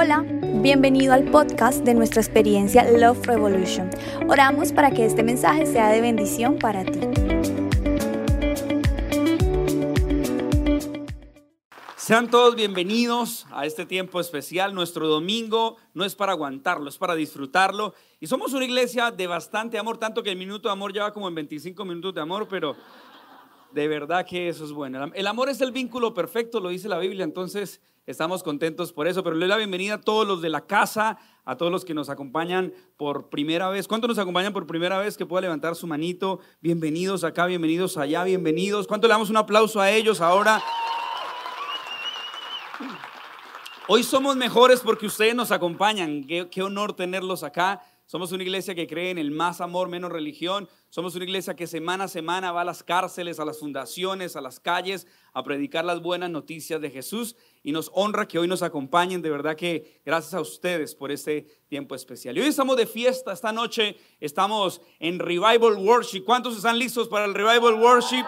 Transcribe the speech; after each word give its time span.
Hola, 0.00 0.24
bienvenido 0.62 1.12
al 1.12 1.24
podcast 1.24 1.84
de 1.84 1.92
nuestra 1.92 2.22
experiencia 2.22 2.88
Love 2.88 3.26
Revolution. 3.26 3.90
Oramos 4.28 4.70
para 4.70 4.92
que 4.92 5.04
este 5.04 5.24
mensaje 5.24 5.66
sea 5.66 5.88
de 5.88 6.00
bendición 6.00 6.56
para 6.56 6.84
ti. 6.84 7.00
Sean 11.96 12.30
todos 12.30 12.54
bienvenidos 12.54 13.44
a 13.50 13.66
este 13.66 13.84
tiempo 13.86 14.20
especial. 14.20 14.72
Nuestro 14.72 15.08
domingo 15.08 15.78
no 15.94 16.04
es 16.04 16.14
para 16.14 16.30
aguantarlo, 16.30 16.88
es 16.88 16.96
para 16.96 17.16
disfrutarlo. 17.16 17.92
Y 18.20 18.28
somos 18.28 18.52
una 18.52 18.64
iglesia 18.64 19.10
de 19.10 19.26
bastante 19.26 19.78
amor, 19.78 19.98
tanto 19.98 20.22
que 20.22 20.30
el 20.30 20.38
minuto 20.38 20.68
de 20.68 20.74
amor 20.74 20.92
lleva 20.92 21.12
como 21.12 21.26
en 21.26 21.34
25 21.34 21.84
minutos 21.84 22.14
de 22.14 22.20
amor, 22.20 22.46
pero 22.48 22.76
de 23.72 23.88
verdad 23.88 24.26
que 24.26 24.48
eso 24.48 24.64
es 24.64 24.72
bueno. 24.72 25.10
El 25.14 25.26
amor 25.26 25.48
es 25.48 25.60
el 25.60 25.72
vínculo 25.72 26.14
perfecto, 26.14 26.60
lo 26.60 26.70
dice 26.70 26.88
la 26.88 26.98
Biblia, 26.98 27.24
entonces 27.24 27.80
estamos 28.06 28.42
contentos 28.42 28.92
por 28.92 29.06
eso. 29.06 29.22
Pero 29.22 29.36
le 29.36 29.40
doy 29.40 29.48
la 29.48 29.56
bienvenida 29.56 29.94
a 29.94 30.00
todos 30.00 30.26
los 30.26 30.40
de 30.40 30.48
la 30.48 30.66
casa, 30.66 31.18
a 31.44 31.56
todos 31.56 31.70
los 31.70 31.84
que 31.84 31.94
nos 31.94 32.08
acompañan 32.08 32.72
por 32.96 33.28
primera 33.28 33.68
vez. 33.68 33.86
¿Cuántos 33.86 34.08
nos 34.08 34.18
acompañan 34.18 34.52
por 34.52 34.66
primera 34.66 34.98
vez? 34.98 35.16
Que 35.16 35.26
pueda 35.26 35.42
levantar 35.42 35.76
su 35.76 35.86
manito. 35.86 36.40
Bienvenidos 36.60 37.24
acá, 37.24 37.46
bienvenidos 37.46 37.96
allá, 37.98 38.24
bienvenidos. 38.24 38.86
¿Cuánto 38.86 39.06
le 39.06 39.12
damos 39.12 39.30
un 39.30 39.36
aplauso 39.36 39.80
a 39.80 39.90
ellos 39.90 40.20
ahora? 40.20 40.62
Hoy 43.86 44.02
somos 44.02 44.36
mejores 44.36 44.80
porque 44.80 45.06
ustedes 45.06 45.34
nos 45.34 45.50
acompañan. 45.50 46.24
Qué, 46.24 46.48
qué 46.50 46.62
honor 46.62 46.94
tenerlos 46.94 47.42
acá. 47.42 47.82
Somos 48.08 48.32
una 48.32 48.42
iglesia 48.42 48.74
que 48.74 48.86
cree 48.86 49.10
en 49.10 49.18
el 49.18 49.30
más 49.30 49.60
amor, 49.60 49.90
menos 49.90 50.10
religión. 50.10 50.66
Somos 50.88 51.14
una 51.14 51.26
iglesia 51.26 51.54
que 51.54 51.66
semana 51.66 52.04
a 52.04 52.08
semana 52.08 52.52
va 52.52 52.62
a 52.62 52.64
las 52.64 52.82
cárceles, 52.82 53.38
a 53.38 53.44
las 53.44 53.58
fundaciones, 53.58 54.34
a 54.34 54.40
las 54.40 54.60
calles, 54.60 55.06
a 55.34 55.42
predicar 55.42 55.84
las 55.84 56.00
buenas 56.00 56.30
noticias 56.30 56.80
de 56.80 56.90
Jesús. 56.90 57.36
Y 57.62 57.70
nos 57.70 57.90
honra 57.92 58.26
que 58.26 58.38
hoy 58.38 58.48
nos 58.48 58.62
acompañen. 58.62 59.20
De 59.20 59.28
verdad 59.28 59.56
que 59.56 60.00
gracias 60.06 60.32
a 60.32 60.40
ustedes 60.40 60.94
por 60.94 61.12
este 61.12 61.46
tiempo 61.68 61.94
especial. 61.94 62.38
Y 62.38 62.40
hoy 62.40 62.46
estamos 62.46 62.78
de 62.78 62.86
fiesta. 62.86 63.30
Esta 63.30 63.52
noche 63.52 63.98
estamos 64.20 64.80
en 65.00 65.18
Revival 65.18 65.76
Worship. 65.76 66.24
¿Cuántos 66.24 66.56
están 66.56 66.78
listos 66.78 67.08
para 67.08 67.26
el 67.26 67.34
Revival 67.34 67.74
Worship? 67.74 68.24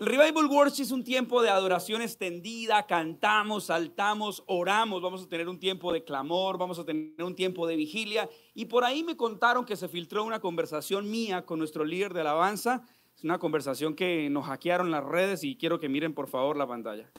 El 0.00 0.06
Revival 0.06 0.46
Worship 0.46 0.84
es 0.84 0.92
un 0.92 1.04
tiempo 1.04 1.42
de 1.42 1.50
adoración 1.50 2.00
extendida, 2.00 2.86
cantamos, 2.86 3.64
saltamos, 3.64 4.42
oramos, 4.46 5.02
vamos 5.02 5.22
a 5.22 5.28
tener 5.28 5.46
un 5.46 5.60
tiempo 5.60 5.92
de 5.92 6.04
clamor, 6.04 6.56
vamos 6.56 6.78
a 6.78 6.86
tener 6.86 7.22
un 7.22 7.34
tiempo 7.34 7.66
de 7.66 7.76
vigilia. 7.76 8.26
Y 8.54 8.64
por 8.64 8.84
ahí 8.84 9.04
me 9.04 9.18
contaron 9.18 9.66
que 9.66 9.76
se 9.76 9.88
filtró 9.88 10.24
una 10.24 10.40
conversación 10.40 11.10
mía 11.10 11.44
con 11.44 11.58
nuestro 11.58 11.84
líder 11.84 12.14
de 12.14 12.22
alabanza. 12.22 12.82
Es 13.14 13.24
una 13.24 13.38
conversación 13.38 13.94
que 13.94 14.30
nos 14.30 14.46
hackearon 14.46 14.90
las 14.90 15.04
redes 15.04 15.44
y 15.44 15.58
quiero 15.58 15.78
que 15.78 15.90
miren 15.90 16.14
por 16.14 16.28
favor 16.28 16.56
la 16.56 16.66
pantalla. 16.66 17.12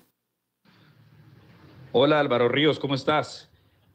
Hola 1.92 2.20
Álvaro 2.20 2.50
Ríos, 2.50 2.80
¿cómo 2.80 2.96
estás? 2.96 3.51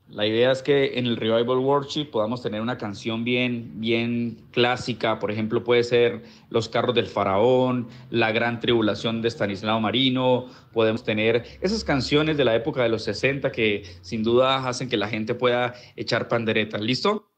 La 0.08 0.24
idea 0.24 0.52
es 0.52 0.62
que 0.62 0.98
en 0.98 1.06
el 1.06 1.16
Revival 1.16 1.58
Worship 1.58 2.06
podamos 2.12 2.40
tener 2.40 2.60
una 2.60 2.78
canción 2.78 3.24
bien, 3.24 3.72
bien 3.80 4.38
clásica. 4.52 5.18
Por 5.18 5.32
ejemplo, 5.32 5.64
puede 5.64 5.82
ser 5.82 6.22
Los 6.48 6.68
carros 6.68 6.94
del 6.94 7.08
faraón, 7.08 7.88
La 8.10 8.30
gran 8.30 8.60
tribulación 8.60 9.20
de 9.20 9.28
Stanislao 9.28 9.80
Marino. 9.80 10.46
Podemos 10.72 11.02
tener 11.02 11.44
esas 11.60 11.82
canciones 11.82 12.36
de 12.36 12.44
la 12.44 12.54
época 12.54 12.84
de 12.84 12.88
los 12.88 13.02
60 13.02 13.50
que 13.50 13.82
sin 14.00 14.22
duda 14.22 14.68
hacen 14.68 14.88
que 14.88 14.96
la 14.96 15.08
gente 15.08 15.34
pueda 15.34 15.74
echar 15.96 16.28
panderetas. 16.28 16.80
¿Listo? 16.80 17.28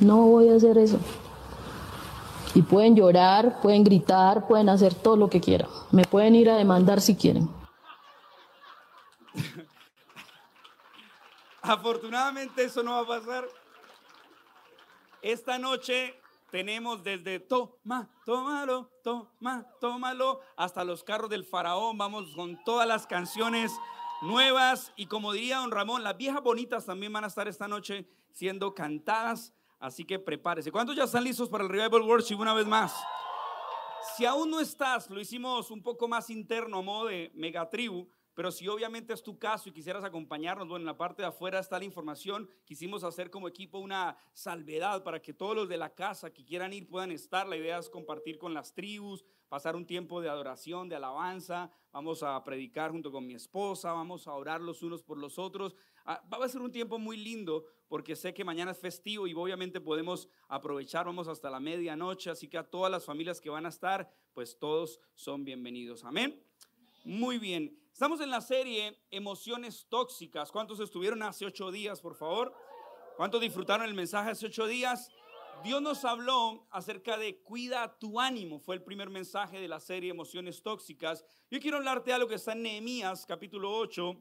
No 0.00 0.26
voy 0.26 0.50
a 0.50 0.56
hacer 0.56 0.76
eso. 0.76 1.00
Y 2.54 2.60
pueden 2.60 2.94
llorar, 2.94 3.60
pueden 3.62 3.82
gritar, 3.82 4.46
pueden 4.46 4.68
hacer 4.68 4.94
todo 4.94 5.16
lo 5.16 5.30
que 5.30 5.40
quieran. 5.40 5.68
Me 5.90 6.04
pueden 6.04 6.34
ir 6.34 6.50
a 6.50 6.56
demandar 6.56 7.00
si 7.00 7.16
quieren. 7.16 7.48
Afortunadamente 11.68 12.64
eso 12.64 12.82
no 12.82 12.92
va 12.92 13.00
a 13.00 13.20
pasar. 13.20 13.46
Esta 15.20 15.58
noche 15.58 16.18
tenemos 16.50 17.04
desde 17.04 17.40
toma, 17.40 18.08
tómalo, 18.24 18.90
toma, 19.04 19.66
tómalo, 19.78 20.40
hasta 20.56 20.82
los 20.82 21.04
carros 21.04 21.28
del 21.28 21.44
faraón. 21.44 21.98
Vamos 21.98 22.32
con 22.34 22.62
todas 22.64 22.88
las 22.88 23.06
canciones 23.06 23.70
nuevas. 24.22 24.94
Y 24.96 25.06
como 25.06 25.34
diría 25.34 25.58
don 25.58 25.70
Ramón, 25.70 26.02
las 26.02 26.16
viejas 26.16 26.42
bonitas 26.42 26.86
también 26.86 27.12
van 27.12 27.24
a 27.24 27.26
estar 27.26 27.46
esta 27.48 27.68
noche 27.68 28.08
siendo 28.32 28.74
cantadas. 28.74 29.52
Así 29.78 30.06
que 30.06 30.18
prepárese. 30.18 30.72
¿Cuántos 30.72 30.96
ya 30.96 31.04
están 31.04 31.24
listos 31.24 31.50
para 31.50 31.64
el 31.64 31.70
Revival 31.70 32.00
Worship 32.00 32.36
una 32.36 32.54
vez 32.54 32.66
más? 32.66 32.94
Si 34.16 34.24
aún 34.24 34.50
no 34.50 34.60
estás, 34.60 35.10
lo 35.10 35.20
hicimos 35.20 35.70
un 35.70 35.82
poco 35.82 36.08
más 36.08 36.30
interno 36.30 36.78
a 36.78 36.82
modo 36.82 37.08
de 37.08 37.30
megatribu. 37.34 38.08
Pero 38.38 38.52
si 38.52 38.68
obviamente 38.68 39.12
es 39.12 39.20
tu 39.24 39.36
caso 39.36 39.68
y 39.68 39.72
quisieras 39.72 40.04
acompañarnos, 40.04 40.68
bueno, 40.68 40.82
en 40.82 40.86
la 40.86 40.96
parte 40.96 41.22
de 41.22 41.26
afuera 41.26 41.58
está 41.58 41.76
la 41.76 41.84
información. 41.84 42.48
Quisimos 42.64 43.02
hacer 43.02 43.32
como 43.32 43.48
equipo 43.48 43.80
una 43.80 44.16
salvedad 44.32 45.02
para 45.02 45.20
que 45.20 45.34
todos 45.34 45.56
los 45.56 45.68
de 45.68 45.76
la 45.76 45.92
casa 45.92 46.32
que 46.32 46.44
quieran 46.44 46.72
ir 46.72 46.86
puedan 46.86 47.10
estar. 47.10 47.48
La 47.48 47.56
idea 47.56 47.78
es 47.78 47.90
compartir 47.90 48.38
con 48.38 48.54
las 48.54 48.72
tribus, 48.72 49.24
pasar 49.48 49.74
un 49.74 49.84
tiempo 49.84 50.20
de 50.20 50.28
adoración, 50.28 50.88
de 50.88 50.94
alabanza. 50.94 51.72
Vamos 51.90 52.22
a 52.22 52.40
predicar 52.44 52.92
junto 52.92 53.10
con 53.10 53.26
mi 53.26 53.34
esposa, 53.34 53.90
vamos 53.90 54.28
a 54.28 54.34
orar 54.34 54.60
los 54.60 54.84
unos 54.84 55.02
por 55.02 55.18
los 55.18 55.36
otros. 55.36 55.74
Va 56.06 56.44
a 56.44 56.48
ser 56.48 56.60
un 56.60 56.70
tiempo 56.70 56.96
muy 56.96 57.16
lindo 57.16 57.64
porque 57.88 58.14
sé 58.14 58.34
que 58.34 58.44
mañana 58.44 58.70
es 58.70 58.78
festivo 58.78 59.26
y 59.26 59.34
obviamente 59.34 59.80
podemos 59.80 60.28
aprovechar, 60.46 61.06
vamos 61.06 61.26
hasta 61.26 61.50
la 61.50 61.58
medianoche, 61.58 62.30
así 62.30 62.46
que 62.46 62.58
a 62.58 62.62
todas 62.62 62.92
las 62.92 63.04
familias 63.04 63.40
que 63.40 63.50
van 63.50 63.66
a 63.66 63.70
estar, 63.70 64.08
pues 64.32 64.60
todos 64.60 65.00
son 65.16 65.44
bienvenidos. 65.44 66.04
Amén. 66.04 66.40
Muy 67.04 67.38
bien. 67.38 67.87
Estamos 67.98 68.20
en 68.20 68.30
la 68.30 68.40
serie 68.40 68.96
Emociones 69.10 69.88
Tóxicas. 69.88 70.52
¿Cuántos 70.52 70.78
estuvieron 70.78 71.20
hace 71.24 71.44
ocho 71.44 71.72
días, 71.72 72.00
por 72.00 72.14
favor? 72.14 72.54
¿Cuántos 73.16 73.40
disfrutaron 73.40 73.88
el 73.88 73.94
mensaje 73.94 74.30
hace 74.30 74.46
ocho 74.46 74.68
días? 74.68 75.10
Dios 75.64 75.82
nos 75.82 76.04
habló 76.04 76.68
acerca 76.70 77.18
de 77.18 77.42
cuida 77.42 77.98
tu 77.98 78.20
ánimo. 78.20 78.60
Fue 78.60 78.76
el 78.76 78.84
primer 78.84 79.10
mensaje 79.10 79.60
de 79.60 79.66
la 79.66 79.80
serie 79.80 80.12
Emociones 80.12 80.62
Tóxicas. 80.62 81.24
Yo 81.50 81.58
quiero 81.58 81.78
hablarte 81.78 82.10
de 82.10 82.14
algo 82.14 82.28
que 82.28 82.36
está 82.36 82.52
en 82.52 82.62
Nehemías 82.62 83.26
capítulo 83.26 83.76
8, 83.76 84.14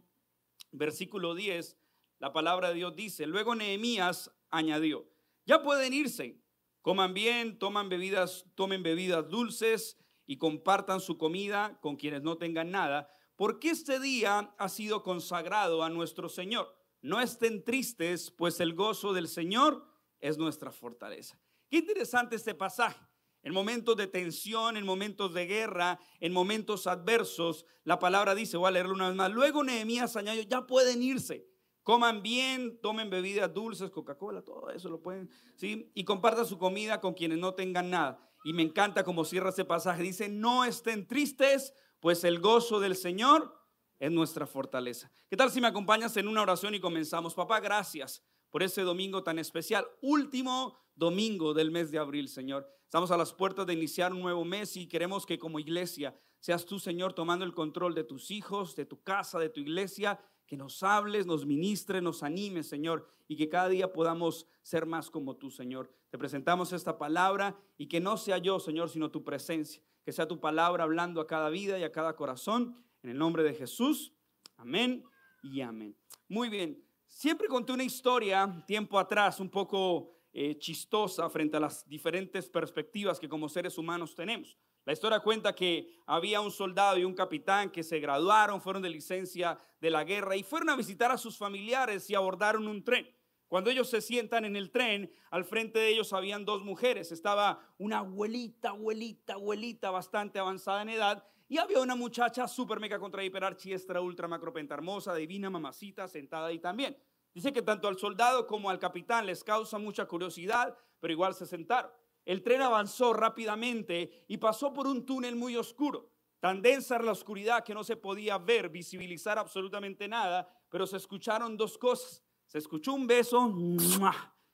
versículo 0.72 1.36
10. 1.36 1.78
La 2.18 2.34
palabra 2.34 2.70
de 2.70 2.74
Dios 2.74 2.96
dice, 2.96 3.28
luego 3.28 3.54
Nehemías 3.54 4.32
añadió, 4.50 5.08
ya 5.46 5.62
pueden 5.62 5.94
irse, 5.94 6.42
coman 6.82 7.14
bien, 7.14 7.60
toman 7.60 7.90
bebidas, 7.90 8.44
tomen 8.56 8.82
bebidas 8.82 9.30
dulces 9.30 10.00
y 10.26 10.40
compartan 10.40 11.00
su 11.00 11.20
comida 11.20 11.78
con 11.80 11.96
quienes 11.96 12.24
no 12.24 12.40
tengan 12.40 12.72
nada 12.72 13.14
porque 13.38 13.70
este 13.70 14.00
día 14.02 14.54
ha 14.58 14.68
sido 14.68 15.04
consagrado 15.04 15.84
a 15.84 15.90
nuestro 15.90 16.28
Señor. 16.28 16.76
No 17.02 17.22
estén 17.22 17.64
tristes, 17.64 18.32
pues 18.32 18.60
el 18.60 18.74
gozo 18.74 19.14
del 19.14 19.30
Señor 19.30 19.86
es 20.20 20.38
nuestra 20.38 20.72
fortaleza. 20.72 21.40
Qué 21.70 21.78
interesante 21.78 22.36
este 22.36 22.56
pasaje. 22.56 23.00
En 23.44 23.54
momentos 23.54 23.96
de 23.96 24.08
tensión, 24.08 24.76
en 24.76 24.86
momentos 24.86 25.34
de 25.34 25.46
guerra, 25.46 26.00
en 26.20 26.34
momentos 26.34 26.88
adversos, 26.88 27.66
la 27.84 28.00
palabra 28.00 28.36
dice, 28.36 28.58
voy 28.58 28.68
a 28.68 28.72
leerlo 28.72 28.96
una 28.96 29.08
vez 29.08 29.16
más. 29.16 29.32
Luego 29.32 29.64
Nehemías 29.64 30.18
añadió, 30.18 30.42
ya 30.42 30.66
pueden 30.66 31.04
irse. 31.04 31.48
Coman 31.84 32.22
bien, 32.22 32.82
tomen 32.82 33.10
bebidas 33.10 33.54
dulces, 33.54 33.92
Coca-Cola, 33.92 34.42
todo 34.42 34.70
eso 34.72 34.90
lo 34.90 35.02
pueden, 35.02 35.30
¿sí? 35.56 35.90
Y 35.94 36.04
compartan 36.04 36.46
su 36.46 36.58
comida 36.58 37.00
con 37.00 37.14
quienes 37.14 37.38
no 37.38 37.54
tengan 37.54 37.92
nada. 37.92 38.20
Y 38.44 38.52
me 38.52 38.64
encanta 38.64 39.06
cómo 39.06 39.24
cierra 39.24 39.52
ese 39.52 39.64
pasaje. 39.64 40.04
Dice, 40.04 40.28
no 40.28 40.66
estén 40.66 41.08
tristes, 41.08 41.74
pues 42.00 42.24
el 42.24 42.40
gozo 42.40 42.80
del 42.80 42.96
Señor 42.96 43.54
es 44.00 44.12
nuestra 44.12 44.46
fortaleza. 44.46 45.12
¿Qué 45.30 45.38
tal 45.38 45.52
si 45.52 45.62
me 45.62 45.68
acompañas 45.68 46.16
en 46.18 46.28
una 46.28 46.42
oración 46.42 46.76
y 46.76 46.80
comenzamos? 46.80 47.34
Papá, 47.34 47.60
gracias 47.60 48.24
por 48.50 48.64
ese 48.64 48.82
domingo 48.84 49.24
tan 49.24 49.40
especial, 49.40 49.86
último 50.02 50.78
domingo 50.96 51.54
del 51.54 51.72
mes 51.72 51.92
de 51.92 51.98
abril, 51.98 52.28
Señor. 52.28 52.68
Estamos 52.84 53.12
a 53.12 53.18
las 53.18 53.34
puertas 53.34 53.68
de 53.68 53.74
iniciar 53.74 54.14
un 54.14 54.22
nuevo 54.22 54.46
mes 54.46 54.78
y 54.78 54.88
queremos 54.88 55.26
que 55.26 55.38
como 55.38 55.60
iglesia 55.60 56.18
seas 56.40 56.66
tú, 56.66 56.80
Señor, 56.80 57.14
tomando 57.14 57.44
el 57.44 57.54
control 57.54 57.94
de 57.94 58.04
tus 58.04 58.32
hijos, 58.32 58.76
de 58.76 58.86
tu 58.86 59.02
casa, 59.02 59.40
de 59.40 59.50
tu 59.50 59.60
iglesia, 59.60 60.20
que 60.46 60.56
nos 60.56 60.82
hables, 60.84 61.26
nos 61.26 61.46
ministres, 61.46 62.02
nos 62.02 62.24
animes, 62.24 62.70
Señor, 62.70 63.06
y 63.28 63.36
que 63.36 63.50
cada 63.50 63.68
día 63.68 63.92
podamos 63.92 64.48
ser 64.62 64.86
más 64.86 65.10
como 65.10 65.36
tú, 65.36 65.52
Señor. 65.52 65.92
Te 66.10 66.18
presentamos 66.18 66.72
esta 66.72 66.98
palabra 66.98 67.60
y 67.78 67.88
que 67.88 68.00
no 68.00 68.16
sea 68.16 68.38
yo, 68.38 68.60
Señor, 68.60 68.90
sino 68.90 69.12
tu 69.12 69.26
presencia 69.26 69.84
que 70.08 70.14
sea 70.14 70.26
tu 70.26 70.40
palabra 70.40 70.86
hablando 70.86 71.20
a 71.20 71.28
cada 71.28 71.50
vida 71.50 71.78
y 71.78 71.84
a 71.84 71.92
cada 71.92 72.16
corazón. 72.16 72.82
En 73.04 73.10
el 73.10 73.18
nombre 73.18 73.44
de 73.44 73.54
Jesús. 73.54 74.14
Amén 74.56 75.04
y 75.44 75.60
amén. 75.60 75.98
Muy 76.30 76.48
bien. 76.48 76.82
Siempre 77.06 77.50
conté 77.50 77.74
una 77.74 77.84
historia 77.84 78.64
tiempo 78.66 78.98
atrás, 78.98 79.42
un 79.42 79.50
poco 79.50 80.16
eh, 80.32 80.58
chistosa 80.60 81.30
frente 81.30 81.58
a 81.58 81.60
las 81.60 81.86
diferentes 81.90 82.50
perspectivas 82.50 83.20
que 83.20 83.28
como 83.28 83.50
seres 83.50 83.78
humanos 83.78 84.16
tenemos. 84.16 84.58
La 84.86 84.94
historia 84.94 85.20
cuenta 85.20 85.54
que 85.54 85.94
había 86.06 86.40
un 86.40 86.52
soldado 86.52 86.98
y 86.98 87.04
un 87.04 87.14
capitán 87.14 87.70
que 87.70 87.84
se 87.84 88.00
graduaron, 88.00 88.62
fueron 88.62 88.82
de 88.82 88.90
licencia 88.90 89.60
de 89.82 89.90
la 89.90 90.06
guerra 90.06 90.38
y 90.38 90.44
fueron 90.44 90.70
a 90.70 90.78
visitar 90.78 91.12
a 91.12 91.18
sus 91.18 91.38
familiares 91.38 92.10
y 92.10 92.16
abordaron 92.16 92.66
un 92.66 92.82
tren. 92.82 93.14
Cuando 93.48 93.70
ellos 93.70 93.90
se 93.90 94.02
sientan 94.02 94.44
en 94.44 94.56
el 94.56 94.72
tren, 94.72 95.12
al 95.32 95.46
frente 95.46 95.80
de 95.80 95.90
ellos 95.90 96.12
habían 96.12 96.44
dos 96.44 96.64
mujeres. 96.64 97.12
Estaba 97.12 97.60
una 97.78 98.00
abuelita, 98.00 98.70
abuelita, 98.70 99.34
abuelita 99.34 99.90
bastante 99.90 100.40
avanzada 100.40 100.82
en 100.82 100.90
edad 100.90 101.24
Y 101.50 101.60
había 101.60 101.80
una 101.80 101.96
muchacha 101.96 102.46
super 102.48 102.80
mega 102.80 103.00
contra 103.00 103.24
hiper 103.24 103.46
archi 103.46 103.72
extra 103.72 104.02
ultra 104.02 104.28
macro 104.28 104.54
hermosa, 104.54 105.16
divina 105.16 105.50
mamacita 105.50 106.08
sentada 106.10 106.48
ahí 106.48 106.60
también. 106.60 106.98
Dice 107.34 107.54
que 107.54 107.62
tanto 107.62 107.88
al 107.88 107.98
soldado 107.98 108.48
como 108.48 108.70
al 108.70 108.80
capitán 108.80 109.26
les 109.26 109.46
causa 109.46 109.78
mucha 109.78 110.06
curiosidad, 110.08 110.78
pero 111.00 111.14
igual 111.14 111.34
se 111.34 111.46
sentaron. 111.46 111.92
El 112.26 112.44
tren 112.44 112.62
avanzó 112.62 113.14
rápidamente 113.14 114.26
y 114.28 114.38
pasó 114.38 114.74
por 114.74 114.88
un 114.88 115.06
túnel 115.06 115.38
muy 115.38 115.56
oscuro. 115.56 116.12
Tan 116.42 116.62
densa 116.62 116.96
era 116.96 117.06
la 117.06 117.14
oscuridad 117.14 117.64
que 117.64 117.74
no 117.74 117.86
se 117.86 117.96
podía 117.96 118.38
ver, 118.38 118.68
visibilizar 118.68 119.40
absolutamente 119.40 120.10
nada, 120.10 120.50
pero 120.70 120.86
se 120.86 120.98
escucharon 120.98 121.56
dos 121.56 121.78
cosas. 121.78 122.27
Se 122.48 122.58
escuchó 122.58 122.94
un 122.94 123.06
beso 123.06 123.54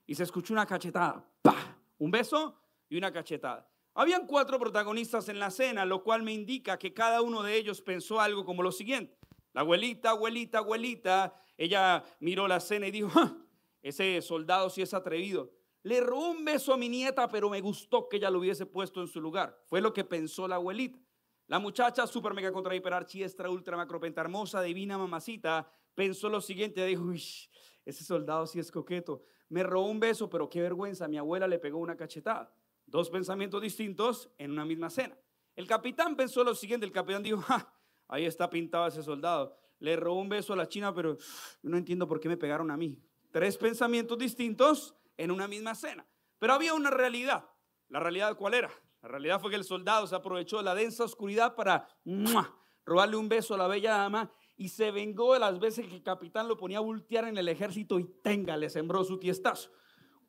y 0.06 0.16
se 0.16 0.24
escuchó 0.24 0.54
una 0.54 0.66
cachetada. 0.66 1.30
Un 2.00 2.12
beso 2.12 2.60
y 2.90 2.98
una 2.98 3.12
cachetada. 3.12 3.70
Habían 3.94 4.26
cuatro 4.26 4.58
protagonistas 4.58 5.30
en 5.30 5.38
la 5.38 5.52
cena, 5.52 5.86
lo 5.86 6.04
cual 6.04 6.24
me 6.24 6.34
indica 6.34 6.80
que 6.80 6.94
cada 6.94 7.22
uno 7.22 7.44
de 7.44 7.56
ellos 7.56 7.82
pensó 7.82 8.20
algo 8.20 8.44
como 8.44 8.64
lo 8.64 8.72
siguiente. 8.72 9.16
La 9.54 9.62
abuelita, 9.62 10.10
abuelita, 10.10 10.58
abuelita, 10.58 11.36
ella 11.56 12.04
miró 12.20 12.48
la 12.48 12.60
cena 12.60 12.88
y 12.88 12.92
dijo, 12.92 13.12
ese 13.84 14.20
soldado 14.24 14.72
sí 14.72 14.82
es 14.82 14.96
atrevido. 14.96 15.52
Le 15.84 16.02
robó 16.02 16.32
un 16.32 16.44
beso 16.44 16.74
a 16.74 16.78
mi 16.78 16.90
nieta, 16.90 17.28
pero 17.28 17.50
me 17.50 17.62
gustó 17.62 18.10
que 18.10 18.18
ella 18.18 18.32
lo 18.32 18.40
hubiese 18.40 18.66
puesto 18.66 19.02
en 19.02 19.08
su 19.08 19.22
lugar. 19.22 19.62
Fue 19.66 19.82
lo 19.82 19.94
que 19.94 20.04
pensó 20.04 20.48
la 20.48 20.56
abuelita. 20.56 21.00
La 21.48 21.60
muchacha, 21.60 22.08
super 22.08 22.34
mega 22.34 22.52
contra 22.52 22.74
hiper 22.74 22.94
archi 22.94 23.24
ultra 23.50 23.78
macropenta 23.78 24.22
hermosa, 24.22 24.62
divina 24.62 24.98
mamacita, 24.98 25.70
pensó 25.94 26.30
lo 26.30 26.42
siguiente, 26.42 26.84
dijo, 26.86 27.04
Uy, 27.04 27.22
ese 27.86 28.04
soldado 28.04 28.48
sí 28.48 28.60
es 28.60 28.72
coqueto. 28.72 29.24
Me 29.50 29.64
robó 29.64 29.88
un 29.88 30.00
beso, 30.00 30.30
pero 30.30 30.50
qué 30.50 30.62
vergüenza, 30.62 31.08
mi 31.08 31.18
abuela 31.18 31.48
le 31.48 31.60
pegó 31.60 31.80
una 31.80 31.96
cachetada. 31.96 32.54
Dos 32.86 33.10
pensamientos 33.10 33.62
distintos 33.62 34.30
en 34.38 34.52
una 34.52 34.66
misma 34.66 34.90
cena. 34.90 35.18
El 35.56 35.68
capitán 35.68 36.16
pensó 36.16 36.44
lo 36.44 36.56
siguiente, 36.56 36.86
el 36.86 36.92
capitán 36.92 37.24
dijo, 37.24 37.44
ahí 38.08 38.26
está 38.26 38.50
pintado 38.50 38.88
ese 38.88 39.04
soldado. 39.04 39.56
Le 39.80 39.96
robó 39.96 40.22
un 40.22 40.30
beso 40.30 40.54
a 40.54 40.56
la 40.56 40.68
china, 40.68 40.94
pero 40.94 41.18
no 41.62 41.78
entiendo 41.78 42.08
por 42.08 42.20
qué 42.20 42.30
me 42.30 42.38
pegaron 42.38 42.72
a 42.72 42.78
mí. 42.78 42.98
Tres 43.32 43.58
pensamientos 43.58 44.18
distintos 44.18 44.96
en 45.18 45.32
una 45.32 45.48
misma 45.48 45.76
cena. 45.76 46.06
Pero 46.40 46.54
había 46.54 46.74
una 46.74 46.90
realidad. 46.90 47.46
¿La 47.90 48.00
realidad 48.00 48.36
cuál 48.38 48.54
era? 48.54 48.72
La 49.02 49.10
realidad 49.10 49.42
fue 49.42 49.50
que 49.50 49.58
el 49.58 49.64
soldado 49.66 50.08
se 50.08 50.16
aprovechó 50.16 50.58
de 50.58 50.64
la 50.64 50.76
densa 50.76 51.04
oscuridad 51.04 51.56
para 51.56 51.88
robarle 52.86 53.18
un 53.18 53.28
beso 53.28 53.54
a 53.54 53.58
la 53.58 53.68
bella 53.68 53.92
dama 53.92 54.32
y 54.56 54.70
se 54.70 54.92
vengó 54.92 55.34
de 55.34 55.40
las 55.40 55.60
veces 55.60 55.88
que 55.88 55.96
el 55.96 56.04
capitán 56.04 56.48
lo 56.48 56.58
ponía 56.58 56.78
a 56.78 56.82
voltear 56.82 57.28
en 57.28 57.38
el 57.38 57.48
ejército 57.48 58.00
y 58.00 58.06
tenga, 58.22 58.58
le 58.58 58.70
sembró 58.70 59.04
su 59.04 59.20
tiestazo. 59.20 59.72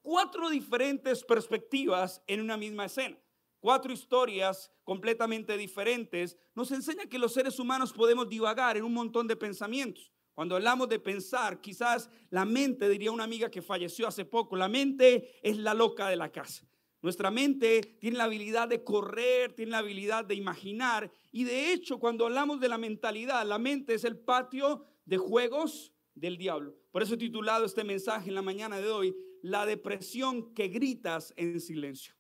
Cuatro 0.02 0.50
diferentes 0.50 1.24
perspectivas 1.24 2.22
en 2.26 2.40
una 2.40 2.56
misma 2.56 2.86
escena. 2.86 3.18
Cuatro 3.60 3.92
historias 3.92 4.70
completamente 4.84 5.56
diferentes 5.56 6.36
nos 6.54 6.70
enseña 6.70 7.06
que 7.06 7.18
los 7.18 7.32
seres 7.32 7.58
humanos 7.58 7.92
podemos 7.92 8.28
divagar 8.28 8.76
en 8.76 8.84
un 8.84 8.92
montón 8.92 9.26
de 9.26 9.36
pensamientos. 9.36 10.12
Cuando 10.34 10.56
hablamos 10.56 10.88
de 10.88 10.98
pensar, 10.98 11.60
quizás 11.60 12.10
la 12.28 12.44
mente, 12.44 12.88
diría 12.88 13.12
una 13.12 13.24
amiga 13.24 13.50
que 13.50 13.62
falleció 13.62 14.06
hace 14.06 14.24
poco, 14.24 14.56
la 14.56 14.68
mente 14.68 15.38
es 15.42 15.56
la 15.56 15.72
loca 15.72 16.08
de 16.08 16.16
la 16.16 16.30
casa. 16.30 16.66
Nuestra 17.04 17.30
mente 17.30 17.82
tiene 18.00 18.16
la 18.16 18.24
habilidad 18.24 18.66
de 18.66 18.82
correr, 18.82 19.52
tiene 19.52 19.72
la 19.72 19.78
habilidad 19.80 20.24
de 20.24 20.36
imaginar. 20.36 21.12
Y 21.32 21.44
de 21.44 21.70
hecho, 21.70 21.98
cuando 21.98 22.24
hablamos 22.24 22.60
de 22.60 22.68
la 22.70 22.78
mentalidad, 22.78 23.46
la 23.46 23.58
mente 23.58 23.92
es 23.92 24.04
el 24.04 24.18
patio 24.18 24.86
de 25.04 25.18
juegos 25.18 25.92
del 26.14 26.38
diablo. 26.38 26.74
Por 26.90 27.02
eso 27.02 27.12
he 27.12 27.18
titulado 27.18 27.66
este 27.66 27.84
mensaje 27.84 28.30
en 28.30 28.34
la 28.34 28.40
mañana 28.40 28.78
de 28.78 28.90
hoy, 28.90 29.14
La 29.42 29.66
depresión 29.66 30.54
que 30.54 30.68
gritas 30.68 31.34
en 31.36 31.60
silencio. 31.60 32.14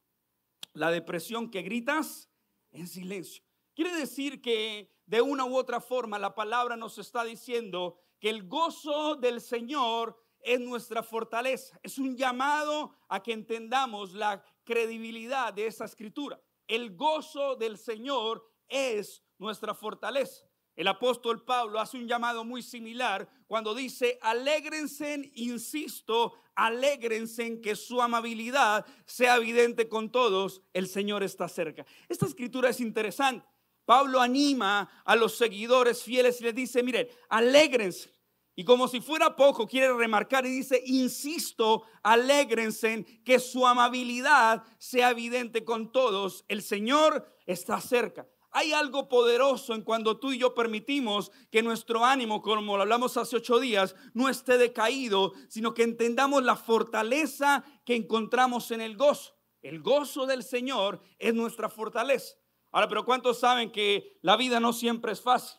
La 0.74 0.90
depresión 0.90 1.50
que 1.50 1.62
gritas 1.62 2.28
en 2.70 2.86
silencio. 2.86 3.42
Quiere 3.74 3.96
decir 3.96 4.42
que 4.42 4.92
de 5.06 5.22
una 5.22 5.46
u 5.46 5.56
otra 5.56 5.80
forma 5.80 6.18
la 6.18 6.34
palabra 6.34 6.76
nos 6.76 6.98
está 6.98 7.24
diciendo 7.24 7.96
que 8.20 8.28
el 8.28 8.46
gozo 8.46 9.16
del 9.16 9.40
Señor 9.40 10.22
es 10.42 10.60
nuestra 10.60 11.02
fortaleza. 11.02 11.80
Es 11.82 11.96
un 11.96 12.14
llamado 12.18 12.94
a 13.08 13.22
que 13.22 13.32
entendamos 13.32 14.12
la 14.12 14.44
credibilidad 14.64 15.52
de 15.52 15.66
esa 15.66 15.84
escritura. 15.84 16.40
El 16.66 16.96
gozo 16.96 17.56
del 17.56 17.78
Señor 17.78 18.44
es 18.68 19.22
nuestra 19.38 19.74
fortaleza. 19.74 20.44
El 20.76 20.88
apóstol 20.88 21.44
Pablo 21.44 21.78
hace 21.78 21.96
un 21.96 22.08
llamado 22.08 22.44
muy 22.44 22.62
similar 22.62 23.28
cuando 23.46 23.74
dice, 23.74 24.18
alégrense, 24.22 25.30
insisto, 25.34 26.34
alégrense 26.56 27.46
en 27.46 27.60
que 27.60 27.76
su 27.76 28.02
amabilidad 28.02 28.84
sea 29.06 29.36
evidente 29.36 29.88
con 29.88 30.10
todos, 30.10 30.62
el 30.72 30.88
Señor 30.88 31.22
está 31.22 31.48
cerca. 31.48 31.86
Esta 32.08 32.26
escritura 32.26 32.70
es 32.70 32.80
interesante. 32.80 33.46
Pablo 33.84 34.20
anima 34.20 35.02
a 35.04 35.14
los 35.14 35.36
seguidores 35.36 36.02
fieles 36.02 36.40
y 36.40 36.44
les 36.44 36.54
dice, 36.54 36.82
miren, 36.82 37.06
alégrense. 37.28 38.13
Y 38.56 38.64
como 38.64 38.86
si 38.86 39.00
fuera 39.00 39.34
poco, 39.34 39.66
quiere 39.66 39.92
remarcar 39.92 40.46
y 40.46 40.50
dice, 40.50 40.82
insisto, 40.86 41.82
alégrense 42.02 42.92
en 42.92 43.04
que 43.24 43.40
su 43.40 43.66
amabilidad 43.66 44.62
sea 44.78 45.10
evidente 45.10 45.64
con 45.64 45.90
todos. 45.90 46.44
El 46.46 46.62
Señor 46.62 47.26
está 47.46 47.80
cerca. 47.80 48.28
Hay 48.56 48.72
algo 48.72 49.08
poderoso 49.08 49.74
en 49.74 49.82
cuando 49.82 50.20
tú 50.20 50.30
y 50.32 50.38
yo 50.38 50.54
permitimos 50.54 51.32
que 51.50 51.60
nuestro 51.60 52.04
ánimo, 52.04 52.40
como 52.40 52.76
lo 52.76 52.82
hablamos 52.82 53.16
hace 53.16 53.34
ocho 53.34 53.58
días, 53.58 53.96
no 54.12 54.28
esté 54.28 54.56
decaído, 54.58 55.32
sino 55.48 55.74
que 55.74 55.82
entendamos 55.82 56.44
la 56.44 56.54
fortaleza 56.54 57.64
que 57.84 57.96
encontramos 57.96 58.70
en 58.70 58.80
el 58.80 58.96
gozo. 58.96 59.36
El 59.60 59.82
gozo 59.82 60.26
del 60.26 60.44
Señor 60.44 61.00
es 61.18 61.34
nuestra 61.34 61.68
fortaleza. 61.68 62.36
Ahora, 62.70 62.86
pero 62.86 63.04
¿cuántos 63.04 63.40
saben 63.40 63.72
que 63.72 64.18
la 64.22 64.36
vida 64.36 64.60
no 64.60 64.72
siempre 64.72 65.10
es 65.10 65.20
fácil? 65.20 65.58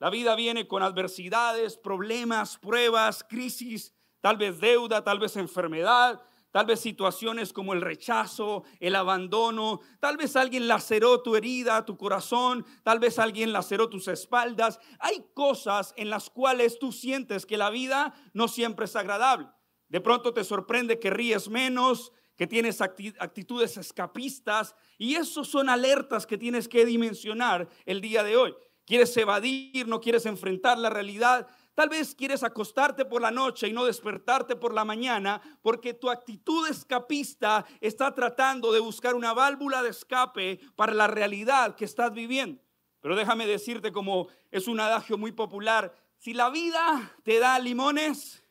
La 0.00 0.10
vida 0.10 0.36
viene 0.36 0.68
con 0.68 0.82
adversidades, 0.82 1.76
problemas, 1.76 2.56
pruebas, 2.58 3.24
crisis, 3.28 3.92
tal 4.20 4.36
vez 4.36 4.60
deuda, 4.60 5.02
tal 5.02 5.18
vez 5.18 5.36
enfermedad, 5.36 6.22
tal 6.52 6.66
vez 6.66 6.78
situaciones 6.78 7.52
como 7.52 7.72
el 7.72 7.80
rechazo, 7.80 8.62
el 8.78 8.94
abandono, 8.94 9.80
tal 9.98 10.16
vez 10.16 10.36
alguien 10.36 10.68
laceró 10.68 11.20
tu 11.20 11.34
herida, 11.34 11.84
tu 11.84 11.96
corazón, 11.96 12.64
tal 12.84 13.00
vez 13.00 13.18
alguien 13.18 13.52
laceró 13.52 13.88
tus 13.88 14.06
espaldas. 14.06 14.78
Hay 15.00 15.24
cosas 15.34 15.92
en 15.96 16.10
las 16.10 16.30
cuales 16.30 16.78
tú 16.78 16.92
sientes 16.92 17.44
que 17.44 17.56
la 17.56 17.70
vida 17.70 18.14
no 18.32 18.46
siempre 18.46 18.84
es 18.84 18.94
agradable. 18.94 19.48
De 19.88 20.00
pronto 20.00 20.32
te 20.32 20.44
sorprende 20.44 21.00
que 21.00 21.10
ríes 21.10 21.48
menos, 21.48 22.12
que 22.36 22.46
tienes 22.46 22.80
actitudes 22.80 23.76
escapistas 23.78 24.76
y 24.96 25.16
esos 25.16 25.48
son 25.48 25.68
alertas 25.68 26.24
que 26.24 26.38
tienes 26.38 26.68
que 26.68 26.86
dimensionar 26.86 27.68
el 27.84 28.00
día 28.00 28.22
de 28.22 28.36
hoy 28.36 28.54
quieres 28.88 29.14
evadir, 29.18 29.86
no 29.86 30.00
quieres 30.00 30.24
enfrentar 30.24 30.78
la 30.78 30.88
realidad. 30.88 31.46
Tal 31.74 31.90
vez 31.90 32.14
quieres 32.14 32.42
acostarte 32.42 33.04
por 33.04 33.20
la 33.20 33.30
noche 33.30 33.68
y 33.68 33.72
no 33.74 33.84
despertarte 33.84 34.56
por 34.56 34.72
la 34.72 34.82
mañana 34.86 35.42
porque 35.60 35.92
tu 35.92 36.08
actitud 36.08 36.66
escapista 36.66 37.66
está 37.82 38.14
tratando 38.14 38.72
de 38.72 38.80
buscar 38.80 39.14
una 39.14 39.34
válvula 39.34 39.82
de 39.82 39.90
escape 39.90 40.58
para 40.74 40.94
la 40.94 41.06
realidad 41.06 41.76
que 41.76 41.84
estás 41.84 42.14
viviendo. 42.14 42.62
Pero 43.00 43.14
déjame 43.14 43.46
decirte 43.46 43.92
como 43.92 44.28
es 44.50 44.66
un 44.66 44.80
adagio 44.80 45.18
muy 45.18 45.32
popular, 45.32 45.94
si 46.16 46.32
la 46.32 46.48
vida 46.48 47.14
te 47.24 47.38
da 47.38 47.58
limones, 47.58 48.42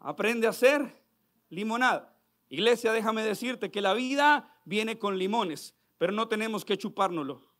aprende 0.00 0.48
a 0.48 0.50
hacer 0.50 1.00
limonada. 1.50 2.18
Iglesia, 2.48 2.92
déjame 2.92 3.22
decirte 3.22 3.70
que 3.70 3.80
la 3.80 3.94
vida 3.94 4.58
viene 4.64 4.98
con 4.98 5.18
limones, 5.18 5.76
pero 5.98 6.12
no 6.12 6.26
tenemos 6.26 6.64
que 6.64 6.76
chupárnoslo. 6.76 7.53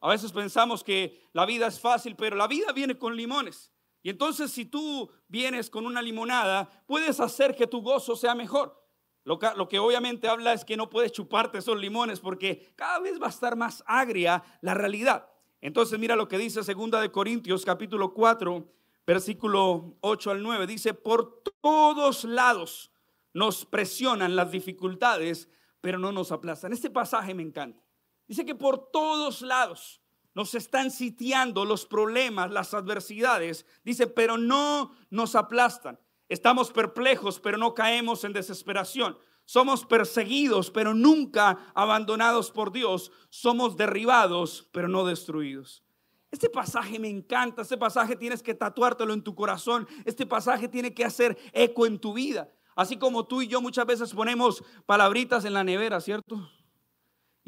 A 0.00 0.08
veces 0.08 0.32
pensamos 0.32 0.84
que 0.84 1.22
la 1.32 1.44
vida 1.46 1.66
es 1.66 1.80
fácil, 1.80 2.14
pero 2.16 2.36
la 2.36 2.46
vida 2.46 2.72
viene 2.72 2.96
con 2.96 3.16
limones. 3.16 3.72
Y 4.02 4.10
entonces 4.10 4.52
si 4.52 4.64
tú 4.64 5.10
vienes 5.26 5.70
con 5.70 5.86
una 5.86 6.00
limonada, 6.00 6.84
puedes 6.86 7.20
hacer 7.20 7.56
que 7.56 7.66
tu 7.66 7.82
gozo 7.82 8.16
sea 8.16 8.34
mejor. 8.34 8.78
Lo 9.24 9.68
que, 9.68 9.78
obviamente 9.78 10.26
habla 10.26 10.54
es 10.54 10.64
que 10.64 10.76
no 10.76 10.88
puedes 10.88 11.12
chuparte 11.12 11.58
esos 11.58 11.78
limones 11.78 12.18
porque 12.18 12.72
cada 12.76 12.98
vez 13.00 13.20
va 13.20 13.26
a 13.26 13.30
estar 13.30 13.56
más 13.56 13.84
agria 13.86 14.42
la 14.62 14.72
realidad. 14.72 15.28
Entonces 15.60 15.98
mira 15.98 16.16
lo 16.16 16.28
que 16.28 16.38
dice 16.38 16.62
segunda 16.62 16.98
de 17.00 17.10
Corintios 17.10 17.64
capítulo 17.66 18.14
4, 18.14 18.66
versículo 19.06 19.98
8 20.00 20.30
al 20.30 20.42
9. 20.42 20.66
Dice, 20.66 20.94
por 20.94 21.42
todos 21.60 22.24
lados 22.24 22.90
nos 23.34 23.66
presionan 23.66 24.34
las 24.34 24.50
dificultades, 24.50 25.50
pero 25.82 25.98
no 25.98 26.10
nos 26.10 26.32
aplastan. 26.32 26.72
Este 26.72 26.88
pasaje 26.88 27.34
me 27.34 27.42
encanta. 27.42 27.87
Dice 28.28 28.44
que 28.44 28.54
por 28.54 28.90
todos 28.92 29.42
lados 29.42 30.00
nos 30.34 30.54
están 30.54 30.92
sitiando 30.92 31.64
los 31.64 31.86
problemas, 31.86 32.52
las 32.52 32.74
adversidades. 32.74 33.66
Dice, 33.82 34.06
pero 34.06 34.38
no 34.38 34.92
nos 35.10 35.34
aplastan. 35.34 35.98
Estamos 36.28 36.70
perplejos, 36.70 37.40
pero 37.40 37.58
no 37.58 37.74
caemos 37.74 38.22
en 38.22 38.34
desesperación. 38.34 39.18
Somos 39.46 39.86
perseguidos, 39.86 40.70
pero 40.70 40.92
nunca 40.92 41.72
abandonados 41.74 42.50
por 42.50 42.70
Dios. 42.70 43.10
Somos 43.30 43.76
derribados, 43.76 44.68
pero 44.72 44.88
no 44.88 45.06
destruidos. 45.06 45.82
Este 46.30 46.50
pasaje 46.50 46.98
me 46.98 47.08
encanta, 47.08 47.62
este 47.62 47.78
pasaje 47.78 48.14
tienes 48.14 48.42
que 48.42 48.54
tatuártelo 48.54 49.14
en 49.14 49.22
tu 49.22 49.34
corazón, 49.34 49.88
este 50.04 50.26
pasaje 50.26 50.68
tiene 50.68 50.92
que 50.92 51.04
hacer 51.04 51.38
eco 51.54 51.86
en 51.86 51.98
tu 51.98 52.12
vida. 52.12 52.52
Así 52.76 52.98
como 52.98 53.26
tú 53.26 53.40
y 53.40 53.48
yo 53.48 53.62
muchas 53.62 53.86
veces 53.86 54.12
ponemos 54.12 54.62
palabritas 54.84 55.46
en 55.46 55.54
la 55.54 55.64
nevera, 55.64 56.00
¿cierto? 56.02 56.48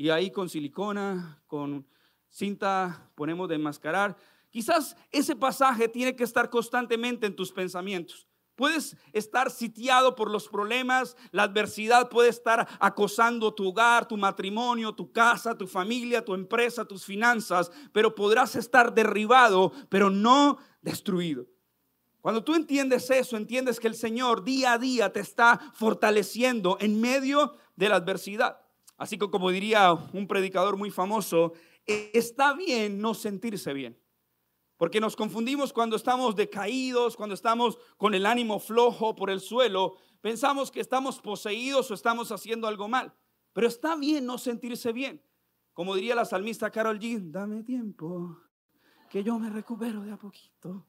Y 0.01 0.09
ahí 0.09 0.31
con 0.31 0.49
silicona, 0.49 1.43
con 1.47 1.87
cinta, 2.31 3.11
ponemos 3.15 3.51
de 3.51 3.57
enmascarar. 3.57 4.17
Quizás 4.49 4.97
ese 5.11 5.37
pasaje 5.37 5.89
tiene 5.89 6.17
que 6.17 6.25
estar 6.25 6.49
constantemente 6.49 7.27
en 7.27 7.37
tus 7.37 7.53
pensamientos. 7.53 8.27
Puedes 8.55 8.97
estar 9.13 9.51
sitiado 9.51 10.17
por 10.17 10.31
los 10.31 10.49
problemas, 10.49 11.19
la 11.33 11.43
adversidad 11.43 12.09
puede 12.09 12.31
estar 12.31 12.67
acosando 12.81 13.53
tu 13.53 13.69
hogar, 13.69 14.09
tu 14.09 14.17
matrimonio, 14.17 14.95
tu 14.95 15.13
casa, 15.13 15.59
tu 15.59 15.67
familia, 15.67 16.25
tu 16.25 16.33
empresa, 16.33 16.87
tus 16.87 17.05
finanzas, 17.05 17.71
pero 17.93 18.15
podrás 18.15 18.57
estar 18.57 18.95
derribado, 18.95 19.71
pero 19.91 20.09
no 20.09 20.57
destruido. 20.81 21.45
Cuando 22.23 22.43
tú 22.43 22.55
entiendes 22.55 23.11
eso, 23.11 23.37
entiendes 23.37 23.79
que 23.79 23.89
el 23.89 23.95
Señor 23.95 24.45
día 24.45 24.73
a 24.73 24.79
día 24.79 25.13
te 25.13 25.21
está 25.21 25.61
fortaleciendo 25.75 26.79
en 26.81 27.03
medio 27.03 27.53
de 27.77 27.91
la 27.91 27.97
adversidad. 27.97 28.61
Así 29.01 29.17
que 29.17 29.31
como 29.31 29.51
diría 29.51 29.95
un 30.13 30.27
predicador 30.29 30.77
muy 30.77 30.91
famoso, 30.91 31.55
está 31.87 32.53
bien 32.53 33.01
no 33.01 33.15
sentirse 33.15 33.73
bien. 33.73 33.99
Porque 34.77 35.01
nos 35.01 35.17
confundimos 35.17 35.73
cuando 35.73 35.97
estamos 35.97 36.37
decaídos, 36.37 37.17
cuando 37.17 37.35
estamos 37.35 37.79
con 37.97 38.13
el 38.13 38.27
ánimo 38.27 38.61
flojo 38.61 39.17
por 39.17 39.31
el 39.31 39.41
suelo. 39.41 39.97
Pensamos 40.21 40.71
que 40.71 40.81
estamos 40.81 41.19
poseídos 41.19 41.91
o 41.91 41.95
estamos 41.95 42.31
haciendo 42.31 42.69
algo 42.69 42.89
mal. 42.89 43.15
Pero 43.55 43.69
está 43.69 43.97
bien 43.97 44.27
no 44.27 44.37
sentirse 44.37 44.93
bien. 44.93 45.25
Como 45.73 45.95
diría 45.95 46.15
la 46.15 46.27
salmista 46.27 46.71
Carol 46.71 47.01
G, 47.01 47.31
dame 47.31 47.63
tiempo, 47.63 48.37
que 49.09 49.25
yo 49.25 49.39
me 49.39 49.49
recupero 49.49 50.03
de 50.03 50.13
a 50.13 50.19
poquito. 50.19 50.85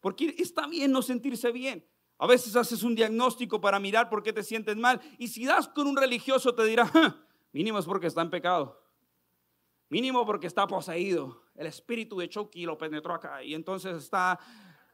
Porque 0.00 0.36
está 0.38 0.68
bien 0.68 0.92
no 0.92 1.02
sentirse 1.02 1.50
bien. 1.50 1.84
A 2.16 2.28
veces 2.28 2.54
haces 2.54 2.84
un 2.84 2.94
diagnóstico 2.94 3.60
para 3.60 3.80
mirar 3.80 4.08
por 4.08 4.22
qué 4.22 4.32
te 4.32 4.44
sientes 4.44 4.76
mal. 4.76 5.00
Y 5.18 5.26
si 5.26 5.46
das 5.46 5.66
con 5.66 5.88
un 5.88 5.96
religioso 5.96 6.54
te 6.54 6.64
dirá, 6.64 6.88
mínimo 7.52 7.78
es 7.78 7.84
porque 7.84 8.06
está 8.06 8.22
en 8.22 8.30
pecado. 8.30 8.80
Mínimo 9.88 10.24
porque 10.24 10.46
está 10.46 10.66
poseído. 10.66 11.42
El 11.54 11.66
espíritu 11.66 12.18
de 12.18 12.28
Chucky 12.28 12.64
lo 12.64 12.78
penetró 12.78 13.14
acá 13.14 13.42
y 13.42 13.54
entonces 13.54 13.96
está 13.96 14.38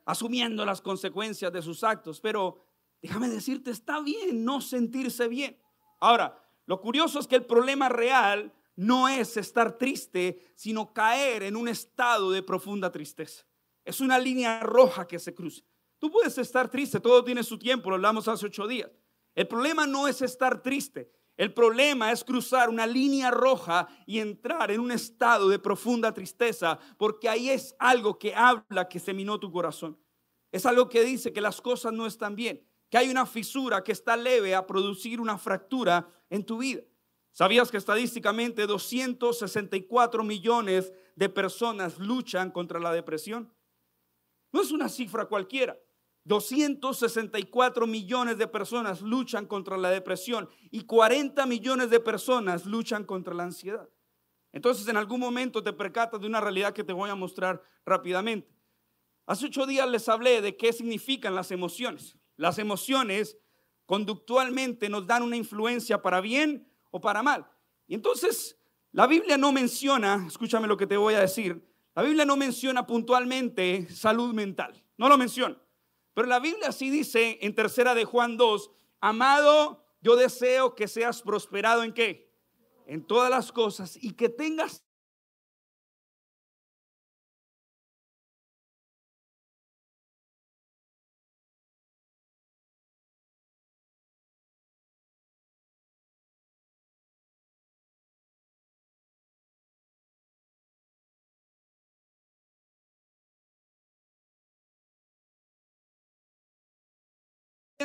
asumiendo 0.05 0.65
las 0.65 0.81
consecuencias 0.81 1.53
de 1.53 1.63
sus 1.63 1.85
actos. 1.85 2.21
Pero 2.21 2.65
déjame 3.03 3.29
decirte, 3.29 3.71
está 3.71 4.01
bien 4.01 4.45
no 4.45 4.61
sentirse 4.61 5.29
bien. 5.29 5.59
Ahora, 6.01 6.43
lo 6.65 6.81
curioso 6.81 7.19
es 7.19 7.27
que 7.27 7.37
el 7.37 7.45
problema 7.45 7.89
real 7.89 8.53
no 8.75 9.09
es 9.09 9.37
estar 9.37 9.79
triste, 9.79 10.53
sino 10.55 10.93
caer 10.93 11.43
en 11.43 11.57
un 11.57 11.69
estado 11.69 12.31
de 12.31 12.43
profunda 12.43 12.91
tristeza. 12.91 13.47
Es 13.85 14.01
una 14.01 14.19
línea 14.19 14.61
roja 14.61 15.07
que 15.07 15.19
se 15.19 15.35
cruza. 15.35 15.63
Tú 15.99 16.11
puedes 16.11 16.37
estar 16.39 16.71
triste, 16.71 17.01
todo 17.01 17.25
tiene 17.25 17.43
su 17.43 17.59
tiempo, 17.59 17.89
lo 17.89 17.97
hablamos 17.97 18.29
hace 18.29 18.47
ocho 18.47 18.67
días. 18.67 18.91
El 19.35 19.49
problema 19.49 19.87
no 19.87 20.09
es 20.09 20.23
estar 20.23 20.63
triste, 20.63 21.11
el 21.37 21.53
problema 21.53 22.13
es 22.13 22.25
cruzar 22.25 22.71
una 22.71 22.87
línea 22.87 23.31
roja 23.31 23.89
y 24.07 24.21
entrar 24.21 24.71
en 24.71 24.81
un 24.81 24.91
estado 24.91 25.49
de 25.49 25.59
profunda 25.59 26.13
tristeza, 26.13 26.79
porque 26.97 27.29
ahí 27.29 27.51
es 27.51 27.77
algo 27.79 28.19
que 28.19 28.35
habla 28.35 28.89
que 28.89 28.99
se 28.99 29.13
minó 29.13 29.39
tu 29.39 29.53
corazón. 29.53 29.99
Es 30.51 30.65
algo 30.65 30.89
que 30.89 31.05
dice 31.05 31.33
que 31.33 31.43
las 31.43 31.61
cosas 31.61 31.93
no 31.93 32.07
están 32.07 32.37
bien, 32.37 32.67
que 32.89 32.97
hay 32.97 33.11
una 33.11 33.27
fisura 33.27 33.85
que 33.85 33.93
está 33.93 34.17
leve 34.17 34.55
a 34.55 34.67
producir 34.67 35.21
una 35.21 35.37
fractura 35.37 36.09
en 36.31 36.45
tu 36.45 36.59
vida. 36.59 36.83
¿Sabías 37.33 37.71
que 37.71 37.77
estadísticamente 37.77 38.67
264 38.67 40.25
millones 40.25 40.91
de 41.17 41.29
personas 41.29 41.99
luchan 41.99 42.51
contra 42.51 42.81
la 42.81 42.93
depresión? 42.93 43.53
No 44.53 44.63
es 44.63 44.71
una 44.71 44.89
cifra 44.89 45.27
cualquiera. 45.27 45.79
264 46.27 47.87
millones 47.87 48.37
de 48.37 48.49
personas 48.49 49.01
luchan 49.01 49.47
contra 49.47 49.77
la 49.77 49.91
depresión 49.91 50.49
y 50.73 50.83
40 50.83 51.47
millones 51.47 51.89
de 51.89 52.01
personas 52.01 52.67
luchan 52.67 53.05
contra 53.05 53.33
la 53.33 53.45
ansiedad. 53.45 53.89
Entonces 54.53 54.89
en 54.89 54.97
algún 54.97 55.21
momento 55.21 55.63
te 55.63 55.73
percatas 55.73 56.21
de 56.21 56.27
una 56.27 56.41
realidad 56.41 56.75
que 56.75 56.83
te 56.83 56.93
voy 56.93 57.11
a 57.11 57.15
mostrar 57.15 57.63
rápidamente. 57.85 58.53
Hace 59.25 59.47
ocho 59.47 59.67
días 59.67 59.89
les 59.89 60.09
hablé 60.09 60.43
de 60.43 60.57
qué 60.57 60.73
significan 60.73 61.35
las 61.35 61.53
emociones. 61.53 62.17
Las 62.37 62.59
emociones 62.59 63.39
conductualmente 63.85 64.89
nos 64.89 65.07
dan 65.07 65.23
una 65.23 65.37
influencia 65.37 66.03
para 66.03 66.21
bien 66.21 66.69
o 66.91 67.01
para 67.01 67.23
mal. 67.23 67.47
Y 67.87 67.95
entonces 67.95 68.59
la 68.91 69.07
Biblia 69.07 69.39
no 69.39 69.53
menciona, 69.53 70.25
escúchame 70.27 70.67
lo 70.67 70.77
que 70.77 70.89
te 70.89 70.97
voy 70.97 71.15
a 71.15 71.21
decir, 71.21 71.65
la 71.95 72.03
Biblia 72.03 72.25
no 72.25 72.37
menciona 72.37 72.85
puntualmente 72.85 73.89
salud 73.91 74.35
mental, 74.35 74.83
no 74.97 75.09
lo 75.09 75.17
menciona. 75.17 75.57
Pero 76.17 76.29
la 76.29 76.41
Biblia 76.41 76.73
sí 76.73 76.89
dice 76.89 77.39
en 77.43 77.55
tercera 77.55 77.95
de 77.95 78.07
Juan 78.07 78.39
2, 78.39 78.71
amado, 79.03 79.85
yo 80.01 80.17
deseo 80.17 80.75
que 80.75 80.89
seas 80.89 81.21
prosperado 81.21 81.83
en 81.83 81.93
qué? 81.93 82.33
En 82.87 83.07
todas 83.07 83.29
las 83.29 83.53
cosas 83.53 83.99
y 84.01 84.13
que 84.13 84.31
tengas 84.31 84.86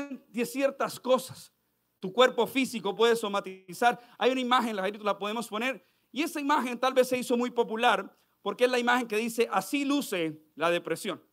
de 0.09 0.45
ciertas 0.45 0.99
cosas. 0.99 1.53
Tu 1.99 2.11
cuerpo 2.11 2.47
físico 2.47 2.95
puede 2.95 3.15
somatizar. 3.15 3.99
Hay 4.17 4.31
una 4.31 4.41
imagen, 4.41 4.75
la 4.75 4.89
la 4.89 5.17
podemos 5.17 5.47
poner. 5.47 5.85
Y 6.11 6.23
esa 6.23 6.39
imagen 6.39 6.79
tal 6.79 6.93
vez 6.93 7.07
se 7.07 7.17
hizo 7.17 7.37
muy 7.37 7.51
popular 7.51 8.17
porque 8.41 8.65
es 8.65 8.71
la 8.71 8.79
imagen 8.79 9.07
que 9.07 9.17
dice, 9.17 9.47
así 9.51 9.85
luce 9.85 10.41
la 10.55 10.71
depresión. 10.71 11.23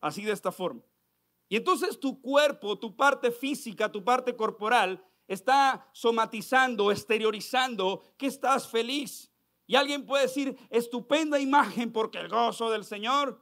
Así 0.00 0.24
de 0.24 0.32
esta 0.32 0.52
forma. 0.52 0.82
Y 1.48 1.56
entonces 1.56 1.98
tu 1.98 2.20
cuerpo, 2.20 2.78
tu 2.78 2.96
parte 2.96 3.30
física, 3.30 3.90
tu 3.90 4.04
parte 4.04 4.36
corporal 4.36 5.02
está 5.26 5.88
somatizando, 5.92 6.90
exteriorizando 6.90 8.02
que 8.16 8.26
estás 8.26 8.68
feliz. 8.68 9.32
Y 9.66 9.76
alguien 9.76 10.04
puede 10.06 10.24
decir, 10.24 10.56
estupenda 10.70 11.38
imagen 11.38 11.92
porque 11.92 12.18
el 12.18 12.28
gozo 12.28 12.70
del 12.70 12.84
Señor 12.84 13.40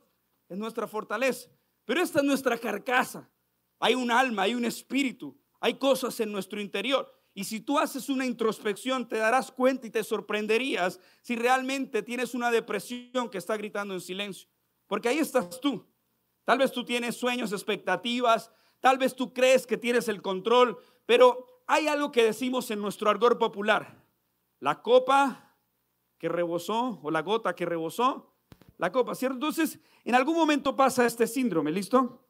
es 0.49 0.59
nuestra 0.59 0.87
fortaleza. 0.87 1.49
Pero 1.85 2.03
esta 2.03 2.19
es 2.19 2.25
nuestra 2.25 2.59
carcasa. 2.59 3.31
Hay 3.79 3.95
un 3.95 4.11
alma, 4.11 4.43
hay 4.43 4.55
un 4.55 4.65
espíritu, 4.65 5.37
hay 5.61 5.75
cosas 5.75 6.19
en 6.21 6.33
nuestro 6.33 6.61
interior. 6.61 7.13
Y 7.35 7.45
si 7.45 7.61
tú 7.61 7.79
haces 7.79 8.09
una 8.09 8.25
introspección, 8.25 9.07
te 9.07 9.19
darás 9.19 9.53
cuenta 9.53 9.87
y 9.87 9.91
te 9.91 10.03
sorprenderías 10.03 10.99
si 11.21 11.37
realmente 11.37 12.03
tienes 12.03 12.35
una 12.35 12.51
depresión 12.51 13.29
que 13.29 13.39
está 13.39 13.57
gritando 13.57 13.93
en 13.93 14.01
silencio. 14.01 14.49
Porque 14.87 15.11
ahí 15.11 15.19
estás 15.19 15.61
tú. 15.61 15.87
Tal 16.45 16.59
vez 16.59 16.73
tú 16.73 16.85
tienes 16.85 17.17
sueños, 17.17 17.53
expectativas, 17.53 18.51
tal 18.81 18.97
vez 18.97 19.15
tú 19.15 19.35
crees 19.35 19.67
que 19.67 19.77
tienes 19.77 20.09
el 20.09 20.23
control, 20.23 20.79
pero 21.05 21.45
hay 21.67 21.89
algo 21.89 22.13
que 22.13 22.25
decimos 22.25 22.71
en 22.71 22.81
nuestro 22.81 23.11
argor 23.11 23.37
popular. 23.37 24.03
La 24.61 24.81
copa 24.81 25.59
que 26.19 26.29
rebosó 26.29 27.01
o 27.03 27.11
la 27.11 27.23
gota 27.23 27.55
que 27.55 27.67
rebosó, 27.67 28.35
la 28.79 28.93
copa, 28.93 29.15
¿cierto? 29.15 29.35
Entonces, 29.35 29.79
en 30.05 30.15
algún 30.15 30.37
momento 30.37 30.77
pasa 30.77 31.05
este 31.05 31.27
síndrome, 31.27 31.71
¿listo? 31.71 32.26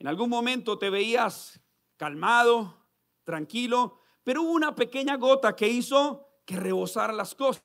En 0.00 0.06
algún 0.06 0.30
momento 0.30 0.78
te 0.78 0.88
veías 0.88 1.60
calmado, 1.98 2.88
tranquilo, 3.22 4.00
pero 4.24 4.42
hubo 4.42 4.52
una 4.52 4.74
pequeña 4.74 5.16
gota 5.16 5.54
que 5.54 5.68
hizo 5.68 6.40
que 6.46 6.56
rebosara 6.56 7.12
las 7.12 7.34
cosas. 7.34 7.62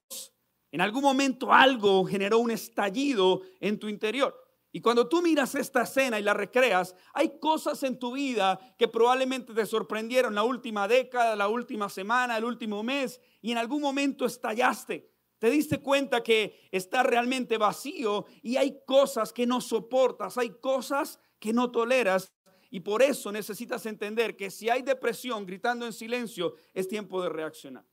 En 0.69 0.81
algún 0.81 1.01
momento 1.01 1.53
algo 1.53 2.03
generó 2.03 2.39
un 2.39 2.51
estallido 2.51 3.41
en 3.61 3.79
tu 3.79 3.87
interior. 3.87 4.35
Y 4.73 4.81
cuando 4.81 5.07
tú 5.07 5.21
miras 5.21 5.55
esta 5.55 5.83
escena 5.83 6.19
y 6.19 6.23
la 6.23 6.33
recreas, 6.33 6.93
hay 7.13 7.39
cosas 7.39 7.81
en 7.83 7.97
tu 7.97 8.11
vida 8.11 8.59
que 8.77 8.89
probablemente 8.89 9.53
te 9.53 9.65
sorprendieron 9.65 10.35
la 10.35 10.43
última 10.43 10.89
década, 10.89 11.37
la 11.37 11.47
última 11.47 11.87
semana, 11.87 12.37
el 12.37 12.43
último 12.43 12.83
mes, 12.83 13.21
y 13.41 13.53
en 13.53 13.57
algún 13.57 13.81
momento 13.81 14.25
estallaste. 14.25 15.09
Te 15.39 15.49
diste 15.49 15.81
cuenta 15.81 16.21
que 16.21 16.67
está 16.69 17.01
realmente 17.01 17.57
vacío 17.57 18.25
y 18.41 18.57
hay 18.57 18.83
cosas 18.85 19.31
que 19.31 19.47
no 19.47 19.61
soportas, 19.61 20.37
hay 20.37 20.49
cosas 20.59 21.21
que 21.45 21.53
no 21.53 21.69
toleras 21.69 22.33
y 22.71 22.79
por 22.79 23.03
eso 23.03 23.31
necesitas 23.31 23.85
entender 23.85 24.35
que 24.35 24.49
si 24.49 24.67
hay 24.67 24.81
depresión 24.81 25.45
gritando 25.45 25.85
en 25.85 25.93
silencio, 25.93 26.55
es 26.73 26.87
tiempo 26.87 27.21
de 27.21 27.29
reaccionar. 27.29 27.85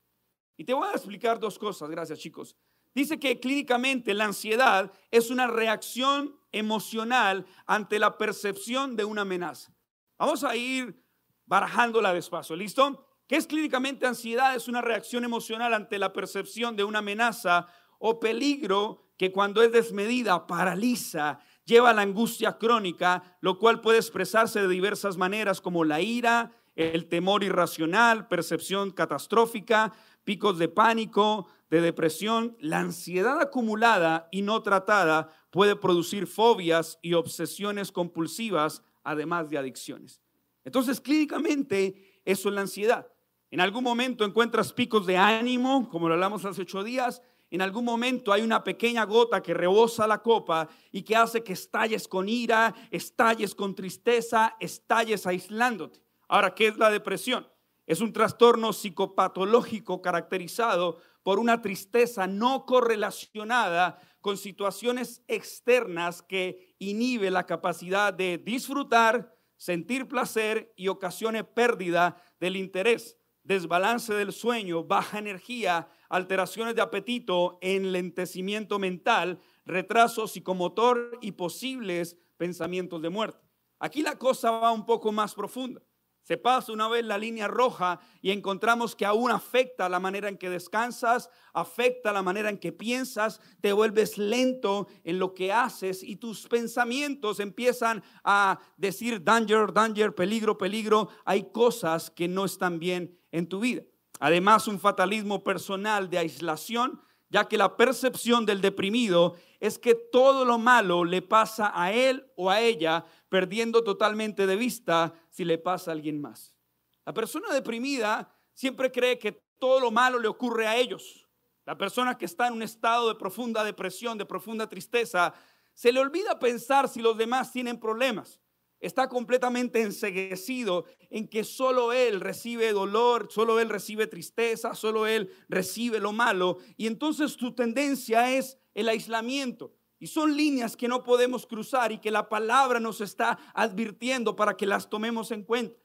Y 0.57 0.63
te 0.63 0.73
voy 0.73 0.87
a 0.87 0.93
explicar 0.93 1.39
dos 1.39 1.59
cosas, 1.59 1.87
gracias 1.91 2.17
chicos. 2.17 2.57
Dice 2.95 3.19
que 3.19 3.39
clínicamente 3.39 4.15
la 4.15 4.25
ansiedad 4.25 4.91
es 5.11 5.29
una 5.29 5.45
reacción 5.45 6.35
emocional 6.51 7.45
ante 7.67 7.99
la 7.99 8.17
percepción 8.17 8.95
de 8.95 9.05
una 9.05 9.21
amenaza. 9.21 9.71
Vamos 10.17 10.43
a 10.43 10.55
ir 10.55 10.99
barajándola 11.45 12.11
despacio, 12.11 12.55
¿listo? 12.55 13.07
¿Qué 13.27 13.35
es 13.35 13.45
clínicamente 13.45 14.07
ansiedad? 14.07 14.55
Es 14.55 14.67
una 14.67 14.81
reacción 14.81 15.23
emocional 15.25 15.75
ante 15.75 15.99
la 15.99 16.11
percepción 16.11 16.75
de 16.75 16.85
una 16.85 16.99
amenaza 16.99 17.67
o 17.99 18.19
peligro 18.19 19.03
que 19.15 19.31
cuando 19.31 19.61
es 19.61 19.71
desmedida 19.71 20.47
paraliza, 20.47 21.39
lleva 21.65 21.91
a 21.91 21.93
la 21.93 22.01
angustia 22.01 22.57
crónica, 22.57 23.37
lo 23.41 23.59
cual 23.59 23.81
puede 23.81 23.99
expresarse 23.99 24.61
de 24.61 24.67
diversas 24.67 25.17
maneras 25.17 25.61
como 25.61 25.83
la 25.83 26.01
ira, 26.01 26.51
el 26.75 27.07
temor 27.07 27.43
irracional, 27.43 28.27
percepción 28.27 28.91
catastrófica, 28.91 29.93
picos 30.23 30.57
de 30.57 30.69
pánico, 30.69 31.47
de 31.69 31.81
depresión. 31.81 32.57
La 32.59 32.79
ansiedad 32.79 33.39
acumulada 33.39 34.27
y 34.31 34.41
no 34.41 34.61
tratada 34.61 35.29
puede 35.51 35.75
producir 35.75 36.27
fobias 36.27 36.97
y 37.01 37.13
obsesiones 37.13 37.91
compulsivas, 37.91 38.83
además 39.03 39.49
de 39.49 39.57
adicciones. 39.57 40.21
Entonces, 40.63 41.01
clínicamente, 41.01 42.21
eso 42.25 42.49
es 42.49 42.55
la 42.55 42.61
ansiedad. 42.61 43.07
En 43.51 43.59
algún 43.61 43.83
momento 43.83 44.25
encuentras 44.25 44.73
picos 44.73 45.05
de 45.05 45.17
ánimo, 45.17 45.87
como 45.89 46.07
lo 46.07 46.15
hablamos 46.15 46.43
hace 46.45 46.63
ocho 46.63 46.83
días. 46.83 47.21
En 47.53 47.61
algún 47.61 47.85
momento 47.85 48.33
hay 48.33 48.41
una 48.41 48.63
pequeña 48.63 49.03
gota 49.03 49.43
que 49.43 49.53
rebosa 49.53 50.07
la 50.07 50.23
copa 50.23 50.67
y 50.91 51.03
que 51.03 51.15
hace 51.15 51.43
que 51.43 51.53
estalles 51.53 52.07
con 52.07 52.27
ira, 52.27 52.73
estalles 52.89 53.53
con 53.53 53.75
tristeza, 53.75 54.57
estalles 54.59 55.27
aislándote. 55.27 56.01
Ahora, 56.27 56.55
¿qué 56.55 56.69
es 56.69 56.79
la 56.79 56.89
depresión? 56.89 57.47
Es 57.85 58.01
un 58.01 58.11
trastorno 58.11 58.73
psicopatológico 58.73 60.01
caracterizado 60.01 60.97
por 61.21 61.37
una 61.37 61.61
tristeza 61.61 62.25
no 62.25 62.65
correlacionada 62.65 63.99
con 64.19 64.35
situaciones 64.35 65.21
externas 65.27 66.23
que 66.23 66.75
inhibe 66.79 67.29
la 67.29 67.45
capacidad 67.45 68.11
de 68.11 68.39
disfrutar, 68.39 69.37
sentir 69.57 70.07
placer 70.07 70.73
y 70.75 70.87
ocasione 70.87 71.43
pérdida 71.43 72.19
del 72.39 72.55
interés 72.55 73.15
desbalance 73.43 74.13
del 74.13 74.31
sueño, 74.31 74.83
baja 74.83 75.19
energía, 75.19 75.87
alteraciones 76.09 76.75
de 76.75 76.81
apetito, 76.81 77.57
enlentecimiento 77.61 78.79
mental, 78.79 79.39
retraso 79.65 80.27
psicomotor 80.27 81.17
y 81.21 81.33
posibles 81.33 82.17
pensamientos 82.37 83.01
de 83.01 83.09
muerte. 83.09 83.45
Aquí 83.79 84.01
la 84.01 84.17
cosa 84.17 84.51
va 84.51 84.71
un 84.71 84.85
poco 84.85 85.11
más 85.11 85.33
profunda. 85.33 85.81
Se 86.23 86.37
pasa 86.37 86.71
una 86.71 86.87
vez 86.87 87.03
la 87.03 87.17
línea 87.17 87.49
roja 87.49 87.99
y 88.21 88.31
encontramos 88.31 88.95
que 88.95 89.05
aún 89.05 89.29
afecta 89.29 89.89
la 89.89 89.99
manera 89.99 90.29
en 90.29 90.37
que 90.37 90.49
descansas, 90.49 91.29
afecta 91.53 92.13
la 92.13 92.23
manera 92.23 92.49
en 92.49 92.57
que 92.57 92.71
piensas, 92.71 93.41
te 93.59 93.73
vuelves 93.73 94.17
lento 94.17 94.87
en 95.03 95.19
lo 95.19 95.33
que 95.33 95.51
haces 95.51 96.01
y 96.01 96.15
tus 96.15 96.47
pensamientos 96.47 97.41
empiezan 97.41 98.01
a 98.23 98.57
decir 98.77 99.21
danger, 99.21 99.73
danger, 99.73 100.15
peligro, 100.15 100.57
peligro. 100.57 101.09
Hay 101.25 101.51
cosas 101.51 102.09
que 102.09 102.29
no 102.29 102.45
están 102.45 102.79
bien 102.79 103.19
en 103.33 103.47
tu 103.47 103.59
vida. 103.59 103.83
Además, 104.21 104.69
un 104.69 104.79
fatalismo 104.79 105.43
personal 105.43 106.09
de 106.09 106.19
aislación, 106.19 107.01
ya 107.33 107.47
que 107.47 107.57
la 107.57 107.75
percepción 107.75 108.45
del 108.45 108.61
deprimido 108.61 109.35
es 109.59 109.79
que 109.79 109.95
todo 109.95 110.45
lo 110.45 110.59
malo 110.59 111.03
le 111.03 111.23
pasa 111.23 111.71
a 111.73 111.91
él 111.91 112.31
o 112.35 112.51
a 112.51 112.61
ella, 112.61 113.05
perdiendo 113.27 113.83
totalmente 113.83 114.45
de 114.45 114.55
vista 114.55 115.15
si 115.31 115.43
le 115.43 115.57
pasa 115.57 115.89
a 115.89 115.95
alguien 115.95 116.21
más. 116.21 116.55
La 117.03 117.11
persona 117.11 117.51
deprimida 117.51 118.31
siempre 118.53 118.91
cree 118.91 119.17
que 119.17 119.31
todo 119.57 119.79
lo 119.79 119.89
malo 119.89 120.19
le 120.19 120.27
ocurre 120.27 120.67
a 120.67 120.77
ellos. 120.77 121.27
La 121.65 121.75
persona 121.75 122.19
que 122.19 122.25
está 122.25 122.45
en 122.47 122.53
un 122.53 122.61
estado 122.61 123.09
de 123.09 123.15
profunda 123.15 123.63
depresión, 123.63 124.15
de 124.15 124.27
profunda 124.27 124.69
tristeza, 124.69 125.33
se 125.73 125.91
le 125.91 126.01
olvida 126.01 126.37
pensar 126.37 126.87
si 126.87 127.01
los 127.01 127.17
demás 127.17 127.51
tienen 127.51 127.79
problemas 127.79 128.42
está 128.83 129.07
completamente 129.07 129.81
enseguecido 129.81 130.83
en 131.09 131.29
que 131.29 131.45
solo 131.45 131.93
Él 131.93 132.19
recibe 132.19 132.73
dolor, 132.73 133.29
solo 133.31 133.61
Él 133.61 133.69
recibe 133.69 134.07
tristeza, 134.07 134.75
solo 134.75 135.07
Él 135.07 135.31
recibe 135.47 135.99
lo 136.01 136.11
malo. 136.11 136.57
Y 136.75 136.87
entonces 136.87 137.37
tu 137.37 137.55
tendencia 137.55 138.35
es 138.35 138.57
el 138.73 138.89
aislamiento. 138.89 139.73
Y 139.99 140.07
son 140.07 140.35
líneas 140.35 140.75
que 140.75 140.89
no 140.89 141.01
podemos 141.01 141.47
cruzar 141.47 141.93
y 141.93 141.99
que 141.99 142.11
la 142.11 142.27
palabra 142.27 142.81
nos 142.81 142.99
está 142.99 143.39
advirtiendo 143.53 144.35
para 144.35 144.57
que 144.57 144.65
las 144.65 144.89
tomemos 144.89 145.31
en 145.31 145.43
cuenta. 145.43 145.79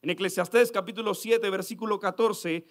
En 0.00 0.08
Eclesiastés 0.08 0.72
capítulo 0.72 1.12
7, 1.12 1.50
versículo 1.50 2.00
14, 2.00 2.64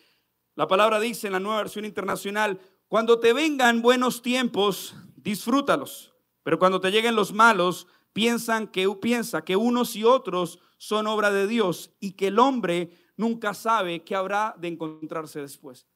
la 0.55 0.67
palabra 0.67 0.99
dice 0.99 1.27
en 1.27 1.33
la 1.33 1.39
nueva 1.39 1.59
versión 1.59 1.85
internacional, 1.85 2.59
cuando 2.87 3.19
te 3.19 3.33
vengan 3.33 3.83
buenos 3.83 4.23
tiempos, 4.23 4.95
disfrútalos, 5.15 6.15
pero 6.41 6.57
cuando 6.57 6.81
te 6.81 6.89
lleguen 6.89 7.15
los 7.15 7.33
malos, 7.33 7.87
piensan 8.13 8.67
que 8.67 8.87
piensa 9.01 9.43
que 9.43 9.55
unos 9.55 9.95
y 9.95 10.03
otros 10.03 10.59
son 10.77 11.07
obra 11.07 11.31
de 11.31 11.47
Dios 11.47 11.91
y 11.99 12.13
que 12.13 12.27
el 12.27 12.39
hombre 12.39 12.91
nunca 13.17 13.53
sabe 13.53 14.03
qué 14.03 14.15
habrá 14.15 14.55
de 14.57 14.69
encontrarse 14.69 15.41
después. 15.41 15.87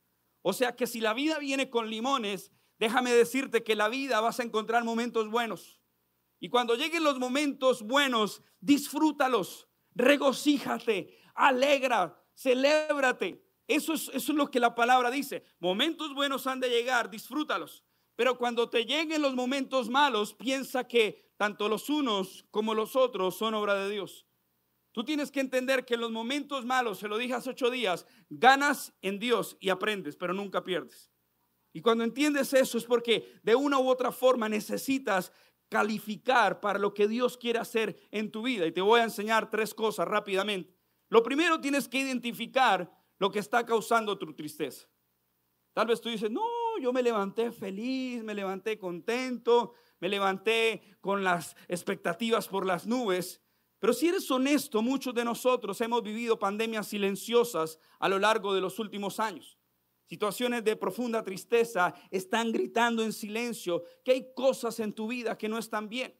O 0.42 0.54
sea 0.54 0.76
que 0.76 0.88
si 0.88 1.00
la 1.00 1.14
vida 1.14 1.40
viene 1.40 1.70
con 1.70 1.90
limones, 1.90 2.52
déjame 2.80 3.12
decirte 3.14 3.64
que 3.64 3.76
la 3.76 3.90
vida 3.90 4.20
vas 4.22 4.40
a 4.40 4.44
encontrar 4.44 4.84
momentos 4.84 5.30
buenos. 5.30 5.80
Y 6.40 6.50
cuando 6.50 6.76
lleguen 6.76 7.04
los 7.04 7.20
momentos 7.20 7.82
buenos, 7.84 8.42
disfrútalos, 8.60 9.68
regocíjate, 9.94 11.18
alegra, 11.36 12.24
celébrate. 12.36 13.44
Eso 13.68 13.94
es, 13.94 14.10
eso 14.14 14.32
es 14.32 14.38
lo 14.38 14.50
que 14.50 14.60
la 14.60 14.76
palabra 14.76 15.12
dice. 15.12 15.44
Momentos 15.60 16.14
buenos 16.14 16.48
han 16.48 16.60
de 16.60 16.70
llegar, 16.70 17.10
disfrútalos. 17.10 17.84
Pero 18.16 18.38
cuando 18.38 18.70
te 18.70 18.86
lleguen 18.86 19.22
los 19.22 19.36
momentos 19.36 19.90
malos, 19.90 20.34
piensa 20.34 20.88
que 20.88 21.27
tanto 21.38 21.70
los 21.70 21.90
unos 21.90 22.46
como 22.52 22.74
los 22.74 22.96
otros 22.96 23.38
son 23.38 23.54
obra 23.54 23.76
de 23.76 23.90
Dios. 23.90 24.26
Tú 24.92 25.04
tienes 25.04 25.32
que 25.32 25.40
entender 25.40 25.86
que 25.86 25.94
en 25.94 26.02
los 26.02 26.12
momentos 26.12 26.66
malos, 26.66 26.98
se 26.98 27.08
lo 27.08 27.18
dije 27.18 27.36
hace 27.36 27.52
ocho 27.52 27.70
días, 27.70 28.06
ganas 28.30 28.94
en 29.02 29.20
Dios 29.20 29.56
y 29.60 29.70
aprendes, 29.70 30.16
pero 30.16 30.34
nunca 30.34 30.64
pierdes. 30.64 31.12
Y 31.72 31.82
cuando 31.82 32.04
entiendes 32.04 32.54
eso 32.54 32.80
es 32.80 32.86
porque 32.86 33.40
de 33.44 33.54
una 33.54 33.78
u 33.78 33.88
otra 33.88 34.12
forma 34.12 34.50
necesitas 34.50 35.32
calificar 35.70 36.60
para 36.60 36.80
lo 36.80 36.94
que 36.94 37.08
Dios 37.08 37.38
quiere 37.38 37.60
hacer 37.60 38.00
en 38.10 38.32
tu 38.32 38.42
vida. 38.42 38.66
Y 38.66 38.72
te 38.72 38.82
voy 38.82 39.00
a 39.00 39.04
enseñar 39.04 39.50
tres 39.50 39.76
cosas 39.76 40.08
rápidamente. 40.08 40.76
Lo 41.10 41.22
primero 41.22 41.62
tienes 41.62 41.88
que 41.88 42.00
identificar 42.00 42.92
lo 43.20 43.32
que 43.32 43.40
está 43.40 43.66
causando 43.66 44.18
tu 44.18 44.34
tristeza. 44.34 44.88
Tal 45.74 45.86
vez 45.86 46.02
tú 46.02 46.10
dices, 46.10 46.32
no, 46.32 46.42
yo 46.82 46.92
me 46.92 47.04
levanté 47.04 47.52
feliz, 47.52 48.24
me 48.24 48.34
levanté 48.34 48.80
contento, 48.80 49.74
me 50.00 50.10
levanté 50.10 50.82
con 51.02 51.24
las 51.24 51.56
expectativas 51.68 52.48
por 52.48 52.66
las 52.66 52.86
nubes. 52.86 53.42
Pero 53.80 53.94
si 53.94 54.08
eres 54.08 54.30
honesto, 54.32 54.82
muchos 54.82 55.14
de 55.14 55.24
nosotros 55.24 55.80
hemos 55.82 56.02
vivido 56.04 56.40
pandemias 56.40 56.88
silenciosas 56.88 57.80
a 58.00 58.10
lo 58.10 58.20
largo 58.20 58.54
de 58.54 58.62
los 58.62 58.80
últimos 58.80 59.20
años. 59.20 59.58
Situaciones 60.06 60.64
de 60.64 60.76
profunda 60.76 61.22
tristeza 61.22 61.94
están 62.12 62.52
gritando 62.52 63.04
en 63.04 63.12
silencio 63.12 63.84
que 64.06 64.12
hay 64.14 64.34
cosas 64.34 64.80
en 64.80 64.94
tu 64.94 65.08
vida 65.08 65.38
que 65.38 65.50
no 65.50 65.58
están 65.58 65.90
bien. 65.90 66.18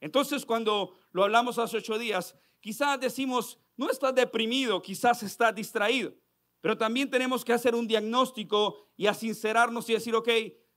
Entonces 0.00 0.46
cuando 0.46 0.94
lo 1.12 1.24
hablamos 1.24 1.58
hace 1.58 1.78
ocho 1.78 1.98
días, 1.98 2.36
quizás 2.60 3.00
decimos, 3.00 3.58
no 3.76 3.90
estás 3.90 4.14
deprimido, 4.14 4.80
quizás 4.80 5.22
estás 5.22 5.54
distraído. 5.54 6.14
Pero 6.60 6.78
también 6.78 7.10
tenemos 7.10 7.44
que 7.44 7.52
hacer 7.52 7.74
un 7.74 7.86
diagnóstico 7.86 8.86
y 8.96 9.06
a 9.06 9.14
sincerarnos 9.14 9.88
y 9.90 9.94
decir, 9.94 10.14
ok, 10.14 10.28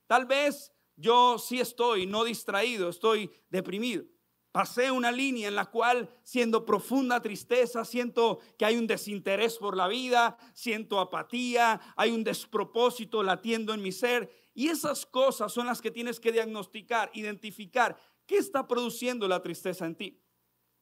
tal 0.06 0.26
vez 0.26 0.72
yo 0.98 1.38
sí 1.38 1.60
estoy 1.60 2.06
no 2.06 2.24
distraído, 2.24 2.88
estoy 2.88 3.30
deprimido. 3.48 4.04
Pasé 4.50 4.90
una 4.90 5.12
línea 5.12 5.46
en 5.46 5.54
la 5.54 5.66
cual, 5.66 6.10
siendo 6.24 6.64
profunda 6.66 7.22
tristeza, 7.22 7.84
siento 7.84 8.40
que 8.58 8.64
hay 8.64 8.76
un 8.76 8.88
desinterés 8.88 9.58
por 9.58 9.76
la 9.76 9.86
vida, 9.86 10.36
siento 10.54 10.98
apatía, 10.98 11.80
hay 11.96 12.10
un 12.10 12.24
despropósito 12.24 13.22
latiendo 13.22 13.72
en 13.72 13.82
mi 13.82 13.92
ser. 13.92 14.28
Y 14.54 14.68
esas 14.68 15.06
cosas 15.06 15.52
son 15.52 15.66
las 15.66 15.80
que 15.80 15.92
tienes 15.92 16.18
que 16.18 16.32
diagnosticar, 16.32 17.12
identificar 17.14 17.96
qué 18.26 18.38
está 18.38 18.66
produciendo 18.66 19.28
la 19.28 19.40
tristeza 19.40 19.86
en 19.86 19.94
ti. 19.94 20.20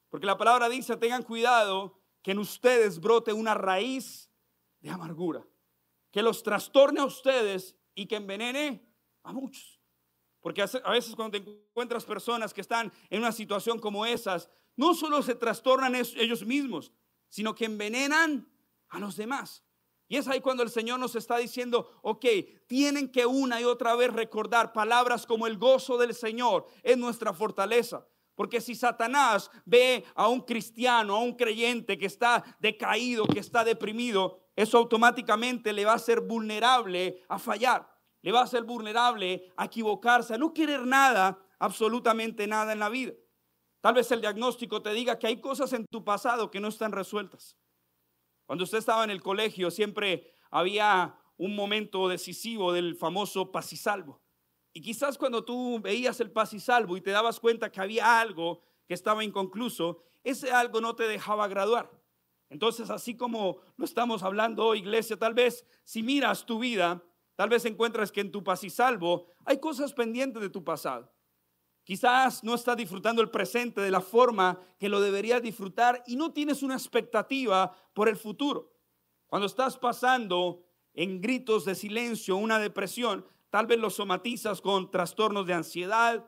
Porque 0.09 0.27
la 0.27 0.39
palabra 0.39 0.71
dice, 0.71 0.97
tengan 0.97 1.25
cuidado 1.25 2.01
que 2.23 2.31
en 2.31 2.39
ustedes 2.39 3.01
brote 3.01 3.35
una 3.35 3.53
raíz 3.53 4.31
de 4.81 4.89
amargura, 4.89 5.47
que 6.11 6.23
los 6.23 6.43
trastorne 6.43 7.01
a 7.01 7.05
ustedes 7.05 7.77
y 7.95 8.07
que 8.07 8.17
envenene 8.17 8.89
a 9.23 9.33
muchos. 9.33 9.76
Porque 10.47 10.63
a 10.63 10.91
veces 10.93 11.17
cuando 11.17 11.43
te 11.43 11.51
encuentras 11.51 12.05
personas 12.05 12.55
que 12.55 12.61
están 12.61 12.93
en 13.11 13.19
una 13.19 13.33
situación 13.33 13.81
como 13.81 14.07
esas, 14.07 14.49
no 14.77 14.95
solo 14.95 15.21
se 15.21 15.35
trastornan 15.35 15.97
ellos 15.97 16.47
mismos, 16.47 16.93
sino 17.29 17.53
que 17.53 17.65
envenenan 17.65 18.49
a 18.91 19.01
los 19.01 19.17
demás. 19.17 19.65
Y 20.07 20.17
es 20.17 20.29
ahí 20.29 20.41
cuando 20.41 20.63
el 20.63 20.71
Señor 20.71 21.01
nos 21.01 21.17
está 21.17 21.37
diciendo, 21.39 21.99
ok, 22.01 22.25
tienen 22.69 23.11
que 23.11 23.27
una 23.27 23.61
y 23.61 23.65
otra 23.65 23.97
vez 23.97 24.13
recordar 24.13 24.73
palabras 24.73 25.27
como 25.27 25.49
el 25.49 25.59
gozo 25.59 25.99
del 25.99 26.15
Señor 26.15 26.69
es 26.85 26.97
nuestra 26.97 27.33
fortaleza. 27.33 28.07
Porque 28.37 28.61
si 28.61 28.77
Satanás 28.77 29.51
ve 29.65 30.05
a 30.15 30.29
un 30.29 30.43
cristiano, 30.43 31.17
a 31.17 31.23
un 31.23 31.35
creyente 31.35 31.99
que 31.99 32.07
está 32.07 32.57
decaído, 32.61 33.27
que 33.27 33.41
está 33.41 33.65
deprimido, 33.65 34.39
eso 34.55 34.79
automáticamente 34.79 35.73
le 35.73 35.85
va 35.85 35.95
a 35.95 35.99
ser 35.99 36.21
vulnerable 36.21 37.25
a 37.29 37.37
fallar 37.37 37.96
le 38.27 38.33
va 38.33 38.41
a 38.41 38.47
ser 38.49 38.65
vulnerable 38.65 39.53
a 39.57 39.67
equivocarse, 39.67 40.35
a 40.35 40.37
no 40.37 40.53
querer 40.53 40.85
nada, 40.85 41.39
absolutamente 41.61 42.49
nada 42.49 42.73
en 42.73 42.81
la 42.81 42.89
vida. 42.89 43.13
Tal 43.81 43.95
vez 43.95 44.11
el 44.11 44.21
diagnóstico 44.21 44.83
te 44.83 44.93
diga 44.93 45.17
que 45.17 45.29
hay 45.29 45.41
cosas 45.41 45.73
en 45.73 45.87
tu 45.87 46.05
pasado 46.05 46.51
que 46.51 46.59
no 46.59 46.67
están 46.67 46.91
resueltas. 46.91 47.57
Cuando 48.45 48.65
usted 48.65 48.79
estaba 48.79 49.05
en 49.05 49.11
el 49.11 49.23
colegio 49.23 49.71
siempre 49.71 50.35
había 50.51 51.17
un 51.37 51.55
momento 51.55 52.09
decisivo 52.09 52.73
del 52.73 52.97
famoso 52.97 53.53
paz 53.53 53.73
y 54.73 54.81
quizás 54.81 55.19
cuando 55.19 55.45
tú 55.45 55.79
veías 55.81 56.19
el 56.19 56.33
paz 56.33 56.53
y 56.53 56.59
salvo 56.59 56.97
y 56.97 57.03
te 57.03 57.13
dabas 57.13 57.39
cuenta 57.39 57.71
que 57.71 57.81
había 57.81 58.19
algo 58.21 58.61
que 58.89 58.95
estaba 58.95 59.23
inconcluso, 59.23 60.03
ese 60.25 60.51
algo 60.51 60.81
no 60.81 60.97
te 60.97 61.07
dejaba 61.07 61.47
graduar. 61.47 61.93
Entonces, 62.51 62.91
así 62.91 63.17
como 63.17 63.59
lo 63.77 63.85
estamos 63.85 64.25
hablando 64.25 64.67
hoy, 64.67 64.81
iglesia, 64.81 65.17
tal 65.17 65.35
vez 65.35 65.65
si 65.85 66.03
miras 66.03 66.45
tu 66.45 66.59
vida, 66.59 67.05
tal 67.37 67.49
vez 67.49 67.65
encuentras 67.65 68.11
que 68.11 68.21
en 68.21 68.33
tu 68.33 68.43
paz 68.43 68.65
y 68.65 68.71
salvo 68.71 69.27
hay 69.45 69.61
cosas 69.61 69.93
pendientes 69.93 70.43
de 70.43 70.51
tu 70.51 70.65
pasado. 70.65 71.13
Quizás 71.85 72.43
no 72.43 72.57
estás 72.57 72.77
disfrutando 72.77 73.23
el 73.23 73.31
presente 73.31 73.81
de 73.81 73.93
la 73.93 74.01
forma 74.01 74.59
que 74.77 74.89
lo 74.89 75.01
deberías 75.01 75.41
disfrutar 75.41 76.03
y 76.09 76.17
no 76.17 76.33
tienes 76.33 76.65
una 76.65 76.75
expectativa 76.75 77.73
por 77.95 78.09
el 78.09 78.17
futuro. 78.17 78.73
Cuando 79.29 79.47
estás 79.47 79.79
pasando 79.79 80.65
en 80.95 81.21
gritos 81.21 81.65
de 81.65 81.77
silencio 81.77 82.37
una 82.37 82.59
depresión, 82.59 83.25
tal 83.51 83.69
vez 83.69 83.79
lo 83.79 83.91
somatizas 83.91 84.61
con 84.61 84.91
trastornos 84.91 85.47
de 85.47 85.55
ansiedad, 85.55 86.27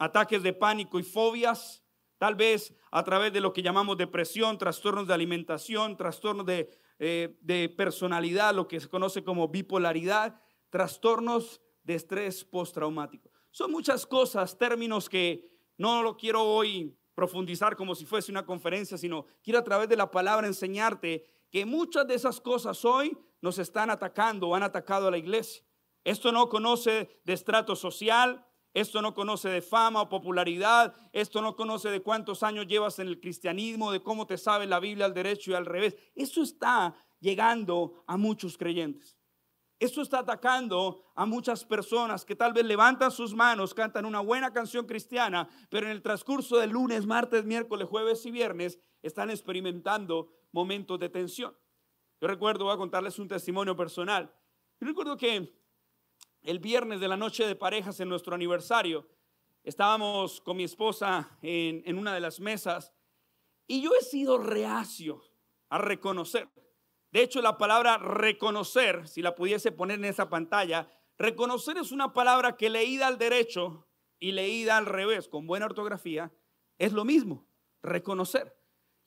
ataques 0.00 0.42
de 0.42 0.52
pánico 0.52 0.98
y 0.98 1.04
fobias, 1.04 1.84
tal 2.18 2.34
vez 2.34 2.74
a 2.90 3.04
través 3.04 3.32
de 3.32 3.40
lo 3.40 3.52
que 3.52 3.62
llamamos 3.62 3.96
depresión, 3.96 4.58
trastornos 4.58 5.06
de 5.06 5.14
alimentación, 5.14 5.96
trastornos 5.96 6.46
de, 6.46 6.68
eh, 6.98 7.38
de 7.42 7.68
personalidad, 7.68 8.54
lo 8.54 8.66
que 8.66 8.80
se 8.80 8.88
conoce 8.88 9.22
como 9.22 9.48
bipolaridad, 9.48 10.40
trastornos 10.70 11.60
de 11.82 11.94
estrés 11.94 12.44
postraumático. 12.44 13.30
Son 13.50 13.70
muchas 13.70 14.04
cosas, 14.06 14.58
términos 14.58 15.08
que 15.08 15.48
no 15.78 16.02
lo 16.02 16.16
quiero 16.16 16.42
hoy 16.42 16.96
profundizar 17.14 17.76
como 17.76 17.94
si 17.94 18.04
fuese 18.04 18.30
una 18.30 18.44
conferencia, 18.44 18.98
sino 18.98 19.26
quiero 19.42 19.58
a 19.58 19.64
través 19.64 19.88
de 19.88 19.96
la 19.96 20.10
palabra 20.10 20.46
enseñarte 20.46 21.24
que 21.50 21.64
muchas 21.64 22.06
de 22.06 22.14
esas 22.14 22.40
cosas 22.40 22.84
hoy 22.84 23.16
nos 23.40 23.58
están 23.58 23.90
atacando 23.90 24.48
o 24.48 24.54
han 24.54 24.62
atacado 24.62 25.08
a 25.08 25.10
la 25.10 25.18
iglesia. 25.18 25.64
Esto 26.04 26.30
no 26.32 26.48
conoce 26.48 27.20
de 27.24 27.32
estrato 27.32 27.74
social, 27.74 28.46
esto 28.74 29.00
no 29.00 29.14
conoce 29.14 29.48
de 29.48 29.62
fama 29.62 30.02
o 30.02 30.08
popularidad, 30.10 30.94
esto 31.12 31.40
no 31.40 31.56
conoce 31.56 31.88
de 31.88 32.02
cuántos 32.02 32.42
años 32.42 32.66
llevas 32.66 32.98
en 32.98 33.08
el 33.08 33.20
cristianismo, 33.20 33.90
de 33.90 34.02
cómo 34.02 34.26
te 34.26 34.36
sabe 34.36 34.66
la 34.66 34.80
Biblia 34.80 35.06
al 35.06 35.14
derecho 35.14 35.52
y 35.52 35.54
al 35.54 35.64
revés. 35.64 35.96
Eso 36.14 36.42
está 36.42 36.94
llegando 37.18 38.04
a 38.06 38.18
muchos 38.18 38.58
creyentes. 38.58 39.15
Esto 39.78 40.00
está 40.00 40.20
atacando 40.20 41.04
a 41.14 41.26
muchas 41.26 41.64
personas 41.64 42.24
que 42.24 42.34
tal 42.34 42.54
vez 42.54 42.64
levantan 42.64 43.10
sus 43.10 43.34
manos, 43.34 43.74
cantan 43.74 44.06
una 44.06 44.20
buena 44.20 44.50
canción 44.50 44.86
cristiana, 44.86 45.48
pero 45.68 45.86
en 45.86 45.92
el 45.92 46.00
transcurso 46.00 46.56
del 46.56 46.70
lunes, 46.70 47.04
martes, 47.04 47.44
miércoles, 47.44 47.86
jueves 47.86 48.24
y 48.24 48.30
viernes 48.30 48.78
están 49.02 49.28
experimentando 49.28 50.32
momentos 50.52 50.98
de 50.98 51.10
tensión. 51.10 51.54
Yo 52.20 52.26
recuerdo, 52.26 52.64
voy 52.64 52.74
a 52.74 52.78
contarles 52.78 53.18
un 53.18 53.28
testimonio 53.28 53.76
personal. 53.76 54.34
Yo 54.80 54.86
recuerdo 54.86 55.14
que 55.18 55.54
el 56.40 56.58
viernes 56.58 56.98
de 57.00 57.08
la 57.08 57.16
noche 57.18 57.46
de 57.46 57.54
parejas 57.54 58.00
en 58.00 58.08
nuestro 58.08 58.34
aniversario, 58.34 59.06
estábamos 59.62 60.40
con 60.40 60.56
mi 60.56 60.64
esposa 60.64 61.36
en, 61.42 61.82
en 61.84 61.98
una 61.98 62.14
de 62.14 62.20
las 62.20 62.40
mesas 62.40 62.94
y 63.66 63.82
yo 63.82 63.90
he 63.98 64.02
sido 64.02 64.38
reacio 64.38 65.22
a 65.68 65.76
reconocer 65.76 66.48
de 67.16 67.22
hecho, 67.22 67.40
la 67.40 67.56
palabra 67.56 67.96
reconocer, 67.96 69.08
si 69.08 69.22
la 69.22 69.34
pudiese 69.34 69.72
poner 69.72 69.98
en 69.98 70.04
esa 70.04 70.28
pantalla, 70.28 70.86
reconocer 71.16 71.78
es 71.78 71.90
una 71.90 72.12
palabra 72.12 72.58
que 72.58 72.68
leída 72.68 73.06
al 73.06 73.16
derecho 73.16 73.88
y 74.18 74.32
leída 74.32 74.76
al 74.76 74.84
revés, 74.84 75.26
con 75.26 75.46
buena 75.46 75.64
ortografía, 75.64 76.30
es 76.76 76.92
lo 76.92 77.06
mismo, 77.06 77.48
reconocer. 77.80 78.54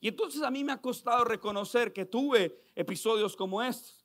Y 0.00 0.08
entonces 0.08 0.42
a 0.42 0.50
mí 0.50 0.64
me 0.64 0.72
ha 0.72 0.80
costado 0.82 1.24
reconocer 1.24 1.92
que 1.92 2.04
tuve 2.04 2.60
episodios 2.74 3.36
como 3.36 3.62
estos. 3.62 4.04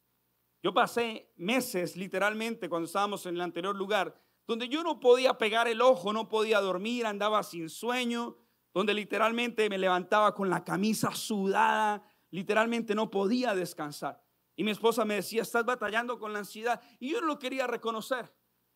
Yo 0.62 0.72
pasé 0.72 1.34
meses 1.36 1.98
literalmente 1.98 2.70
cuando 2.70 2.86
estábamos 2.86 3.26
en 3.26 3.34
el 3.34 3.42
anterior 3.42 3.76
lugar, 3.76 4.22
donde 4.46 4.70
yo 4.70 4.84
no 4.84 5.00
podía 5.00 5.40
pegar 5.40 5.68
el 5.68 5.82
ojo, 5.82 6.14
no 6.14 6.30
podía 6.30 6.62
dormir, 6.62 7.08
andaba 7.08 7.42
sin 7.42 7.72
sueño, 7.72 8.38
donde 8.72 8.94
literalmente 8.94 9.68
me 9.68 9.80
levantaba 9.80 10.36
con 10.36 10.52
la 10.52 10.64
camisa 10.64 11.12
sudada, 11.16 12.04
literalmente 12.36 12.94
no 12.94 13.10
podía 13.10 13.56
descansar. 13.56 14.22
Y 14.56 14.64
mi 14.64 14.72
esposa 14.72 15.06
me 15.06 15.16
decía, 15.16 15.42
estás 15.42 15.66
batallando 15.66 16.20
con 16.20 16.34
la 16.34 16.40
ansiedad. 16.40 16.82
Y 17.00 17.12
yo 17.12 17.22
no 17.22 17.28
lo 17.28 17.40
quería 17.40 17.68
reconocer, 17.68 18.34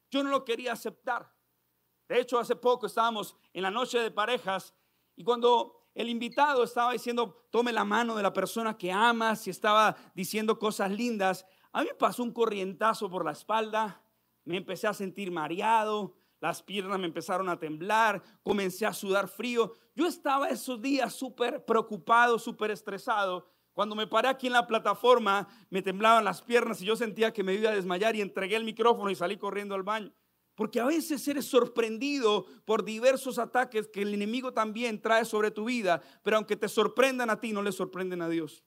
yo 0.09 0.23
no 0.23 0.29
lo 0.29 0.43
quería 0.45 0.73
aceptar. 0.73 1.33
De 2.07 2.19
hecho, 2.19 2.39
hace 2.39 2.55
poco 2.55 2.87
estábamos 2.87 3.35
en 3.53 3.63
la 3.63 3.69
noche 3.69 3.99
de 3.99 4.09
parejas 4.09 4.73
y 5.15 5.23
cuando 5.23 5.89
el 5.93 6.09
invitado 6.09 6.63
estaba 6.63 6.93
diciendo, 6.93 7.47
tome 7.51 7.71
la 7.71 7.83
mano 7.83 8.15
de 8.15 8.23
la 8.23 8.33
persona 8.33 8.77
que 8.77 8.91
amas 8.91 9.45
y 9.45 9.49
estaba 9.49 9.95
diciendo 10.15 10.57
cosas 10.57 10.91
lindas, 10.91 11.45
a 11.71 11.83
mí 11.83 11.89
pasó 11.99 12.23
un 12.23 12.33
corrientazo 12.33 13.09
por 13.09 13.25
la 13.25 13.31
espalda, 13.31 14.01
me 14.45 14.57
empecé 14.57 14.87
a 14.87 14.93
sentir 14.93 15.29
mareado, 15.31 16.15
las 16.39 16.63
piernas 16.63 16.99
me 16.99 17.05
empezaron 17.05 17.49
a 17.49 17.59
temblar, 17.59 18.21
comencé 18.43 18.85
a 18.85 18.93
sudar 18.93 19.27
frío. 19.27 19.73
Yo 19.95 20.07
estaba 20.07 20.49
esos 20.49 20.81
días 20.81 21.13
súper 21.13 21.65
preocupado, 21.65 22.39
súper 22.39 22.71
estresado. 22.71 23.45
Cuando 23.73 23.95
me 23.95 24.07
paré 24.07 24.29
aquí 24.29 24.47
en 24.47 24.53
la 24.53 24.67
plataforma, 24.67 25.47
me 25.69 25.81
temblaban 25.81 26.23
las 26.23 26.41
piernas 26.41 26.81
y 26.81 26.85
yo 26.85 26.95
sentía 26.95 27.33
que 27.33 27.43
me 27.43 27.53
iba 27.53 27.69
a 27.69 27.75
desmayar 27.75 28.15
y 28.15 28.21
entregué 28.21 28.55
el 28.55 28.63
micrófono 28.63 29.09
y 29.09 29.15
salí 29.15 29.37
corriendo 29.37 29.75
al 29.75 29.83
baño. 29.83 30.13
Porque 30.55 30.79
a 30.79 30.85
veces 30.85 31.25
eres 31.27 31.45
sorprendido 31.45 32.45
por 32.65 32.83
diversos 32.83 33.39
ataques 33.39 33.87
que 33.87 34.01
el 34.01 34.13
enemigo 34.13 34.53
también 34.53 35.01
trae 35.01 35.23
sobre 35.23 35.51
tu 35.51 35.65
vida, 35.65 36.01
pero 36.23 36.37
aunque 36.37 36.57
te 36.57 36.67
sorprendan 36.67 37.29
a 37.29 37.39
ti, 37.39 37.53
no 37.53 37.61
le 37.61 37.71
sorprenden 37.71 38.21
a 38.21 38.29
Dios. 38.29 38.65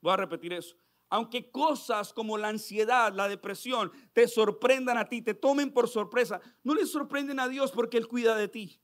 Voy 0.00 0.12
a 0.12 0.16
repetir 0.16 0.52
eso 0.52 0.76
aunque 1.14 1.48
cosas 1.48 2.12
como 2.12 2.36
la 2.36 2.48
ansiedad, 2.48 3.12
la 3.14 3.28
depresión 3.28 3.92
te 4.12 4.26
sorprendan 4.26 4.98
a 4.98 5.08
ti, 5.08 5.22
te 5.22 5.32
tomen 5.32 5.72
por 5.72 5.88
sorpresa, 5.88 6.40
no 6.64 6.74
le 6.74 6.86
sorprenden 6.86 7.38
a 7.38 7.46
Dios 7.46 7.70
porque 7.70 7.98
Él 7.98 8.08
cuida 8.08 8.34
de 8.34 8.48
ti. 8.48 8.80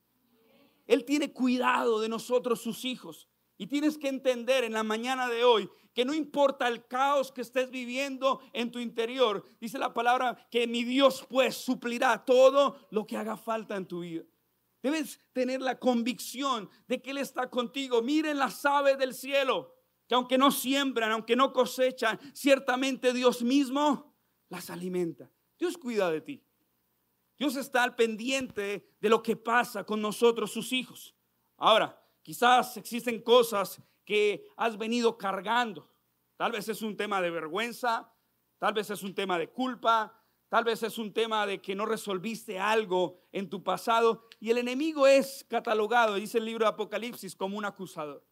Él 0.87 1.03
tiene 1.03 1.33
cuidado 1.33 1.99
de 1.99 2.07
nosotros, 2.07 2.61
sus 2.61 2.85
hijos. 2.85 3.27
Y 3.57 3.67
tienes 3.67 3.97
que 3.97 4.07
entender 4.07 4.63
en 4.63 4.71
la 4.71 4.81
mañana 4.81 5.27
de 5.27 5.43
hoy 5.43 5.69
que 5.93 6.05
no 6.05 6.13
importa 6.13 6.69
el 6.69 6.87
caos 6.87 7.33
que 7.33 7.41
estés 7.41 7.69
viviendo 7.69 8.39
en 8.53 8.71
tu 8.71 8.79
interior, 8.79 9.43
dice 9.59 9.77
la 9.77 9.93
palabra 9.93 10.47
que 10.49 10.67
mi 10.67 10.85
Dios 10.85 11.25
pues 11.29 11.57
suplirá 11.57 12.23
todo 12.23 12.77
lo 12.91 13.05
que 13.05 13.17
haga 13.17 13.35
falta 13.35 13.75
en 13.75 13.87
tu 13.87 13.99
vida. 13.99 14.23
Debes 14.81 15.19
tener 15.33 15.61
la 15.61 15.77
convicción 15.77 16.69
de 16.87 17.01
que 17.01 17.11
Él 17.11 17.17
está 17.17 17.49
contigo. 17.49 18.01
Miren 18.01 18.37
las 18.37 18.63
aves 18.63 18.97
del 18.97 19.13
cielo 19.13 19.80
que 20.11 20.15
aunque 20.15 20.37
no 20.37 20.51
siembran, 20.51 21.09
aunque 21.13 21.37
no 21.37 21.53
cosechan, 21.53 22.19
ciertamente 22.33 23.13
Dios 23.13 23.43
mismo 23.43 24.13
las 24.49 24.69
alimenta. 24.69 25.31
Dios 25.57 25.77
cuida 25.77 26.11
de 26.11 26.19
ti. 26.19 26.43
Dios 27.37 27.55
está 27.55 27.81
al 27.81 27.95
pendiente 27.95 28.93
de 28.99 29.09
lo 29.09 29.23
que 29.23 29.37
pasa 29.37 29.85
con 29.85 30.01
nosotros, 30.01 30.51
sus 30.51 30.73
hijos. 30.73 31.15
Ahora, 31.55 31.97
quizás 32.23 32.75
existen 32.75 33.21
cosas 33.21 33.81
que 34.03 34.45
has 34.57 34.77
venido 34.77 35.17
cargando. 35.17 35.89
Tal 36.35 36.51
vez 36.51 36.67
es 36.67 36.81
un 36.81 36.97
tema 36.97 37.21
de 37.21 37.29
vergüenza, 37.29 38.13
tal 38.59 38.73
vez 38.73 38.89
es 38.89 39.03
un 39.03 39.15
tema 39.15 39.39
de 39.39 39.49
culpa, 39.49 40.21
tal 40.49 40.65
vez 40.65 40.83
es 40.83 40.97
un 40.97 41.13
tema 41.13 41.47
de 41.47 41.61
que 41.61 41.73
no 41.73 41.85
resolviste 41.85 42.59
algo 42.59 43.21
en 43.31 43.49
tu 43.49 43.63
pasado. 43.63 44.27
Y 44.41 44.49
el 44.49 44.57
enemigo 44.57 45.07
es 45.07 45.45
catalogado, 45.47 46.15
dice 46.15 46.39
el 46.39 46.43
libro 46.43 46.65
de 46.65 46.71
Apocalipsis, 46.71 47.33
como 47.33 47.57
un 47.57 47.63
acusador. 47.63 48.29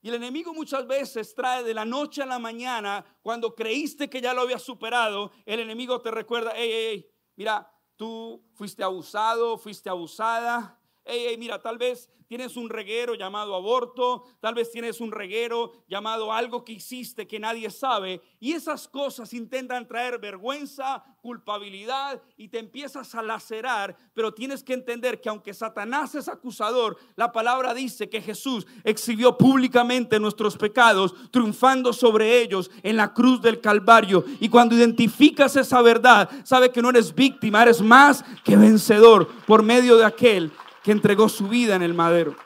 Y 0.00 0.08
el 0.10 0.14
enemigo 0.14 0.54
muchas 0.54 0.86
veces 0.86 1.34
trae 1.34 1.64
de 1.64 1.74
la 1.74 1.84
noche 1.84 2.22
a 2.22 2.26
la 2.26 2.38
mañana, 2.38 3.04
cuando 3.20 3.54
creíste 3.54 4.08
que 4.08 4.20
ya 4.20 4.32
lo 4.32 4.42
había 4.42 4.58
superado, 4.58 5.32
el 5.44 5.60
enemigo 5.60 6.00
te 6.00 6.10
recuerda, 6.10 6.52
hey, 6.54 6.70
hey, 6.72 6.88
hey, 6.92 7.10
mira, 7.34 7.68
tú 7.96 8.44
fuiste 8.54 8.84
abusado, 8.84 9.58
fuiste 9.58 9.90
abusada. 9.90 10.77
Hey, 11.10 11.36
mira, 11.38 11.58
tal 11.58 11.78
vez 11.78 12.10
tienes 12.26 12.58
un 12.58 12.68
reguero 12.68 13.14
llamado 13.14 13.54
aborto, 13.54 14.24
tal 14.40 14.54
vez 14.54 14.70
tienes 14.70 15.00
un 15.00 15.10
reguero 15.10 15.72
llamado 15.88 16.30
algo 16.34 16.66
que 16.66 16.74
hiciste 16.74 17.26
que 17.26 17.40
nadie 17.40 17.70
sabe. 17.70 18.20
Y 18.38 18.52
esas 18.52 18.86
cosas 18.86 19.32
intentan 19.32 19.88
traer 19.88 20.18
vergüenza, 20.18 21.02
culpabilidad 21.22 22.20
y 22.36 22.48
te 22.48 22.58
empiezas 22.58 23.14
a 23.14 23.22
lacerar. 23.22 23.96
Pero 24.12 24.34
tienes 24.34 24.62
que 24.62 24.74
entender 24.74 25.18
que 25.18 25.30
aunque 25.30 25.54
Satanás 25.54 26.14
es 26.14 26.28
acusador, 26.28 26.98
la 27.16 27.32
palabra 27.32 27.72
dice 27.72 28.10
que 28.10 28.20
Jesús 28.20 28.66
exhibió 28.84 29.38
públicamente 29.38 30.20
nuestros 30.20 30.58
pecados, 30.58 31.14
triunfando 31.30 31.94
sobre 31.94 32.42
ellos 32.42 32.70
en 32.82 32.98
la 32.98 33.14
cruz 33.14 33.40
del 33.40 33.62
Calvario. 33.62 34.26
Y 34.40 34.50
cuando 34.50 34.74
identificas 34.74 35.56
esa 35.56 35.80
verdad, 35.80 36.28
sabe 36.44 36.70
que 36.70 36.82
no 36.82 36.90
eres 36.90 37.14
víctima, 37.14 37.62
eres 37.62 37.80
más 37.80 38.22
que 38.44 38.58
vencedor 38.58 39.26
por 39.46 39.62
medio 39.62 39.96
de 39.96 40.04
aquel 40.04 40.52
entregó 40.92 41.28
su 41.28 41.48
vida 41.48 41.74
en 41.74 41.82
el 41.82 41.94
madero. 41.94 42.36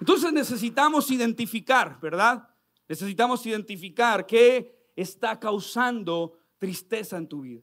Entonces 0.00 0.32
necesitamos 0.32 1.10
identificar, 1.10 2.00
¿verdad? 2.00 2.48
Necesitamos 2.88 3.46
identificar 3.46 4.26
qué 4.26 4.90
está 4.96 5.38
causando 5.38 6.38
tristeza 6.58 7.16
en 7.16 7.28
tu 7.28 7.42
vida. 7.42 7.62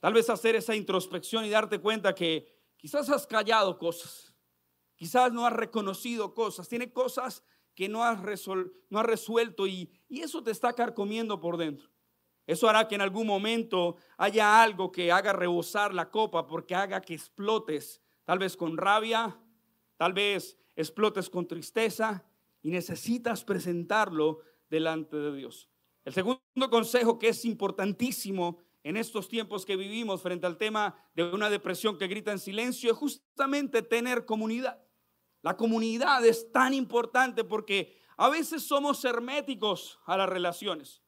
Tal 0.00 0.12
vez 0.12 0.28
hacer 0.28 0.56
esa 0.56 0.74
introspección 0.74 1.44
y 1.44 1.50
darte 1.50 1.78
cuenta 1.78 2.14
que 2.14 2.46
quizás 2.76 3.08
has 3.08 3.26
callado 3.26 3.78
cosas, 3.78 4.34
quizás 4.96 5.32
no 5.32 5.46
has 5.46 5.52
reconocido 5.52 6.34
cosas, 6.34 6.68
tiene 6.68 6.92
cosas 6.92 7.42
que 7.74 7.88
no 7.88 8.04
has, 8.04 8.18
no 8.90 8.98
has 9.00 9.06
resuelto 9.06 9.66
y, 9.66 9.90
y 10.08 10.20
eso 10.20 10.42
te 10.42 10.50
está 10.50 10.74
carcomiendo 10.74 11.40
por 11.40 11.56
dentro. 11.56 11.88
Eso 12.46 12.68
hará 12.68 12.86
que 12.86 12.94
en 12.94 13.00
algún 13.00 13.26
momento 13.26 13.96
haya 14.18 14.62
algo 14.62 14.92
que 14.92 15.10
haga 15.10 15.32
rebosar 15.32 15.94
la 15.94 16.10
copa 16.10 16.46
porque 16.46 16.74
haga 16.74 17.00
que 17.00 17.14
explotes 17.14 18.03
tal 18.24 18.38
vez 18.38 18.56
con 18.56 18.76
rabia, 18.76 19.38
tal 19.96 20.12
vez 20.12 20.58
explotes 20.76 21.30
con 21.30 21.46
tristeza. 21.46 22.24
y 22.62 22.70
necesitas 22.70 23.44
presentarlo 23.44 24.40
delante 24.70 25.18
de 25.18 25.36
Dios. 25.36 25.68
El 26.02 26.14
segundo 26.14 26.40
consejo 26.70 27.18
que 27.18 27.28
es 27.28 27.44
importantísimo 27.44 28.58
en 28.82 28.96
estos 28.96 29.28
tiempos 29.28 29.66
que 29.66 29.76
vivimos 29.76 30.22
frente 30.22 30.46
al 30.46 30.56
tema 30.56 30.96
de 31.14 31.24
una 31.24 31.50
depresión 31.50 31.98
que 31.98 32.06
grita 32.06 32.32
en 32.32 32.38
silencio 32.38 32.90
es 32.90 32.96
justamente 32.96 33.82
tener 33.82 34.24
comunidad. 34.24 34.82
La 35.42 35.58
comunidad 35.58 36.24
es 36.24 36.50
tan 36.52 36.72
importante 36.72 37.44
porque 37.44 37.98
a 38.16 38.30
veces 38.30 38.62
somos 38.62 39.04
herméticos 39.04 40.00
a 40.06 40.16
las 40.16 40.28
relaciones. 40.28 41.02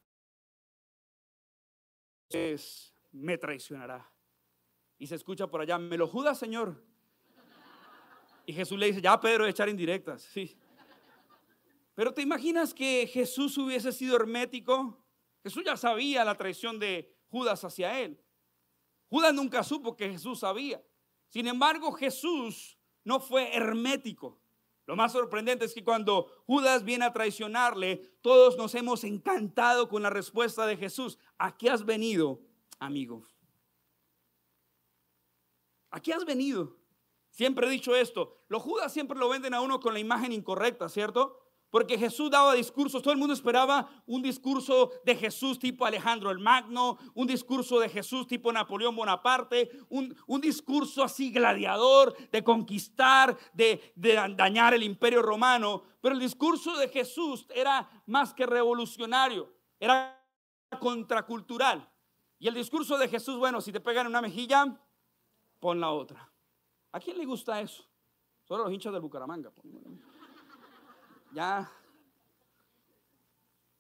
Es, 2.29 2.95
me 3.13 3.39
traicionará. 3.39 4.13
Y 4.99 5.07
se 5.07 5.15
escucha 5.15 5.47
por 5.47 5.61
allá, 5.61 5.79
me 5.79 5.97
lo 5.97 6.07
juda, 6.07 6.35
Señor. 6.35 6.83
Y 8.47 8.53
Jesús 8.53 8.79
le 8.79 8.87
dice, 8.87 9.03
ya 9.03 9.21
Pedro, 9.21 9.45
echar 9.45 9.69
indirectas. 9.69 10.23
Sí. 10.23 10.57
Pero 11.97 12.15
¿te 12.15 12.23
imaginas 12.23 12.73
que 12.73 13.07
Jesús 13.13 13.59
hubiese 13.59 13.91
sido 13.91 14.15
hermético? 14.17 15.05
Jesús 15.43 15.65
ya 15.65 15.77
sabía 15.77 16.25
la 16.25 16.37
traición 16.37 16.79
de 16.79 17.13
Judas 17.29 17.65
hacia 17.65 18.01
él. 18.01 18.23
Judas 19.09 19.35
nunca 19.35 19.65
supo 19.65 19.97
que 19.97 20.11
Jesús 20.11 20.41
sabía. 20.41 20.83
Sin 21.29 21.47
embargo, 21.49 21.91
Jesús 21.93 22.79
no 23.05 23.19
fue 23.19 23.55
hermético. 23.55 24.41
Lo 24.87 24.95
más 24.95 25.13
sorprendente 25.13 25.65
es 25.65 25.75
que 25.75 25.83
cuando 25.83 26.27
Judas 26.47 26.85
viene 26.85 27.05
a 27.05 27.13
traicionarle, 27.13 27.97
todos 28.21 28.57
nos 28.57 28.75
hemos 28.77 29.03
encantado 29.03 29.89
con 29.89 30.03
la 30.03 30.11
respuesta 30.11 30.67
de 30.67 30.77
Jesús. 30.77 31.19
¿A 31.39 31.57
qué 31.57 31.71
has 31.71 31.85
venido, 31.85 32.41
amigo? 32.79 33.27
¿A 35.91 36.01
qué 36.01 36.13
has 36.13 36.25
venido? 36.25 36.77
Siempre 37.31 37.67
he 37.67 37.71
dicho 37.71 37.97
esto. 37.97 38.36
Los 38.49 38.63
Judas 38.63 38.93
siempre 38.93 39.19
lo 39.19 39.29
venden 39.29 39.55
a 39.55 39.61
uno 39.61 39.81
con 39.81 39.93
la 39.93 40.01
imagen 40.01 40.33
incorrecta, 40.33 40.89
¿cierto? 40.89 41.47
Porque 41.71 41.99
Jesús 41.99 42.31
daba 42.31 42.55
discursos, 42.55 43.03
todo 43.03 43.13
el 43.13 43.19
mundo 43.19 43.35
esperaba 43.35 43.91
un 44.07 44.23
discurso 44.23 44.93
de 45.05 45.17
Jesús 45.17 45.59
tipo 45.59 45.85
Alejandro 45.85 46.31
el 46.31 46.39
Magno, 46.39 46.97
un 47.15 47.27
discurso 47.27 47.81
de 47.81 47.89
Jesús 47.89 48.27
tipo 48.27 48.53
Napoleón 48.53 48.95
Bonaparte, 48.95 49.71
un, 49.89 50.15
discurso 50.41 51.03
así 51.03 51.33
gladiador 51.33 52.17
de 52.31 52.45
conquistar, 52.45 53.37
de, 53.53 53.93
de 53.97 54.15
dañar 54.37 54.75
el 54.75 54.85
imperio 54.85 55.23
romano. 55.23 55.83
Pero 56.01 56.15
el 56.15 56.21
discurso 56.21 56.77
de 56.79 56.89
Jesús 56.89 57.47
era 57.53 57.91
más 58.07 58.33
que 58.33 58.47
revolucionario, 58.47 59.53
era 59.81 60.25
contracultural. 60.79 61.91
Y 62.39 62.47
el 62.47 62.55
discurso 62.55 62.97
de 62.97 63.09
Jesús, 63.09 63.39
bueno, 63.39 63.61
si 63.61 63.73
te 63.73 63.81
pegan 63.81 64.07
una 64.07 64.23
mejilla, 64.23 64.79
pon 65.59 65.81
la 65.81 65.91
otra. 65.91 66.31
¿A 66.93 67.01
quién 67.01 67.19
le 67.19 67.25
gusta 67.25 67.61
eso? 67.61 67.85
Solo 68.47 68.65
los 68.65 68.73
hinchas 68.73 68.93
del 68.93 69.03
Bucaramanga. 69.03 69.51
Ya. 71.35 71.71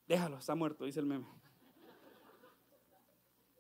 Déjalo, 0.09 0.39
está 0.39 0.55
muerto, 0.55 0.85
dice 0.85 1.01
el 1.01 1.07
meme. 1.07 1.27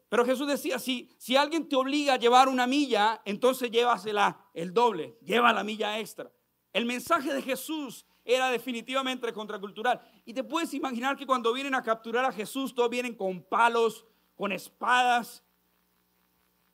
Pero 0.08 0.24
Jesús 0.24 0.46
decía, 0.46 0.78
si, 0.78 1.10
si 1.18 1.36
alguien 1.36 1.68
te 1.68 1.76
obliga 1.76 2.14
a 2.14 2.18
llevar 2.18 2.48
una 2.48 2.66
milla, 2.66 3.22
entonces 3.24 3.70
llévasela 3.70 4.48
el 4.54 4.72
doble, 4.72 5.16
lleva 5.22 5.52
la 5.52 5.64
milla 5.64 5.98
extra. 5.98 6.30
El 6.72 6.86
mensaje 6.86 7.32
de 7.32 7.42
Jesús 7.42 8.04
era 8.24 8.50
definitivamente 8.50 9.32
contracultural. 9.32 10.00
Y 10.24 10.34
te 10.34 10.44
puedes 10.44 10.74
imaginar 10.74 11.16
que 11.16 11.26
cuando 11.26 11.52
vienen 11.52 11.74
a 11.74 11.82
capturar 11.82 12.24
a 12.24 12.32
Jesús, 12.32 12.74
todos 12.74 12.90
vienen 12.90 13.14
con 13.14 13.42
palos, 13.42 14.04
con 14.34 14.52
espadas. 14.52 15.44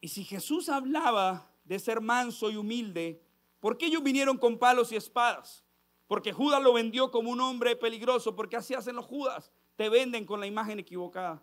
Y 0.01 0.09
si 0.09 0.25
Jesús 0.25 0.69
hablaba 0.69 1.51
de 1.65 1.79
ser 1.79 2.01
manso 2.01 2.51
y 2.51 2.57
humilde, 2.57 3.23
¿por 3.63 3.79
qué 3.79 3.87
ellos 3.87 4.03
vinieron 4.03 4.37
con 4.37 4.59
palos 4.59 4.91
y 4.91 4.97
espadas? 4.97 5.65
Porque 6.09 6.33
Judas 6.33 6.61
lo 6.61 6.73
vendió 6.73 7.13
como 7.13 7.31
un 7.31 7.41
hombre 7.41 7.77
peligroso, 7.77 8.35
porque 8.35 8.57
así 8.57 8.75
hacen 8.75 8.97
los 8.97 9.07
Judas. 9.07 9.53
Te 9.77 9.89
venden 9.89 10.27
con 10.27 10.41
la 10.41 10.47
imagen 10.47 10.81
equivocada. 10.81 11.43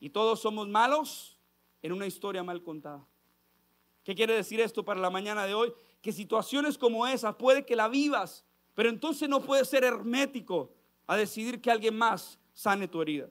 Y 0.00 0.10
todos 0.10 0.40
somos 0.40 0.68
malos 0.68 1.38
en 1.80 1.92
una 1.92 2.06
historia 2.06 2.42
mal 2.42 2.62
contada. 2.62 3.06
¿Qué 4.02 4.16
quiere 4.16 4.34
decir 4.34 4.60
esto 4.60 4.84
para 4.84 5.00
la 5.00 5.10
mañana 5.10 5.46
de 5.46 5.54
hoy? 5.54 5.72
Que 6.02 6.12
situaciones 6.12 6.76
como 6.76 7.06
esas 7.06 7.36
puede 7.36 7.64
que 7.64 7.76
la 7.76 7.88
vivas, 7.88 8.44
pero 8.74 8.88
entonces 8.88 9.28
no 9.28 9.40
puedes 9.40 9.68
ser 9.68 9.84
hermético 9.84 10.72
a 11.06 11.16
decidir 11.16 11.60
que 11.60 11.70
alguien 11.70 11.96
más 11.96 12.38
sane 12.52 12.88
tu 12.88 13.00
herida. 13.00 13.30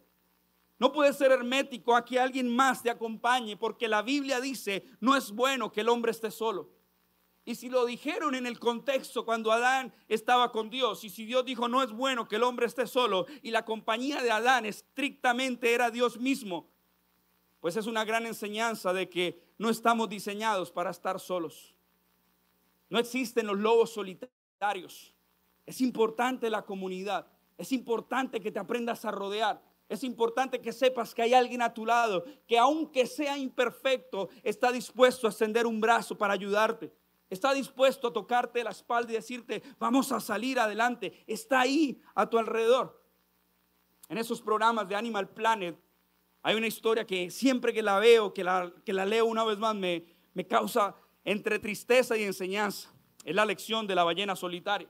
No 0.80 0.92
puedes 0.94 1.18
ser 1.18 1.32
hermético 1.32 1.96
a 1.96 2.06
que 2.06 2.20
alguien 2.20 2.48
más 2.48 2.84
te 2.84 2.90
acompañe, 2.90 3.58
porque 3.58 3.88
la 3.88 4.02
Biblia 4.02 4.40
dice, 4.40 4.86
no 5.02 5.16
es 5.16 5.32
bueno 5.32 5.72
que 5.72 5.82
el 5.82 5.90
hombre 5.90 6.12
esté 6.12 6.32
solo. 6.32 6.70
Y 7.48 7.56
si 7.56 7.70
lo 7.70 7.86
dijeron 7.86 8.36
en 8.36 8.46
el 8.46 8.60
contexto 8.60 9.24
cuando 9.24 9.54
Adán 9.54 9.94
estaba 10.10 10.52
con 10.52 10.70
Dios, 10.70 11.06
y 11.06 11.10
si 11.10 11.24
Dios 11.24 11.46
dijo 11.46 11.70
no 11.70 11.82
es 11.82 11.94
bueno 11.94 12.28
que 12.28 12.36
el 12.36 12.44
hombre 12.44 12.66
esté 12.66 12.86
solo, 12.88 13.26
y 13.42 13.52
la 13.52 13.64
compañía 13.64 14.22
de 14.22 14.32
Adán 14.32 14.66
estrictamente 14.66 15.74
era 15.74 15.90
Dios 15.90 16.20
mismo, 16.20 16.70
pues 17.62 17.78
es 17.78 17.88
una 17.88 18.04
gran 18.04 18.26
enseñanza 18.26 18.92
de 18.92 19.08
que 19.08 19.42
no 19.58 19.70
estamos 19.70 20.10
diseñados 20.10 20.74
para 20.74 20.90
estar 20.90 21.22
solos. 21.22 21.74
No 22.90 23.00
existen 23.00 23.48
los 23.48 23.58
lobos 23.58 23.94
solitarios. 23.94 25.16
Es 25.66 25.80
importante 25.80 26.50
la 26.50 26.64
comunidad. 26.66 27.28
Es 27.58 27.72
importante 27.72 28.42
que 28.42 28.52
te 28.52 28.60
aprendas 28.60 29.06
a 29.06 29.12
rodear. 29.12 29.64
Es 29.88 30.04
importante 30.04 30.60
que 30.60 30.74
sepas 30.74 31.16
que 31.16 31.22
hay 31.22 31.34
alguien 31.34 31.62
a 31.62 31.74
tu 31.74 31.86
lado 31.86 32.26
que 32.46 32.58
aunque 32.58 33.06
sea 33.06 33.38
imperfecto, 33.38 34.28
está 34.44 34.70
dispuesto 34.70 35.28
a 35.28 35.30
extender 35.30 35.66
un 35.66 35.80
brazo 35.80 36.18
para 36.18 36.34
ayudarte. 36.34 36.92
Está 37.30 37.54
dispuesto 37.54 38.08
a 38.08 38.14
tocarte 38.14 38.64
la 38.64 38.70
espalda 38.70 39.12
y 39.12 39.16
decirte, 39.16 39.62
vamos 39.80 40.12
a 40.12 40.20
salir 40.20 40.60
adelante. 40.60 41.24
Está 41.28 41.62
ahí 41.62 42.02
a 42.16 42.30
tu 42.30 42.38
alrededor. 42.38 43.04
En 44.08 44.18
esos 44.18 44.42
programas 44.42 44.88
de 44.88 44.96
Animal 44.96 45.30
Planet 45.30 45.78
hay 46.42 46.56
una 46.56 46.68
historia 46.68 47.06
que 47.06 47.30
siempre 47.30 47.74
que 47.74 47.84
la 47.84 48.00
veo, 48.00 48.34
que 48.34 48.44
la, 48.44 48.72
que 48.86 48.94
la 48.94 49.06
leo 49.06 49.26
una 49.26 49.44
vez 49.44 49.58
más, 49.58 49.76
me, 49.76 50.06
me 50.34 50.48
causa 50.48 50.96
entre 51.26 51.60
tristeza 51.60 52.16
y 52.18 52.24
enseñanza. 52.24 52.94
Es 53.26 53.36
la 53.36 53.44
lección 53.44 53.86
de 53.86 53.96
la 53.96 54.06
ballena 54.06 54.36
solitaria. 54.36 54.90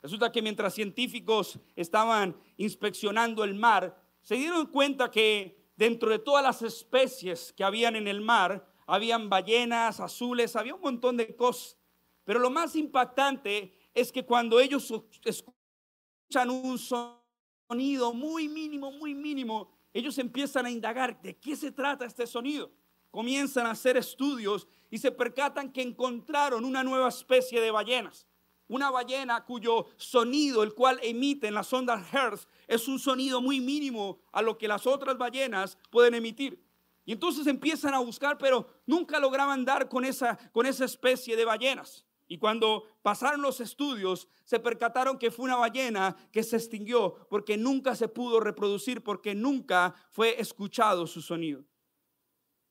Resulta 0.00 0.30
que 0.30 0.42
mientras 0.42 0.74
científicos 0.74 1.58
estaban 1.74 2.36
inspeccionando 2.56 3.42
el 3.42 3.54
mar, 3.54 4.00
se 4.22 4.36
dieron 4.36 4.66
cuenta 4.66 5.10
que 5.10 5.66
dentro 5.76 6.10
de 6.10 6.20
todas 6.20 6.44
las 6.44 6.62
especies 6.62 7.52
que 7.52 7.64
habían 7.64 7.96
en 7.96 8.06
el 8.06 8.20
mar, 8.20 8.64
habían 8.86 9.28
ballenas 9.28 10.00
azules, 10.00 10.56
había 10.56 10.74
un 10.74 10.80
montón 10.80 11.16
de 11.16 11.34
cosas. 11.34 11.76
Pero 12.24 12.38
lo 12.38 12.50
más 12.50 12.74
impactante 12.76 13.76
es 13.94 14.12
que 14.12 14.24
cuando 14.24 14.60
ellos 14.60 14.92
escuchan 15.24 16.50
un 16.50 16.78
sonido 16.78 18.12
muy 18.12 18.48
mínimo, 18.48 18.90
muy 18.92 19.14
mínimo, 19.14 19.70
ellos 19.92 20.18
empiezan 20.18 20.66
a 20.66 20.70
indagar 20.70 21.20
de 21.22 21.36
qué 21.36 21.56
se 21.56 21.72
trata 21.72 22.04
este 22.04 22.26
sonido. 22.26 22.70
Comienzan 23.10 23.66
a 23.66 23.70
hacer 23.70 23.96
estudios 23.96 24.68
y 24.90 24.98
se 24.98 25.10
percatan 25.10 25.72
que 25.72 25.82
encontraron 25.82 26.64
una 26.64 26.84
nueva 26.84 27.08
especie 27.08 27.60
de 27.60 27.70
ballenas. 27.70 28.26
Una 28.68 28.90
ballena 28.90 29.44
cuyo 29.44 29.86
sonido, 29.96 30.62
el 30.62 30.74
cual 30.74 30.98
emite 31.02 31.46
en 31.46 31.54
las 31.54 31.72
ondas 31.72 32.12
Hertz, 32.12 32.48
es 32.66 32.88
un 32.88 32.98
sonido 32.98 33.40
muy 33.40 33.60
mínimo 33.60 34.18
a 34.32 34.42
lo 34.42 34.58
que 34.58 34.66
las 34.66 34.86
otras 34.86 35.16
ballenas 35.16 35.78
pueden 35.90 36.14
emitir. 36.14 36.65
Y 37.06 37.12
entonces 37.12 37.46
empiezan 37.46 37.94
a 37.94 38.00
buscar, 38.00 38.36
pero 38.36 38.66
nunca 38.84 39.20
lograban 39.20 39.64
dar 39.64 39.88
con 39.88 40.04
esa, 40.04 40.36
con 40.52 40.66
esa 40.66 40.84
especie 40.84 41.36
de 41.36 41.44
ballenas. 41.44 42.04
Y 42.26 42.38
cuando 42.38 42.98
pasaron 43.02 43.40
los 43.40 43.60
estudios, 43.60 44.28
se 44.44 44.58
percataron 44.58 45.16
que 45.16 45.30
fue 45.30 45.44
una 45.44 45.54
ballena 45.56 46.16
que 46.32 46.42
se 46.42 46.56
extinguió 46.56 47.28
porque 47.30 47.56
nunca 47.56 47.94
se 47.94 48.08
pudo 48.08 48.40
reproducir, 48.40 49.04
porque 49.04 49.36
nunca 49.36 49.94
fue 50.10 50.40
escuchado 50.40 51.06
su 51.06 51.22
sonido. 51.22 51.64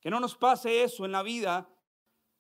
Que 0.02 0.10
no 0.10 0.20
nos 0.20 0.36
pase 0.36 0.84
eso 0.84 1.06
en 1.06 1.14
la 1.14 1.24
vida 1.24 1.70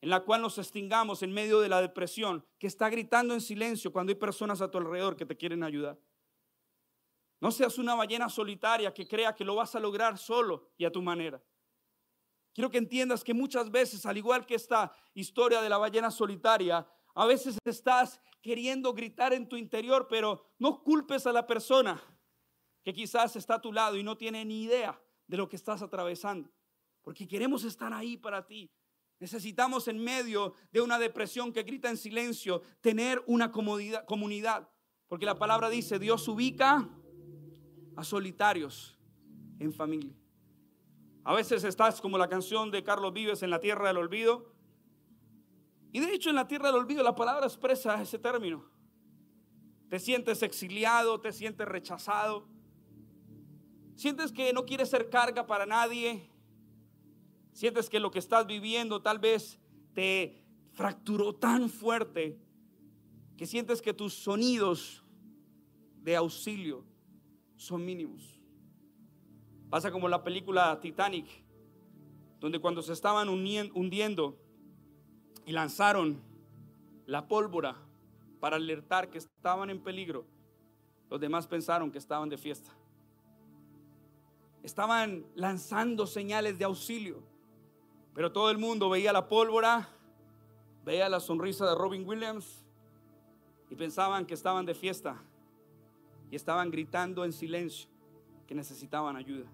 en 0.01 0.09
la 0.09 0.19
cual 0.19 0.41
nos 0.41 0.57
extingamos 0.57 1.23
en 1.23 1.31
medio 1.31 1.61
de 1.61 1.69
la 1.69 1.81
depresión, 1.81 2.45
que 2.59 2.67
está 2.67 2.89
gritando 2.89 3.33
en 3.33 3.41
silencio 3.41 3.91
cuando 3.91 4.11
hay 4.11 4.15
personas 4.15 4.61
a 4.61 4.69
tu 4.69 4.77
alrededor 4.77 5.15
que 5.15 5.25
te 5.25 5.37
quieren 5.37 5.63
ayudar. 5.63 5.97
No 7.39 7.51
seas 7.51 7.77
una 7.77 7.95
ballena 7.95 8.27
solitaria 8.29 8.93
que 8.93 9.07
crea 9.07 9.33
que 9.33 9.45
lo 9.45 9.55
vas 9.55 9.73
a 9.75 9.79
lograr 9.79 10.17
solo 10.17 10.67
y 10.77 10.85
a 10.85 10.91
tu 10.91 11.01
manera. 11.01 11.41
Quiero 12.55 12.71
que 12.71 12.77
entiendas 12.77 13.21
que 13.21 13.33
muchas 13.33 13.69
veces, 13.69 14.05
al 14.05 14.15
igual 14.15 14.45
que 14.45 14.55
esta 14.55 14.89
historia 15.13 15.61
de 15.61 15.67
la 15.67 15.77
ballena 15.77 16.09
solitaria, 16.09 16.87
a 17.13 17.25
veces 17.25 17.57
estás 17.65 18.21
queriendo 18.41 18.93
gritar 18.93 19.33
en 19.33 19.49
tu 19.49 19.57
interior, 19.57 20.07
pero 20.09 20.41
no 20.57 20.81
culpes 20.81 21.27
a 21.27 21.33
la 21.33 21.45
persona 21.45 22.01
que 22.81 22.93
quizás 22.93 23.35
está 23.35 23.55
a 23.55 23.61
tu 23.61 23.73
lado 23.73 23.97
y 23.97 24.03
no 24.03 24.15
tiene 24.15 24.45
ni 24.45 24.63
idea 24.63 24.97
de 25.27 25.35
lo 25.35 25.49
que 25.49 25.57
estás 25.57 25.81
atravesando. 25.81 26.49
Porque 27.01 27.27
queremos 27.27 27.65
estar 27.65 27.91
ahí 27.91 28.15
para 28.15 28.47
ti. 28.47 28.71
Necesitamos 29.19 29.89
en 29.89 30.01
medio 30.01 30.53
de 30.71 30.79
una 30.79 30.97
depresión 30.97 31.51
que 31.51 31.63
grita 31.63 31.89
en 31.89 31.97
silencio 31.97 32.61
tener 32.79 33.21
una 33.27 33.51
comunidad. 33.51 34.69
Porque 35.07 35.25
la 35.25 35.37
palabra 35.37 35.69
dice, 35.69 35.99
Dios 35.99 36.25
ubica 36.29 36.89
a 37.97 38.03
solitarios 38.05 38.97
en 39.59 39.73
familia. 39.73 40.15
A 41.25 41.33
veces 41.33 41.63
estás 41.63 42.01
como 42.01 42.19
la 42.19 42.29
canción 42.29 42.69
de 42.69 42.83
Carlos 42.83 43.11
Vives 43.11 43.41
en 43.41 43.49
la 43.49 43.59
tierra 43.59 43.87
del 43.87 43.97
olvido. 43.97 44.53
Y 45.91 45.99
de 45.99 46.13
hecho 46.13 46.29
en 46.29 46.35
la 46.35 46.47
tierra 46.47 46.67
del 46.67 46.75
olvido 46.75 47.03
la 47.03 47.15
palabra 47.15 47.47
expresa 47.47 47.99
ese 47.99 48.19
término. 48.19 48.63
te 49.89 49.99
sientes 49.99 50.43
exiliado, 50.43 51.19
te 51.19 51.31
sientes 51.31 51.67
rechazado, 51.67 52.47
sientes 53.95 54.31
que 54.31 54.51
no 54.53 54.65
quieres 54.65 54.89
ser 54.89 55.09
carga 55.09 55.47
para 55.47 55.65
nadie, 55.65 56.29
sientes 57.53 57.89
que 57.89 57.99
lo 57.99 58.11
que 58.11 58.19
estás 58.19 58.45
viviendo 58.45 59.01
tal 59.01 59.19
vez 59.19 59.59
te 59.93 60.43
fracturó 60.73 61.33
tan 61.33 61.69
fuerte 61.69 62.37
que 63.37 63.47
sientes 63.47 63.81
que 63.81 63.93
tus 63.93 64.13
sonidos 64.13 65.03
de 66.01 66.15
auxilio 66.15 66.85
son 67.55 67.83
mínimos. 67.85 68.34
Pasa 69.75 69.91
como 69.91 70.07
la 70.07 70.23
película 70.23 70.79
Titanic, 70.79 71.25
donde 72.39 72.61
cuando 72.61 72.81
se 72.81 72.93
estaban 72.93 73.27
hundiendo 73.27 74.37
y 75.45 75.51
lanzaron 75.51 76.21
la 77.05 77.27
pólvora 77.27 77.75
para 78.39 78.55
alertar 78.55 79.09
que 79.09 79.17
estaban 79.17 79.69
en 79.69 79.81
peligro, 79.81 80.23
los 81.09 81.19
demás 81.19 81.45
pensaron 81.45 81.91
que 81.91 81.97
estaban 81.97 82.29
de 82.29 82.37
fiesta. 82.37 82.71
Estaban 84.63 85.25
lanzando 85.35 86.07
señales 86.07 86.57
de 86.57 86.63
auxilio, 86.63 87.21
pero 88.13 88.31
todo 88.31 88.51
el 88.51 88.57
mundo 88.57 88.89
veía 88.89 89.11
la 89.11 89.27
pólvora, 89.27 89.89
veía 90.85 91.09
la 91.09 91.19
sonrisa 91.19 91.69
de 91.69 91.75
Robin 91.75 92.07
Williams 92.07 92.65
y 93.69 93.75
pensaban 93.75 94.25
que 94.25 94.35
estaban 94.35 94.65
de 94.65 94.73
fiesta 94.73 95.21
y 96.31 96.37
estaban 96.37 96.71
gritando 96.71 97.25
en 97.25 97.33
silencio 97.33 97.89
que 98.47 98.55
necesitaban 98.55 99.17
ayuda. 99.17 99.51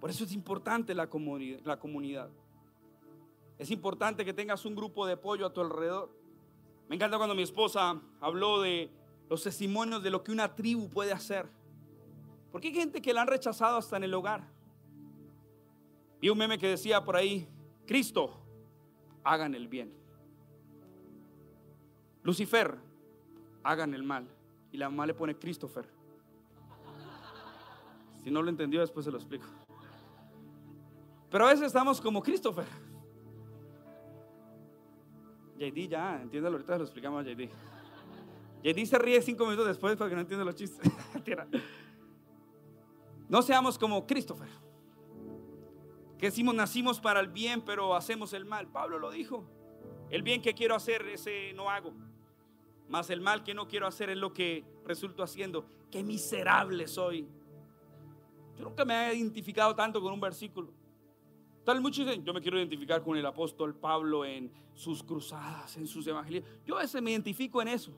Por 0.00 0.10
eso 0.10 0.24
es 0.24 0.32
importante 0.32 0.94
la 0.94 1.08
comunidad. 1.08 1.60
La 1.64 1.78
comunidad. 1.78 2.30
Es 3.58 3.70
importante 3.70 4.24
que 4.24 4.32
tengas 4.32 4.64
un 4.64 4.76
grupo 4.76 5.06
de 5.06 5.14
apoyo 5.14 5.44
a 5.46 5.52
tu 5.52 5.60
alrededor. 5.60 6.10
Me 6.88 6.96
encanta 6.96 7.16
cuando 7.18 7.34
mi 7.34 7.42
esposa 7.42 8.00
habló 8.20 8.60
de 8.60 8.90
los 9.28 9.42
testimonios 9.42 10.02
de 10.02 10.10
lo 10.10 10.22
que 10.22 10.32
una 10.32 10.54
tribu 10.54 10.88
puede 10.88 11.12
hacer. 11.12 11.48
Porque 12.52 12.68
hay 12.68 12.74
gente 12.74 13.02
que 13.02 13.12
la 13.12 13.22
han 13.22 13.28
rechazado 13.28 13.76
hasta 13.76 13.96
en 13.96 14.04
el 14.04 14.14
hogar. 14.14 14.48
Vi 16.20 16.30
un 16.30 16.38
meme 16.38 16.58
que 16.58 16.68
decía 16.68 17.04
por 17.04 17.16
ahí, 17.16 17.48
Cristo, 17.86 18.32
hagan 19.24 19.54
el 19.54 19.68
bien. 19.68 19.92
Lucifer, 22.22 22.78
hagan 23.62 23.92
el 23.94 24.02
mal. 24.02 24.28
Y 24.72 24.78
la 24.78 24.88
mamá 24.88 25.06
le 25.06 25.14
pone 25.14 25.36
Christopher. 25.36 25.88
Si 28.22 28.30
no 28.30 28.42
lo 28.42 28.50
entendió, 28.50 28.80
después 28.80 29.04
se 29.04 29.10
lo 29.10 29.18
explico. 29.18 29.46
Pero 31.30 31.46
a 31.46 31.48
veces 31.50 31.66
estamos 31.66 32.00
como 32.00 32.22
Christopher. 32.22 32.66
JD 35.58 35.88
ya, 35.88 36.22
entiéndelo, 36.22 36.56
ahorita 36.56 36.78
lo 36.78 36.84
explicamos 36.84 37.24
a 37.24 37.28
JD. 37.28 37.50
JD 38.62 38.86
se 38.86 38.98
ríe 38.98 39.20
cinco 39.22 39.44
minutos 39.44 39.66
después 39.66 39.96
porque 39.96 40.14
no 40.14 40.20
entiende 40.20 40.44
los 40.44 40.54
chistes. 40.54 40.90
no 43.28 43.42
seamos 43.42 43.78
como 43.78 44.06
Christopher. 44.06 44.48
Que 46.18 46.26
decimos 46.26 46.54
nacimos 46.54 47.00
para 47.00 47.20
el 47.20 47.28
bien, 47.28 47.62
pero 47.62 47.94
hacemos 47.94 48.32
el 48.32 48.44
mal. 48.44 48.68
Pablo 48.68 48.98
lo 48.98 49.10
dijo. 49.10 49.44
El 50.10 50.22
bien 50.22 50.40
que 50.40 50.54
quiero 50.54 50.74
hacer, 50.74 51.06
ese 51.08 51.52
no 51.54 51.70
hago. 51.70 51.92
Más 52.88 53.10
el 53.10 53.20
mal 53.20 53.44
que 53.44 53.54
no 53.54 53.68
quiero 53.68 53.86
hacer 53.86 54.10
es 54.10 54.16
lo 54.16 54.32
que 54.32 54.64
resulto 54.84 55.22
haciendo. 55.22 55.66
Qué 55.90 56.02
miserable 56.02 56.88
soy. 56.88 57.28
Yo 58.56 58.64
nunca 58.64 58.84
me 58.84 59.10
he 59.10 59.14
identificado 59.14 59.74
tanto 59.76 60.00
con 60.00 60.12
un 60.12 60.20
versículo. 60.20 60.72
Tal 61.68 61.82
muchos 61.82 62.06
yo 62.24 62.32
me 62.32 62.40
quiero 62.40 62.56
identificar 62.56 63.02
con 63.02 63.18
el 63.18 63.26
apóstol 63.26 63.74
Pablo 63.74 64.24
en 64.24 64.50
sus 64.72 65.02
cruzadas, 65.02 65.76
en 65.76 65.86
sus 65.86 66.06
evangelios. 66.06 66.42
Yo 66.64 66.78
a 66.78 66.80
veces 66.80 67.02
me 67.02 67.10
identifico 67.10 67.60
en 67.60 67.68
eso. 67.68 67.92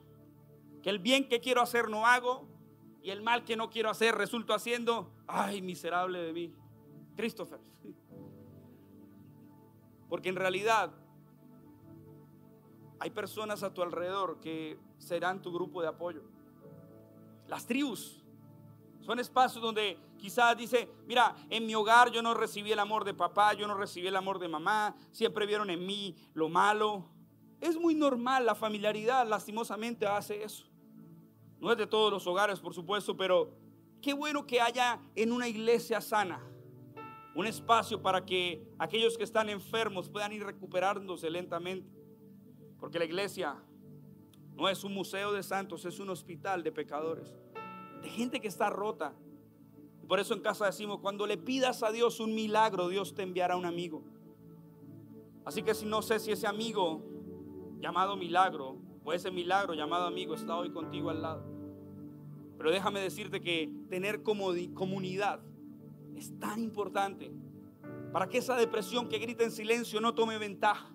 Que 0.83 0.89
el 0.89 0.99
bien 0.99 1.29
que 1.29 1.39
quiero 1.39 1.61
hacer 1.61 1.87
no 1.87 2.05
hago 2.05 2.45
y 3.01 3.11
el 3.11 3.21
mal 3.21 3.45
que 3.45 3.55
no 3.55 3.69
quiero 3.69 3.89
hacer 3.89 4.13
resulto 4.15 4.53
haciendo. 4.53 5.09
Ay, 5.25 5.61
miserable 5.61 6.19
de 6.19 6.33
mí. 6.33 6.53
Christopher. 7.15 7.61
Porque 10.09 10.27
en 10.27 10.35
realidad 10.35 10.91
hay 12.99 13.11
personas 13.11 13.63
a 13.63 13.73
tu 13.73 13.81
alrededor 13.83 14.41
que 14.41 14.77
serán 14.97 15.41
tu 15.41 15.49
grupo 15.49 15.81
de 15.81 15.87
apoyo. 15.87 16.23
Las 17.47 17.65
tribus 17.65 18.21
son 18.99 19.17
espacios 19.21 19.63
donde 19.63 19.97
quizás 20.21 20.55
dice, 20.55 20.89
mira, 21.05 21.35
en 21.49 21.65
mi 21.65 21.75
hogar 21.75 22.11
yo 22.11 22.21
no 22.21 22.33
recibí 22.33 22.71
el 22.71 22.79
amor 22.79 23.03
de 23.03 23.13
papá, 23.13 23.53
yo 23.53 23.67
no 23.67 23.73
recibí 23.73 24.07
el 24.07 24.15
amor 24.15 24.39
de 24.39 24.47
mamá, 24.47 24.95
siempre 25.11 25.45
vieron 25.45 25.69
en 25.69 25.85
mí 25.85 26.15
lo 26.33 26.47
malo. 26.47 27.09
Es 27.59 27.77
muy 27.77 27.95
normal, 27.95 28.45
la 28.45 28.55
familiaridad 28.55 29.27
lastimosamente 29.27 30.07
hace 30.07 30.43
eso. 30.43 30.65
No 31.59 31.71
es 31.71 31.77
de 31.77 31.87
todos 31.87 32.11
los 32.11 32.25
hogares, 32.25 32.59
por 32.59 32.73
supuesto, 32.73 33.17
pero 33.17 33.51
qué 34.01 34.13
bueno 34.13 34.47
que 34.47 34.61
haya 34.61 35.01
en 35.15 35.31
una 35.31 35.47
iglesia 35.47 35.99
sana 35.99 36.41
un 37.33 37.47
espacio 37.47 38.01
para 38.01 38.25
que 38.25 38.61
aquellos 38.77 39.17
que 39.17 39.23
están 39.23 39.49
enfermos 39.49 40.09
puedan 40.09 40.33
ir 40.33 40.43
recuperándose 40.43 41.29
lentamente. 41.29 41.89
Porque 42.79 42.99
la 42.99 43.05
iglesia 43.05 43.55
no 44.55 44.67
es 44.67 44.83
un 44.83 44.93
museo 44.93 45.31
de 45.31 45.43
santos, 45.43 45.85
es 45.85 45.99
un 45.99 46.09
hospital 46.09 46.63
de 46.63 46.71
pecadores, 46.71 47.33
de 48.01 48.09
gente 48.09 48.41
que 48.41 48.47
está 48.47 48.69
rota. 48.69 49.13
Por 50.11 50.19
eso 50.19 50.33
en 50.33 50.41
casa 50.41 50.65
decimos, 50.65 50.99
cuando 50.99 51.25
le 51.25 51.37
pidas 51.37 51.83
a 51.83 51.91
Dios 51.93 52.19
un 52.19 52.35
milagro, 52.35 52.89
Dios 52.89 53.13
te 53.13 53.23
enviará 53.23 53.55
un 53.55 53.65
amigo. 53.65 54.03
Así 55.45 55.63
que 55.63 55.73
si 55.73 55.85
no 55.85 56.01
sé 56.01 56.19
si 56.19 56.33
ese 56.33 56.47
amigo 56.47 57.01
llamado 57.79 58.17
milagro 58.17 58.75
o 59.05 59.13
ese 59.13 59.31
milagro 59.31 59.73
llamado 59.73 60.07
amigo 60.07 60.35
está 60.35 60.57
hoy 60.57 60.69
contigo 60.69 61.11
al 61.11 61.21
lado. 61.21 61.45
Pero 62.57 62.71
déjame 62.71 62.99
decirte 62.99 63.39
que 63.39 63.73
tener 63.89 64.21
comunidad 64.21 65.39
es 66.17 66.37
tan 66.39 66.61
importante 66.61 67.31
para 68.11 68.27
que 68.27 68.39
esa 68.39 68.57
depresión 68.57 69.07
que 69.07 69.17
grita 69.17 69.45
en 69.45 69.51
silencio 69.51 70.01
no 70.01 70.13
tome 70.13 70.37
ventaja. 70.37 70.91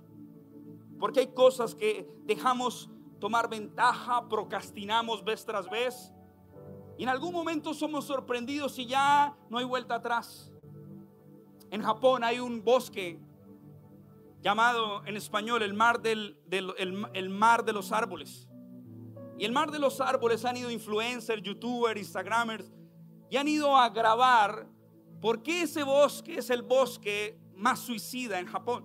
Porque 1.01 1.21
hay 1.21 1.29
cosas 1.29 1.75
que 1.75 2.07
dejamos 2.27 2.91
tomar 3.19 3.49
ventaja, 3.49 4.29
procrastinamos 4.29 5.25
vez 5.25 5.47
tras 5.47 5.71
vez. 5.71 6.13
Y 6.99 7.03
en 7.03 7.09
algún 7.09 7.33
momento 7.33 7.75
somos 7.75 8.07
sorprendidos 8.07 8.79
y 8.79 8.87
ya 8.87 9.37
no 9.51 9.59
hay 9.59 9.65
vuelta 9.65 9.97
atrás. 9.97 10.51
En 11.71 11.83
Japón 11.83 12.25
hay 12.25 12.39
un 12.39 12.65
bosque 12.65 13.19
llamado 14.41 15.05
en 15.05 15.17
español 15.17 15.63
el 15.63 15.75
mar, 15.75 16.01
del, 16.01 16.39
el 16.51 17.29
mar 17.29 17.65
de 17.65 17.73
los 17.73 17.93
árboles. 17.93 18.49
Y 19.39 19.45
el 19.45 19.53
mar 19.53 19.71
de 19.71 19.79
los 19.79 20.01
árboles 20.01 20.45
han 20.45 20.57
ido 20.57 20.71
influencers, 20.71 21.43
youtubers, 21.43 21.99
instagramers 21.99 22.73
y 23.29 23.37
han 23.37 23.49
ido 23.49 23.77
a 23.77 23.89
grabar 23.91 24.67
por 25.21 25.43
qué 25.43 25.63
ese 25.63 25.83
bosque 25.83 26.39
es 26.39 26.51
el 26.51 26.63
bosque 26.63 27.39
más 27.55 27.81
suicida 27.81 28.39
en 28.39 28.47
Japón. 28.47 28.85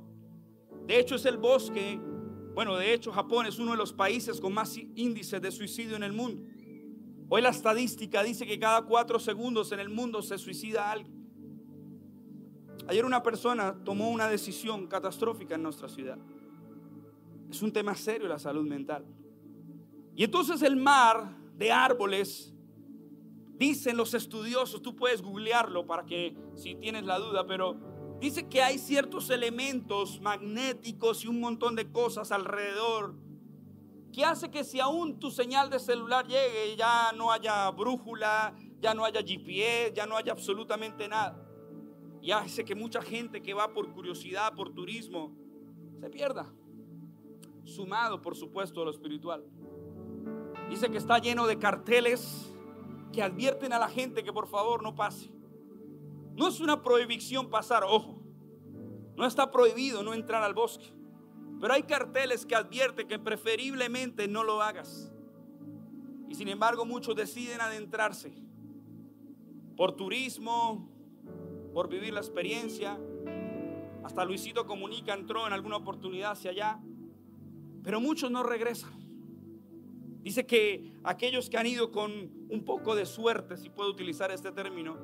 De 0.88 1.00
hecho, 1.00 1.16
es 1.16 1.26
el 1.26 1.38
bosque, 1.38 2.00
bueno, 2.54 2.76
de 2.76 2.94
hecho 2.94 3.12
Japón 3.12 3.46
es 3.46 3.60
uno 3.60 3.72
de 3.72 3.78
los 3.78 3.94
países 3.94 4.42
con 4.42 4.54
más 4.54 4.76
índices 4.78 5.42
de 5.42 5.52
suicidio 5.52 5.96
en 5.96 6.04
el 6.04 6.14
mundo. 6.14 6.42
Hoy 7.34 7.42
la 7.42 7.48
estadística 7.48 8.24
dice 8.24 8.46
que 8.46 8.60
cada 8.60 8.82
cuatro 8.82 9.18
segundos 9.18 9.72
en 9.72 9.80
el 9.80 9.88
mundo 9.88 10.22
se 10.22 10.38
suicida 10.38 10.92
alguien. 10.92 11.16
Ayer 12.90 13.06
una 13.06 13.24
persona 13.24 13.74
tomó 13.86 14.10
una 14.10 14.28
decisión 14.28 14.86
catastrófica 14.86 15.56
en 15.56 15.64
nuestra 15.64 15.88
ciudad. 15.88 16.18
Es 17.50 17.62
un 17.62 17.72
tema 17.72 17.96
serio 17.96 18.28
la 18.28 18.38
salud 18.38 18.68
mental. 18.68 19.06
Y 20.14 20.26
entonces 20.26 20.62
el 20.62 20.76
mar 20.76 21.38
de 21.58 21.72
árboles, 21.72 22.54
dicen 23.58 23.96
los 23.96 24.14
estudiosos, 24.14 24.82
tú 24.82 24.94
puedes 24.94 25.22
googlearlo 25.22 25.88
para 25.88 26.06
que 26.06 26.36
si 26.56 26.76
tienes 26.76 27.06
la 27.06 27.18
duda, 27.18 27.48
pero 27.48 27.78
dice 28.20 28.50
que 28.50 28.62
hay 28.62 28.78
ciertos 28.78 29.30
elementos 29.30 30.20
magnéticos 30.20 31.24
y 31.24 31.30
un 31.30 31.40
montón 31.40 31.78
de 31.78 31.90
cosas 31.94 32.34
alrededor 32.34 33.16
que 34.12 34.26
hace 34.26 34.50
que 34.50 34.64
si 34.64 34.80
aún 34.80 35.20
tu 35.20 35.32
señal 35.32 35.70
de 35.70 35.80
celular 35.80 36.28
llegue, 36.28 36.76
ya 36.76 37.12
no 37.16 37.32
haya 37.32 37.70
brújula, 37.72 38.54
ya 38.80 38.94
no 38.94 39.06
haya 39.06 39.22
GPS, 39.22 39.94
ya 39.94 40.06
no 40.06 40.18
haya 40.18 40.32
absolutamente 40.32 41.08
nada. 41.08 41.48
Y 42.22 42.32
hace 42.32 42.64
que 42.64 42.76
mucha 42.76 43.02
gente 43.02 43.42
que 43.42 43.54
va 43.54 43.74
por 43.74 43.92
curiosidad, 43.94 44.54
por 44.54 44.74
turismo, 44.74 45.32
se 46.00 46.10
pierda. 46.10 46.52
Sumado, 47.64 48.22
por 48.22 48.36
supuesto, 48.36 48.82
a 48.82 48.86
lo 48.86 48.92
espiritual. 48.92 49.46
Dice 50.70 50.90
que 50.90 50.98
está 50.98 51.20
lleno 51.20 51.48
de 51.48 51.58
carteles 51.58 52.54
que 53.12 53.22
advierten 53.22 53.74
a 53.74 53.80
la 53.80 53.90
gente 53.90 54.24
que 54.24 54.34
por 54.34 54.48
favor 54.48 54.84
no 54.84 54.96
pase. 54.96 55.32
No 56.36 56.48
es 56.48 56.60
una 56.60 56.82
prohibición 56.82 57.50
pasar, 57.50 57.84
ojo. 57.84 58.22
No 59.16 59.26
está 59.26 59.52
prohibido 59.52 60.02
no 60.02 60.14
entrar 60.14 60.44
al 60.44 60.54
bosque. 60.54 60.94
Pero 61.62 61.76
hay 61.76 61.84
carteles 61.84 62.44
que 62.44 62.56
advierten 62.56 63.08
que 63.08 63.20
preferiblemente 63.20 64.28
no 64.28 64.44
lo 64.44 64.64
hagas. 64.64 65.14
Y 66.28 66.34
sin 66.34 66.48
embargo 66.48 66.86
muchos 66.86 67.16
deciden 67.16 67.62
adentrarse 67.62 68.34
por 69.78 69.96
turismo, 69.96 70.90
por 71.72 71.88
vivir 71.88 72.14
la 72.14 72.20
experiencia. 72.20 73.00
Hasta 74.04 74.26
Luisito 74.26 74.66
Comunica 74.66 75.14
entró 75.14 75.46
en 75.46 75.54
alguna 75.54 75.78
oportunidad 75.78 76.32
hacia 76.32 76.50
allá. 76.50 76.80
Pero 77.84 78.02
muchos 78.02 78.32
no 78.32 78.42
regresan. 78.42 79.00
Dice 80.24 80.48
que 80.48 80.92
aquellos 81.04 81.48
que 81.48 81.58
han 81.58 81.68
ido 81.68 81.92
con 81.92 82.32
un 82.50 82.64
poco 82.66 82.96
de 82.96 83.06
suerte, 83.06 83.56
si 83.58 83.70
puedo 83.70 83.92
utilizar 83.92 84.32
este 84.32 84.52
término, 84.52 84.98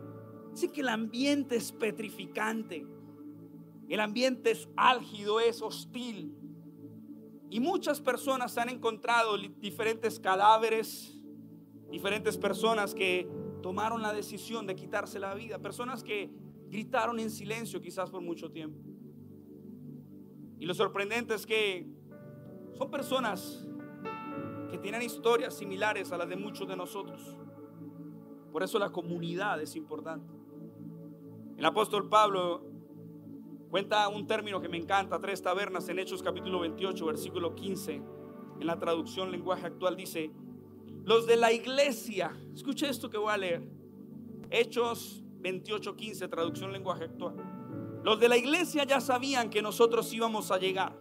dice 0.51 0.71
que 0.71 0.81
el 0.81 0.89
ambiente 0.89 1.55
es 1.55 1.71
petrificante, 1.71 2.85
el 3.89 3.99
ambiente 3.99 4.51
es 4.51 4.67
álgido, 4.75 5.39
es 5.39 5.61
hostil. 5.61 6.33
Y 7.49 7.59
muchas 7.59 8.01
personas 8.01 8.57
han 8.57 8.69
encontrado 8.69 9.37
diferentes 9.59 10.19
cadáveres, 10.19 11.17
diferentes 11.89 12.37
personas 12.37 12.93
que 12.93 13.29
tomaron 13.61 14.01
la 14.01 14.13
decisión 14.13 14.67
de 14.67 14.75
quitarse 14.75 15.19
la 15.19 15.33
vida, 15.33 15.59
personas 15.59 16.03
que 16.03 16.29
gritaron 16.69 17.19
en 17.19 17.29
silencio 17.29 17.81
quizás 17.81 18.09
por 18.09 18.21
mucho 18.21 18.51
tiempo. 18.51 18.79
Y 20.59 20.65
lo 20.65 20.73
sorprendente 20.73 21.35
es 21.35 21.45
que 21.45 21.87
son 22.77 22.91
personas 22.91 23.65
que 24.69 24.77
tienen 24.77 25.01
historias 25.01 25.57
similares 25.57 26.11
a 26.11 26.17
las 26.17 26.27
de 26.27 26.35
muchos 26.35 26.67
de 26.67 26.75
nosotros. 26.75 27.37
Por 28.51 28.63
eso 28.63 28.79
la 28.79 28.91
comunidad 28.91 29.61
es 29.61 29.75
importante. 29.75 30.33
El 31.57 31.65
apóstol 31.65 32.09
Pablo 32.09 32.65
cuenta 33.69 34.07
un 34.09 34.27
término 34.27 34.61
que 34.61 34.69
me 34.69 34.77
encanta, 34.77 35.19
tres 35.19 35.41
tabernas 35.41 35.87
en 35.89 35.99
Hechos 35.99 36.23
capítulo 36.23 36.59
28, 36.59 37.05
versículo 37.05 37.55
15. 37.55 38.01
En 38.59 38.67
la 38.67 38.79
traducción 38.79 39.31
lenguaje 39.31 39.67
actual 39.67 39.95
dice, 39.95 40.31
los 41.03 41.27
de 41.27 41.37
la 41.37 41.51
iglesia, 41.51 42.35
escuche 42.53 42.89
esto 42.89 43.09
que 43.09 43.17
voy 43.17 43.31
a 43.31 43.37
leer. 43.37 43.61
Hechos 44.49 45.23
28, 45.39 45.95
15, 45.95 46.27
traducción 46.27 46.71
lenguaje 46.71 47.05
actual. 47.05 47.35
Los 48.03 48.19
de 48.19 48.29
la 48.29 48.37
iglesia 48.37 48.83
ya 48.85 49.01
sabían 49.01 49.49
que 49.49 49.61
nosotros 49.61 50.11
íbamos 50.13 50.51
a 50.51 50.57
llegar 50.57 50.99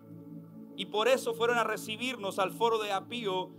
y 0.77 0.87
por 0.87 1.09
eso 1.09 1.35
fueron 1.35 1.59
a 1.59 1.65
recibirnos 1.65 2.39
al 2.39 2.53
foro 2.53 2.79
de 2.79 2.93
Apío 2.93 3.51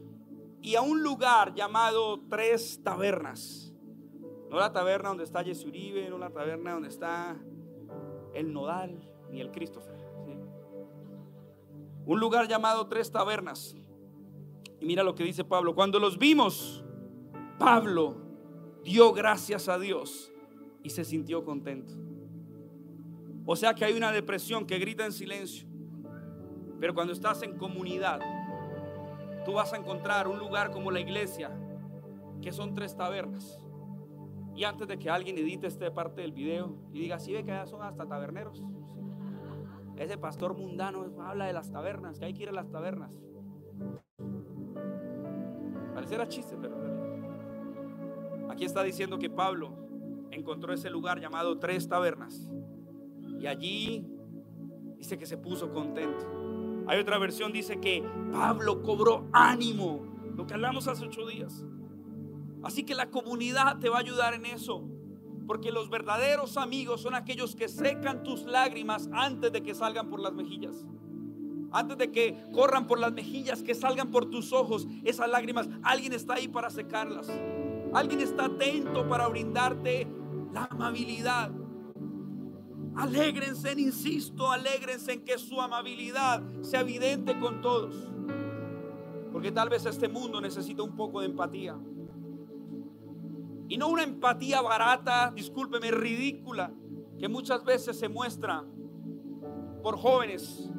y 0.62 0.76
a 0.76 0.82
un 0.82 1.02
lugar 1.02 1.54
llamado 1.56 2.20
Tres 2.30 2.82
Tabernas. 2.84 3.74
No 4.50 4.58
la 4.58 4.72
taberna 4.72 5.10
donde 5.10 5.24
está 5.24 5.44
Jesse 5.44 5.66
Uribe, 5.66 6.10
no 6.10 6.18
la 6.18 6.30
taberna 6.30 6.74
donde 6.74 6.90
está 6.90 7.38
el 8.38 8.54
Nodal 8.54 9.00
ni 9.32 9.42
el 9.42 9.52
Christopher. 9.52 9.98
Un 12.06 12.20
lugar 12.20 12.48
llamado 12.48 12.88
Tres 12.88 13.12
Tabernas. 13.12 13.76
Y 14.80 14.86
mira 14.86 15.04
lo 15.04 15.16
que 15.16 15.24
dice 15.24 15.44
Pablo. 15.44 15.74
Cuando 15.76 16.00
los 16.00 16.18
vimos, 16.18 16.84
Pablo 17.58 18.16
dio 18.84 19.12
gracias 19.12 19.68
a 19.68 19.80
Dios 19.80 20.32
y 20.84 20.92
se 20.92 21.04
sintió 21.04 21.44
contento. 21.44 21.96
O 23.46 23.56
sea 23.56 23.74
que 23.74 23.84
hay 23.84 23.94
una 23.94 24.12
depresión 24.12 24.66
que 24.66 24.78
grita 24.78 25.04
en 25.06 25.12
silencio. 25.12 25.68
Pero 26.80 26.94
cuando 26.94 27.14
estás 27.14 27.42
en 27.42 27.58
comunidad, 27.58 28.20
tú 29.46 29.54
vas 29.54 29.74
a 29.74 29.78
encontrar 29.78 30.28
un 30.28 30.38
lugar 30.38 30.70
como 30.70 30.92
la 30.92 31.00
iglesia, 31.00 31.50
que 32.42 32.52
son 32.52 32.76
tres 32.76 32.96
tabernas. 32.96 33.60
Y 34.58 34.64
antes 34.64 34.88
de 34.88 34.98
que 34.98 35.08
alguien 35.08 35.38
edite 35.38 35.68
esta 35.68 35.94
parte 35.94 36.22
del 36.22 36.32
video 36.32 36.76
y 36.92 37.00
diga, 37.00 37.20
si 37.20 37.32
ve 37.32 37.46
que 37.46 37.68
son 37.68 37.84
hasta 37.84 38.08
taberneros. 38.08 38.64
Ese 39.96 40.18
pastor 40.18 40.58
mundano 40.58 41.06
habla 41.22 41.46
de 41.46 41.54
las 41.54 41.72
tabernas, 41.72 42.18
que 42.18 42.26
hay 42.26 42.34
que 42.34 42.42
ir 42.42 42.50
a 42.50 42.54
las 42.54 42.72
tabernas. 42.72 43.12
Pareciera 45.94 46.28
chiste, 46.28 46.58
pero 46.60 46.76
aquí 48.50 48.66
está 48.66 48.82
diciendo 48.82 49.20
que 49.20 49.30
Pablo 49.30 49.74
encontró 50.32 50.74
ese 50.74 50.90
lugar 50.90 51.20
llamado 51.20 51.60
Tres 51.60 51.88
Tabernas. 51.88 52.50
Y 53.40 53.46
allí 53.46 54.08
dice 54.98 55.20
que 55.20 55.28
se 55.28 55.38
puso 55.38 55.72
contento. 55.72 56.26
Hay 56.88 57.00
otra 57.00 57.20
versión 57.20 57.54
dice 57.54 57.80
que 57.80 58.04
Pablo 58.32 58.82
cobró 58.82 59.28
ánimo, 59.34 60.02
lo 60.36 60.48
que 60.48 60.56
hablamos 60.56 60.88
hace 60.88 61.06
ocho 61.06 61.28
días. 61.28 61.64
Así 62.64 62.84
que 62.84 62.96
la 62.96 63.10
comunidad 63.10 63.80
te 63.80 63.90
va 63.90 63.98
a 63.98 64.02
ayudar 64.02 64.34
en 64.34 64.46
eso. 64.46 64.88
Porque 65.46 65.72
los 65.72 65.90
verdaderos 65.90 66.58
amigos 66.58 67.02
son 67.02 67.16
aquellos 67.16 67.56
que 67.56 67.70
secan 67.70 68.24
tus 68.24 68.44
lágrimas 68.44 69.10
antes 69.14 69.52
de 69.52 69.64
que 69.64 69.74
salgan 69.74 70.10
por 70.10 70.20
las 70.20 70.34
mejillas. 70.34 70.86
Antes 71.72 71.98
de 71.98 72.12
que 72.12 72.36
corran 72.54 72.88
por 72.88 73.00
las 73.00 73.14
mejillas, 73.14 73.62
que 73.62 73.74
salgan 73.74 74.12
por 74.12 74.30
tus 74.30 74.52
ojos 74.52 74.88
esas 75.04 75.30
lágrimas. 75.30 75.70
Alguien 75.84 76.14
está 76.14 76.36
ahí 76.36 76.48
para 76.48 76.70
secarlas. 76.70 77.30
Alguien 77.94 78.22
está 78.22 78.46
atento 78.46 79.08
para 79.08 79.28
brindarte 79.28 80.08
la 80.54 80.66
amabilidad. 80.66 81.52
Alégrense, 82.96 83.74
insisto, 83.80 84.52
alégrense 84.52 85.14
en 85.14 85.24
que 85.24 85.38
su 85.38 85.62
amabilidad 85.62 86.42
sea 86.62 86.82
evidente 86.82 87.40
con 87.40 87.62
todos. 87.62 87.96
Porque 89.32 89.52
tal 89.52 89.70
vez 89.70 89.86
este 89.86 90.08
mundo 90.08 90.42
necesita 90.42 90.84
un 90.84 90.96
poco 90.96 91.22
de 91.22 91.28
empatía. 91.28 91.78
Y 93.70 93.78
no 93.78 93.90
una 93.90 94.04
empatía 94.04 94.62
barata, 94.62 95.32
discúlpeme, 95.36 95.92
ridícula, 95.92 96.72
que 97.20 97.28
muchas 97.28 97.64
veces 97.66 97.98
se 98.00 98.08
muestra 98.08 98.64
por 99.84 99.98
jóvenes 99.98 100.72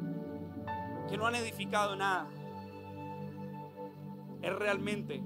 que 1.07 1.17
no 1.17 1.25
han 1.25 1.35
edificado 1.35 1.95
nada. 1.95 2.29
Es 4.41 4.55
realmente 4.55 5.21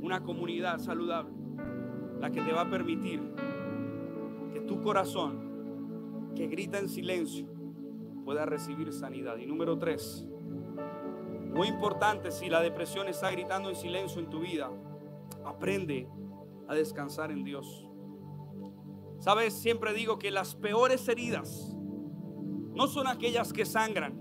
una 0.00 0.22
comunidad 0.22 0.78
saludable 0.78 1.34
la 2.20 2.30
que 2.30 2.42
te 2.42 2.52
va 2.52 2.62
a 2.62 2.70
permitir 2.70 3.20
que 4.52 4.60
tu 4.60 4.82
corazón 4.82 6.32
que 6.34 6.46
grita 6.46 6.78
en 6.78 6.88
silencio 6.88 7.46
pueda 8.24 8.46
recibir 8.46 8.92
sanidad. 8.92 9.36
Y 9.38 9.46
número 9.46 9.78
tres, 9.78 10.26
muy 11.54 11.68
importante, 11.68 12.30
si 12.30 12.48
la 12.48 12.60
depresión 12.60 13.08
está 13.08 13.30
gritando 13.30 13.68
en 13.68 13.76
silencio 13.76 14.20
en 14.20 14.30
tu 14.30 14.40
vida, 14.40 14.70
aprende 15.44 16.08
a 16.70 16.74
descansar 16.74 17.30
en 17.30 17.44
Dios. 17.44 17.86
Sabes, 19.18 19.54
siempre 19.54 19.92
digo 19.92 20.18
que 20.18 20.30
las 20.30 20.54
peores 20.54 21.06
heridas 21.08 21.76
no 22.74 22.86
son 22.86 23.06
aquellas 23.06 23.52
que 23.52 23.66
sangran, 23.66 24.18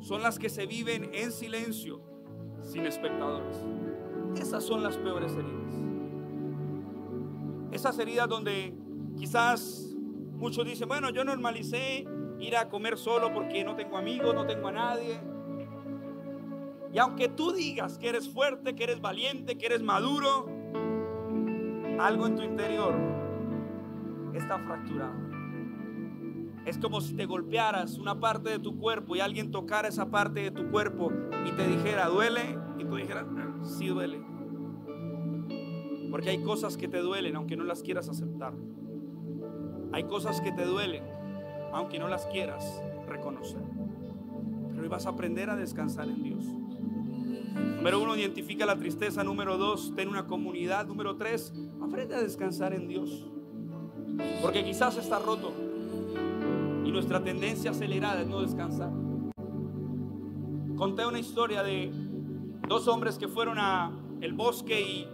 son 0.00 0.22
las 0.22 0.38
que 0.38 0.48
se 0.48 0.66
viven 0.66 1.10
en 1.12 1.30
silencio, 1.30 2.02
sin 2.62 2.86
espectadores. 2.86 3.56
Esas 4.36 4.64
son 4.64 4.82
las 4.82 4.96
peores 4.96 5.32
heridas. 5.32 5.74
Esas 7.72 7.98
heridas 7.98 8.28
donde 8.28 8.74
quizás 9.16 9.90
Muchos 10.40 10.64
dicen, 10.64 10.88
bueno, 10.88 11.10
yo 11.10 11.22
normalicé 11.22 12.06
ir 12.38 12.56
a 12.56 12.70
comer 12.70 12.96
solo 12.96 13.30
porque 13.30 13.62
no 13.62 13.76
tengo 13.76 13.98
amigos, 13.98 14.34
no 14.34 14.46
tengo 14.46 14.68
a 14.68 14.72
nadie. 14.72 15.20
Y 16.94 16.98
aunque 16.98 17.28
tú 17.28 17.52
digas 17.52 17.98
que 17.98 18.08
eres 18.08 18.26
fuerte, 18.26 18.74
que 18.74 18.84
eres 18.84 19.02
valiente, 19.02 19.58
que 19.58 19.66
eres 19.66 19.82
maduro, 19.82 20.48
algo 22.06 22.26
en 22.26 22.36
tu 22.36 22.42
interior 22.42 22.94
está 24.34 24.58
fracturado. 24.58 25.12
Es 26.64 26.78
como 26.78 27.00
si 27.00 27.14
te 27.14 27.26
golpearas 27.26 27.98
una 27.98 28.20
parte 28.20 28.50
de 28.50 28.58
tu 28.58 28.78
cuerpo 28.78 29.16
y 29.16 29.20
alguien 29.20 29.50
tocara 29.50 29.88
esa 29.88 30.10
parte 30.10 30.40
de 30.40 30.50
tu 30.50 30.70
cuerpo 30.70 31.10
y 31.46 31.52
te 31.52 31.66
dijera, 31.66 32.08
duele, 32.08 32.58
y 32.78 32.84
tú 32.84 32.96
dijeras, 32.96 33.26
sí 33.62 33.88
duele. 33.88 34.20
Porque 36.10 36.30
hay 36.30 36.42
cosas 36.42 36.76
que 36.76 36.88
te 36.88 36.98
duelen 36.98 37.36
aunque 37.36 37.56
no 37.56 37.64
las 37.64 37.82
quieras 37.82 38.08
aceptar. 38.08 38.52
Hay 39.92 40.04
cosas 40.04 40.40
que 40.40 40.52
te 40.52 40.64
duelen, 40.64 41.04
aunque 41.72 41.98
no 41.98 42.08
las 42.08 42.26
quieras 42.26 42.82
reconocer. 43.08 43.62
Pero 44.70 44.82
hoy 44.82 44.88
vas 44.88 45.06
a 45.06 45.10
aprender 45.10 45.50
a 45.50 45.56
descansar 45.56 46.08
en 46.08 46.22
Dios. 46.22 46.44
Número 47.54 48.00
uno, 48.00 48.16
identifica 48.16 48.66
la 48.66 48.76
tristeza. 48.76 49.24
Número 49.24 49.56
dos, 49.56 49.92
ten 49.94 50.08
una 50.08 50.26
comunidad. 50.26 50.86
Número 50.86 51.16
tres, 51.16 51.52
aprende 51.82 52.14
a 52.14 52.20
descansar 52.20 52.72
en 52.74 52.88
Dios. 52.88 53.26
Porque 54.42 54.64
quizás 54.64 54.96
está 54.96 55.18
roto. 55.18 55.52
Y 56.84 56.92
nuestra 56.92 57.22
tendencia 57.22 57.70
acelerada 57.70 58.22
es 58.22 58.28
no 58.28 58.42
descansar. 58.42 58.90
Conté 60.76 61.06
una 61.06 61.18
historia 61.18 61.62
de 61.62 61.92
dos 62.68 62.88
hombres 62.88 63.18
que 63.18 63.28
fueron 63.28 63.58
a 63.58 63.92
el 64.20 64.32
bosque 64.32 64.80
y 64.80 65.08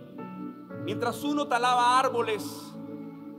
mientras 0.85 1.23
uno 1.25 1.47
talaba 1.47 1.99
árboles, 1.99 2.73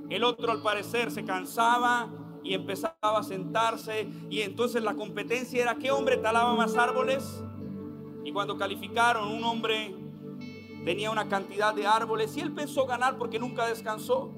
el 0.10 0.24
otro 0.24 0.52
al 0.52 0.62
parecer 0.62 1.12
se 1.12 1.24
cansaba 1.24 2.10
y 2.43 2.54
empezaba 2.54 2.95
a 3.02 3.24
sentarse 3.24 4.10
y 4.30 4.41
entonces 4.41 4.84
la 4.84 4.95
competencia 4.95 5.62
era 5.62 5.76
qué 5.76 5.91
hombre 5.91 6.18
talaba 6.18 6.56
más 6.56 6.76
árboles. 6.76 7.43
Y 8.28 8.34
cuando 8.34 8.57
calificaron, 8.57 9.30
un 9.30 9.41
hombre 9.45 9.95
tenía 10.84 11.09
una 11.11 11.30
cantidad 11.30 11.73
de 11.73 11.88
árboles 11.88 12.36
y 12.36 12.41
él 12.41 12.51
pensó 12.51 12.86
ganar 12.86 13.17
porque 13.17 13.39
nunca 13.39 13.65
descansó. 13.65 14.34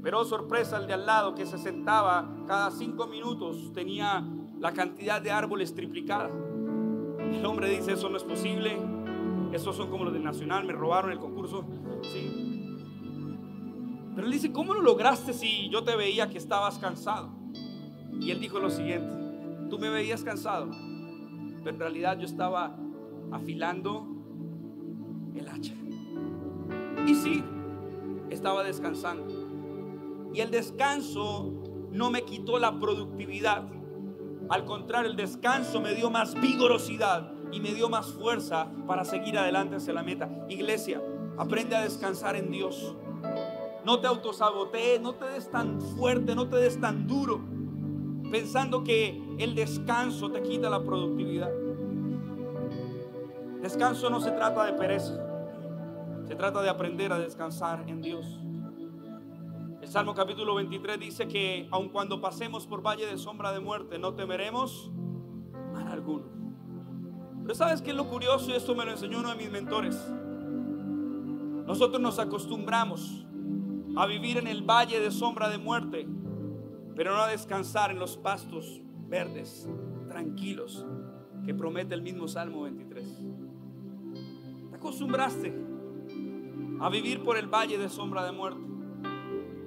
Pero 0.00 0.24
sorpresa, 0.24 0.76
el 0.76 0.86
de 0.86 0.92
al 0.92 1.06
lado 1.06 1.34
que 1.34 1.44
se 1.44 1.58
sentaba 1.58 2.32
cada 2.46 2.70
cinco 2.70 3.08
minutos 3.08 3.72
tenía 3.72 4.24
la 4.60 4.72
cantidad 4.72 5.20
de 5.20 5.32
árboles 5.32 5.74
triplicada. 5.74 6.30
El 7.32 7.44
hombre 7.44 7.68
dice, 7.68 7.94
eso 7.94 8.08
no 8.08 8.16
es 8.16 8.22
posible. 8.22 8.78
Esos 9.50 9.74
son 9.74 9.90
como 9.90 10.04
los 10.04 10.12
del 10.12 10.22
Nacional, 10.22 10.64
me 10.64 10.72
robaron 10.72 11.10
el 11.10 11.18
concurso. 11.18 11.64
Sí. 12.02 12.76
Pero 14.14 14.24
él 14.24 14.32
dice, 14.32 14.52
¿cómo 14.52 14.72
lo 14.72 14.82
lograste 14.82 15.32
si 15.32 15.68
yo 15.68 15.82
te 15.82 15.96
veía 15.96 16.30
que 16.30 16.38
estabas 16.38 16.78
cansado? 16.78 17.28
Y 18.20 18.30
él 18.30 18.38
dijo 18.38 18.60
lo 18.60 18.70
siguiente, 18.70 19.12
tú 19.68 19.80
me 19.80 19.90
veías 19.90 20.22
cansado, 20.22 20.68
pero 21.64 21.70
en 21.70 21.80
realidad 21.80 22.16
yo 22.16 22.26
estaba 22.26 22.76
afilando 23.32 24.06
el 25.34 25.48
hacha. 25.48 25.74
Y 27.06 27.14
sí, 27.14 27.44
estaba 28.30 28.62
descansando. 28.64 30.30
Y 30.32 30.40
el 30.40 30.50
descanso 30.50 31.52
no 31.90 32.10
me 32.10 32.22
quitó 32.22 32.58
la 32.58 32.78
productividad. 32.78 33.64
Al 34.48 34.64
contrario, 34.64 35.10
el 35.10 35.16
descanso 35.16 35.80
me 35.80 35.94
dio 35.94 36.10
más 36.10 36.40
vigorosidad 36.40 37.32
y 37.52 37.60
me 37.60 37.74
dio 37.74 37.88
más 37.88 38.12
fuerza 38.12 38.70
para 38.86 39.04
seguir 39.04 39.38
adelante 39.38 39.76
hacia 39.76 39.92
la 39.92 40.02
meta. 40.02 40.46
Iglesia, 40.48 41.02
aprende 41.36 41.76
a 41.76 41.82
descansar 41.82 42.36
en 42.36 42.50
Dios. 42.50 42.96
No 43.84 44.00
te 44.00 44.06
autosabotees, 44.06 45.00
no 45.00 45.14
te 45.14 45.24
des 45.26 45.50
tan 45.50 45.80
fuerte, 45.80 46.34
no 46.34 46.48
te 46.48 46.56
des 46.56 46.80
tan 46.80 47.06
duro, 47.06 47.40
pensando 48.30 48.84
que 48.84 49.20
el 49.38 49.54
descanso 49.54 50.30
te 50.30 50.42
quita 50.42 50.68
la 50.68 50.84
productividad. 50.84 51.50
Descanso 53.62 54.08
no 54.08 54.22
se 54.22 54.30
trata 54.30 54.64
de 54.64 54.72
pereza, 54.72 55.20
se 56.26 56.34
trata 56.34 56.62
de 56.62 56.70
aprender 56.70 57.12
a 57.12 57.18
descansar 57.18 57.84
en 57.88 58.00
Dios. 58.00 58.40
El 59.82 59.88
Salmo 59.88 60.14
capítulo 60.14 60.54
23 60.54 60.98
dice 60.98 61.28
que 61.28 61.68
aun 61.70 61.90
cuando 61.90 62.22
pasemos 62.22 62.66
por 62.66 62.80
valle 62.80 63.04
de 63.04 63.18
sombra 63.18 63.52
de 63.52 63.60
muerte, 63.60 63.98
no 63.98 64.14
temeremos 64.14 64.90
mal 65.74 65.88
alguno. 65.88 66.24
Pero 67.42 67.54
¿sabes 67.54 67.82
qué 67.82 67.90
es 67.90 67.96
lo 67.96 68.08
curioso? 68.08 68.50
Y 68.50 68.54
esto 68.54 68.74
me 68.74 68.86
lo 68.86 68.92
enseñó 68.92 69.18
uno 69.20 69.28
de 69.28 69.36
mis 69.36 69.50
mentores. 69.50 70.10
Nosotros 71.66 72.00
nos 72.00 72.18
acostumbramos 72.18 73.26
a 73.94 74.06
vivir 74.06 74.38
en 74.38 74.46
el 74.46 74.62
valle 74.62 75.00
de 75.00 75.10
sombra 75.10 75.50
de 75.50 75.58
muerte, 75.58 76.08
pero 76.96 77.14
no 77.14 77.20
a 77.20 77.28
descansar 77.28 77.90
en 77.90 77.98
los 77.98 78.16
pastos 78.16 78.80
verdes, 79.06 79.68
tranquilos, 80.08 80.86
que 81.44 81.52
promete 81.54 81.94
el 81.94 82.00
mismo 82.00 82.26
Salmo 82.26 82.62
23. 82.62 83.19
Te 84.80 84.86
acostumbraste 84.86 85.54
a 86.80 86.88
vivir 86.88 87.22
por 87.22 87.36
el 87.36 87.48
valle 87.48 87.76
de 87.76 87.90
sombra 87.90 88.24
de 88.24 88.32
muerte. 88.32 88.62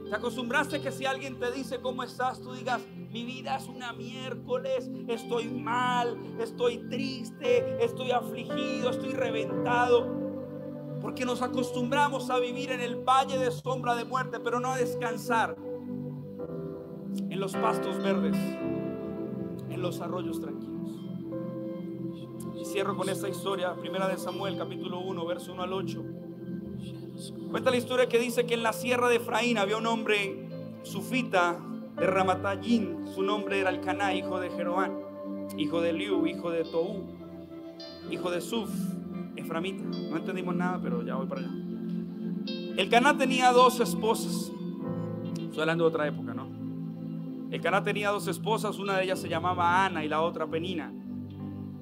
Te 0.10 0.16
acostumbraste 0.16 0.82
que 0.82 0.92
si 0.92 1.06
alguien 1.06 1.38
te 1.38 1.52
dice 1.52 1.80
cómo 1.82 2.02
estás, 2.02 2.42
tú 2.42 2.52
digas, 2.54 2.82
mi 3.12 3.24
vida 3.24 3.58
es 3.58 3.68
una 3.68 3.94
miércoles, 3.94 4.90
estoy 5.08 5.50
mal, 5.50 6.18
estoy 6.40 6.80
triste, 6.90 7.86
estoy 7.86 8.10
afligido, 8.10 8.90
estoy 8.90 9.12
reventado. 9.12 10.08
Porque 11.00 11.26
nos 11.26 11.44
acostumbramos 11.44 12.32
a 12.32 12.40
vivir 12.40 12.72
en 12.72 12.82
el 12.82 12.96
valle 12.96 13.38
de 13.38 13.52
sombra 13.52 13.94
de 13.94 14.06
muerte, 14.06 14.40
pero 14.40 14.60
no 14.60 14.72
a 14.72 14.78
descansar 14.78 15.56
en 17.30 17.40
los 17.40 17.54
pastos 17.54 18.02
verdes, 18.02 18.36
en 19.70 19.80
los 19.80 20.02
arroyos 20.02 20.42
tranquilos. 20.42 20.73
Cierro 22.74 22.98
con 22.98 23.08
esta 23.08 23.30
historia, 23.30 23.76
primera 23.76 24.08
de 24.08 24.18
Samuel, 24.18 24.58
capítulo 24.58 25.00
1, 25.02 25.26
verso 25.28 25.54
1 25.54 25.62
al 25.62 25.74
8. 25.74 26.04
Cuenta 27.52 27.70
la 27.70 27.78
historia 27.78 28.10
que 28.10 28.18
dice 28.18 28.48
que 28.48 28.56
en 28.56 28.64
la 28.64 28.74
sierra 28.74 29.10
de 29.10 29.18
Efraín 29.18 29.60
había 29.60 29.78
un 29.78 29.86
hombre 29.86 30.50
sufita 30.82 31.60
de 31.96 32.08
Ramatayín, 32.08 33.06
su 33.14 33.22
nombre 33.22 33.60
era 33.60 33.70
Alcaná, 33.70 34.16
hijo 34.16 34.40
de 34.40 34.50
Jeroán, 34.50 34.98
hijo 35.56 35.82
de 35.82 35.94
Liu, 35.94 36.26
hijo 36.26 36.50
de 36.50 36.64
Tou, 36.64 37.04
hijo 38.10 38.32
de 38.32 38.42
Suf, 38.42 38.72
Eframita. 39.36 39.84
No 39.84 40.18
entendimos 40.18 40.56
nada, 40.56 40.80
pero 40.82 41.04
ya 41.04 41.14
voy 41.14 41.28
para 41.28 41.42
allá. 41.42 41.52
El 42.76 42.90
Caná 42.90 43.16
tenía 43.16 43.52
dos 43.52 43.80
esposas. 43.82 44.52
Estoy 45.40 45.62
hablando 45.62 45.84
de 45.84 45.90
otra 45.90 46.08
época, 46.08 46.34
¿no? 46.34 46.48
El 47.52 47.62
Caná 47.62 47.84
tenía 47.84 48.10
dos 48.10 48.28
esposas, 48.28 48.80
una 48.80 48.98
de 48.98 49.04
ellas 49.04 49.20
se 49.20 49.30
llamaba 49.30 49.86
Ana 49.86 50.04
y 50.04 50.10
la 50.10 50.22
otra 50.22 50.48
Penina. 50.48 50.92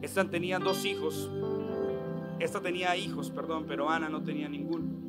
Estas 0.02 0.30
tenían 0.30 0.64
dos 0.64 0.86
hijos. 0.86 1.30
Esta 2.39 2.60
tenía 2.60 2.95
hijos, 2.95 3.30
perdón, 3.30 3.66
pero 3.68 3.89
Ana 3.89 4.10
no 4.10 4.24
tenía 4.24 4.49
ninguno. 4.49 5.02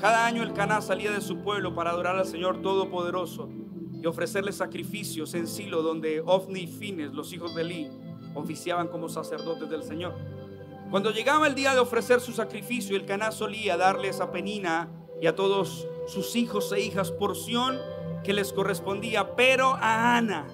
Cada 0.00 0.26
año 0.26 0.42
el 0.42 0.52
Caná 0.52 0.80
salía 0.80 1.10
de 1.10 1.20
su 1.20 1.38
pueblo 1.38 1.74
para 1.74 1.90
adorar 1.90 2.16
al 2.16 2.26
Señor 2.26 2.60
Todopoderoso 2.60 3.48
y 3.92 4.04
ofrecerle 4.06 4.52
sacrificios 4.52 5.32
en 5.34 5.46
Silo, 5.46 5.82
donde 5.82 6.20
Ofni 6.20 6.60
y 6.60 6.66
Fines, 6.66 7.12
los 7.12 7.32
hijos 7.32 7.54
de 7.54 7.62
Eli, 7.62 7.88
oficiaban 8.34 8.88
como 8.88 9.08
sacerdotes 9.08 9.70
del 9.70 9.82
Señor. 9.82 10.14
Cuando 10.90 11.10
llegaba 11.10 11.46
el 11.46 11.54
día 11.54 11.72
de 11.72 11.80
ofrecer 11.80 12.20
su 12.20 12.32
sacrificio, 12.32 12.96
el 12.96 13.06
Caná 13.06 13.32
solía 13.32 13.76
darles 13.76 14.20
a 14.20 14.30
Penina 14.30 14.90
y 15.20 15.26
a 15.26 15.34
todos 15.34 15.88
sus 16.06 16.36
hijos 16.36 16.70
e 16.72 16.80
hijas 16.80 17.10
porción 17.10 17.78
que 18.22 18.34
les 18.34 18.52
correspondía, 18.52 19.34
pero 19.34 19.74
a 19.74 20.16
Ana 20.16 20.46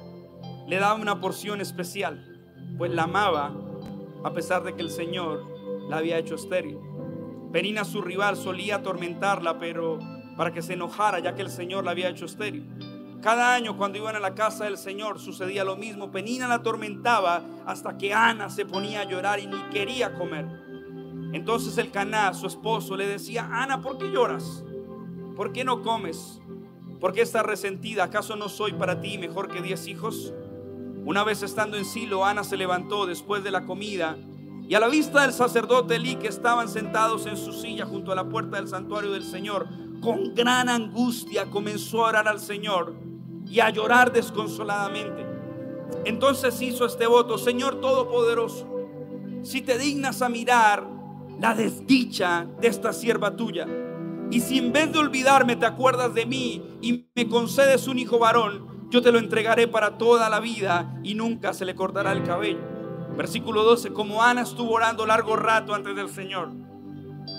le 0.68 0.77
daba 0.77 0.95
una 0.95 1.20
porción 1.20 1.61
especial, 1.61 2.32
pues 2.79 2.93
la 2.93 3.05
amaba 3.05 3.53
a 4.25 4.33
pesar 4.33 4.63
de 4.63 4.75
que 4.75 4.83
el 4.83 4.91
Señor 4.91 5.45
la 5.89 5.99
había 5.99 6.19
hecho 6.19 6.35
estéril. 6.35 6.79
Penina, 7.53 7.85
su 7.85 8.01
rival, 8.01 8.37
solía 8.37 8.77
atormentarla, 8.77 9.59
pero 9.59 9.99
para 10.37 10.53
que 10.53 10.63
se 10.63 10.75
enojara, 10.75 11.19
ya 11.19 11.35
que 11.35 11.43
el 11.43 11.51
Señor 11.51 11.85
la 11.85 11.91
había 11.91 12.09
hecho 12.09 12.25
estéril. 12.25 12.69
Cada 13.21 13.55
año 13.55 13.77
cuando 13.77 13.99
iban 13.99 14.17
a 14.17 14.21
la 14.21 14.35
casa 14.35 14.65
del 14.65 14.77
Señor 14.77 15.21
sucedía 15.21 15.63
lo 15.63 15.77
mismo. 15.77 16.11
Penina 16.11 16.49
la 16.49 16.57
atormentaba 16.57 17.43
hasta 17.67 17.97
que 17.97 18.13
Ana 18.13 18.51
se 18.51 18.67
ponía 18.67 19.03
a 19.03 19.05
llorar 19.05 19.39
y 19.39 19.47
ni 19.47 19.63
quería 19.71 20.15
comer. 20.15 20.47
Entonces 21.33 21.79
el 21.79 21.91
Caná, 21.91 22.35
su 22.35 22.47
esposo, 22.47 22.97
le 22.97 23.07
decía, 23.07 23.49
Ana, 23.53 23.81
¿por 23.81 23.97
qué 23.99 24.11
lloras? 24.11 24.65
¿Por 25.37 25.53
qué 25.53 25.65
no 25.65 25.83
comes? 25.83 26.41
¿Por 27.01 27.13
qué 27.13 27.23
estás 27.23 27.47
resentida? 27.47 28.05
¿Acaso 28.05 28.35
no 28.35 28.49
soy 28.49 28.73
para 28.73 29.01
ti 29.01 29.19
mejor 29.19 29.49
que 29.49 29.63
diez 29.63 29.87
hijos? 29.87 30.35
Una 31.05 31.25
vez 31.25 31.43
estando 31.43 31.77
en 31.77 31.85
Silo, 31.85 32.25
Ana 32.25 32.45
se 32.45 32.57
levantó 32.57 33.07
después 33.07 33.43
de 33.43 33.51
la 33.51 33.65
comida 33.65 34.17
y 34.69 34.75
a 34.75 34.81
la 34.81 34.89
vista 34.89 35.23
del 35.23 35.33
sacerdote 35.33 35.97
Elí 35.97 36.15
que 36.15 36.29
estaban 36.29 36.69
sentados 36.69 37.27
en 37.27 37.37
su 37.37 37.53
silla 37.53 37.87
junto 37.87 38.13
a 38.13 38.15
la 38.15 38.29
puerta 38.29 38.57
del 38.57 38.69
santuario 38.69 39.11
del 39.11 39.25
Señor, 39.25 39.67
con 40.01 40.33
gran 40.33 40.69
angustia 40.69 41.51
comenzó 41.51 42.07
a 42.07 42.11
orar 42.11 42.29
al 42.29 42.39
Señor 42.39 42.95
y 43.47 43.59
a 43.59 43.71
llorar 43.71 44.13
desconsoladamente. 44.13 45.27
Entonces 46.05 46.63
hizo 46.63 46.87
este 46.87 47.09
voto, 47.09 47.37
Señor 47.37 47.81
Todopoderoso, 47.81 48.69
si 49.43 49.61
te 49.61 49.79
dignas 49.79 50.23
a 50.23 50.29
mirar 50.29 50.87
la 51.41 51.55
desdicha 51.55 52.47
de 52.61 52.69
esta 52.69 52.93
sierva 52.93 53.35
tuya, 53.35 53.67
y 54.31 54.41
si 54.41 54.59
en 54.59 54.73
vez 54.73 54.93
de 54.93 55.01
olvidarme 55.01 55.57
te 55.57 55.67
acuerdas 55.67 56.15
de 56.15 56.27
mí 56.27 56.63
y 56.81 57.11
me 57.15 57.29
concedes 57.29 57.89
un 57.89 57.99
hijo 57.99 58.21
varón, 58.21 58.72
yo 58.93 59.01
te 59.01 59.11
lo 59.11 59.18
entregaré 59.18 59.66
para 59.68 59.97
toda 59.97 60.28
la 60.28 60.38
vida 60.38 61.01
y 61.03 61.14
nunca 61.14 61.55
se 61.55 61.64
le 61.64 61.74
cortará 61.74 62.12
el 62.12 62.24
cabello. 62.24 62.61
Versículo 63.16 63.62
12, 63.62 63.95
como 63.95 64.22
Ana 64.22 64.43
estuvo 64.43 64.72
orando 64.72 65.07
largo 65.07 65.34
rato 65.34 65.72
antes 65.72 65.97
del 65.97 66.11
Señor. 66.11 66.51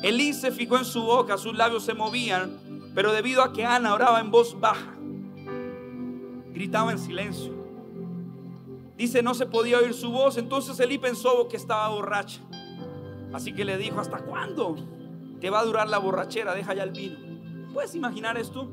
Elí 0.01 0.33
se 0.33 0.51
fijó 0.51 0.79
en 0.79 0.85
su 0.85 1.03
boca, 1.03 1.37
sus 1.37 1.55
labios 1.55 1.83
se 1.83 1.93
movían, 1.93 2.91
pero 2.95 3.13
debido 3.13 3.43
a 3.43 3.53
que 3.53 3.65
Ana 3.65 3.93
oraba 3.93 4.19
en 4.19 4.31
voz 4.31 4.59
baja, 4.59 4.95
gritaba 6.51 6.91
en 6.91 6.97
silencio. 6.97 7.53
Dice, 8.97 9.21
no 9.21 9.35
se 9.35 9.45
podía 9.45 9.77
oír 9.77 9.93
su 9.93 10.09
voz, 10.09 10.37
entonces 10.37 10.79
Elí 10.79 10.97
pensó 10.97 11.47
que 11.49 11.57
estaba 11.57 11.87
borracha. 11.89 12.41
Así 13.31 13.53
que 13.53 13.63
le 13.63 13.77
dijo, 13.77 13.99
¿hasta 13.99 14.17
cuándo 14.17 14.75
te 15.39 15.51
va 15.51 15.59
a 15.59 15.65
durar 15.65 15.87
la 15.87 15.99
borrachera? 15.99 16.55
Deja 16.55 16.73
ya 16.73 16.81
el 16.81 16.91
vino. 16.93 17.17
¿Puedes 17.71 17.93
imaginar 17.93 18.39
esto? 18.39 18.71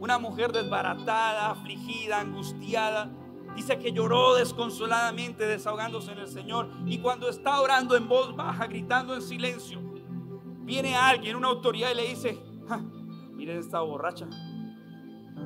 Una 0.00 0.18
mujer 0.18 0.50
desbaratada, 0.50 1.50
afligida, 1.50 2.20
angustiada. 2.20 3.10
Dice 3.54 3.78
que 3.78 3.92
lloró 3.92 4.34
desconsoladamente, 4.34 5.46
desahogándose 5.46 6.12
en 6.12 6.18
el 6.18 6.28
Señor. 6.28 6.70
Y 6.86 6.98
cuando 6.98 7.28
está 7.28 7.60
orando 7.60 7.96
en 7.96 8.08
voz 8.08 8.34
baja, 8.34 8.66
gritando 8.66 9.14
en 9.14 9.20
silencio, 9.20 9.78
viene 10.62 10.96
alguien, 10.96 11.36
una 11.36 11.48
autoridad, 11.48 11.90
y 11.92 11.96
le 11.96 12.08
dice, 12.08 12.42
miren 13.34 13.58
esta 13.58 13.80
borracha. 13.80 14.26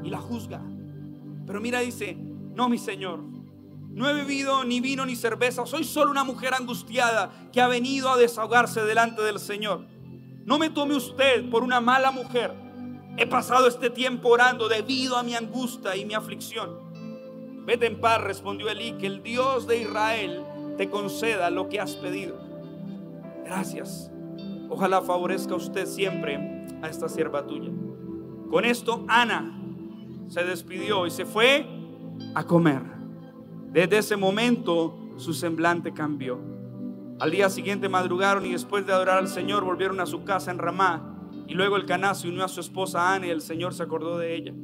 Y 0.05 0.11
la 0.11 0.21
juzga. 0.21 0.63
Pero 1.47 1.61
mira, 1.61 1.81
dice, 1.81 2.17
no, 2.17 2.69
mi 2.69 2.79
Señor, 2.79 3.25
no 3.95 4.09
he 4.09 4.15
bebido 4.15 4.65
ni 4.65 4.81
vino 4.81 5.05
ni 5.05 5.17
cerveza, 5.17 5.67
soy 5.67 5.83
solo 5.83 6.13
una 6.13 6.25
mujer 6.25 6.55
angustiada 6.55 7.51
que 7.53 7.61
ha 7.61 7.67
venido 7.67 8.11
a 8.11 8.17
desahogarse 8.17 8.83
delante 8.83 9.21
del 9.23 9.41
Señor. 9.41 9.87
No 10.45 10.59
me 10.59 10.71
tome 10.71 10.95
usted 10.95 11.51
por 11.51 11.65
una 11.65 11.81
mala 11.81 12.13
mujer. 12.13 12.64
He 13.17 13.27
pasado 13.27 13.69
este 13.69 13.91
tiempo 13.91 14.31
orando 14.31 14.69
debido 14.69 15.17
a 15.17 15.23
mi 15.23 15.35
angustia 15.35 15.95
y 15.97 16.05
mi 16.05 16.15
aflicción. 16.15 16.79
Vete 17.65 17.87
en 17.87 18.01
paz, 18.01 18.21
respondió 18.21 18.69
Elí, 18.69 18.93
que 18.93 19.07
el 19.07 19.23
Dios 19.23 19.67
de 19.67 19.83
Israel 19.83 20.43
te 20.77 20.91
conceda 20.91 21.49
lo 21.51 21.69
que 21.69 21.81
has 21.81 21.95
pedido. 21.97 22.37
Gracias. 23.45 24.11
Ojalá 24.69 25.01
favorezca 25.03 25.55
usted 25.55 25.87
siempre 25.87 26.67
a 26.83 26.89
esta 26.89 27.09
sierva 27.09 27.47
tuya. 27.47 27.71
Con 28.51 28.65
esto, 28.65 29.05
Ana 29.09 29.61
se 30.29 30.45
despidió 30.45 31.07
y 31.07 31.11
se 31.11 31.25
fue 31.25 31.67
a 32.35 32.45
comer. 32.45 32.83
Desde 33.71 33.99
ese 33.99 34.17
momento 34.17 34.99
su 35.17 35.33
semblante 35.33 35.93
cambió. 35.93 36.41
Al 37.21 37.31
día 37.31 37.49
siguiente 37.49 37.89
madrugaron 37.89 38.45
y 38.45 38.53
después 38.53 38.87
de 38.87 38.93
adorar 38.93 39.19
al 39.19 39.29
Señor 39.29 39.65
volvieron 39.65 40.01
a 40.01 40.07
su 40.07 40.25
casa 40.25 40.51
en 40.51 40.59
Ramá. 40.59 41.14
Y 41.47 41.55
luego 41.55 41.77
el 41.77 41.87
Caná 41.87 42.15
se 42.15 42.29
unió 42.29 42.45
a 42.45 42.49
su 42.49 42.61
esposa 42.61 43.15
Ana 43.15 43.27
y 43.27 43.31
el 43.31 43.41
Señor 43.41 43.75
se 43.75 43.83
acordó 43.83 44.19
de 44.19 44.35
ella. 44.35 44.55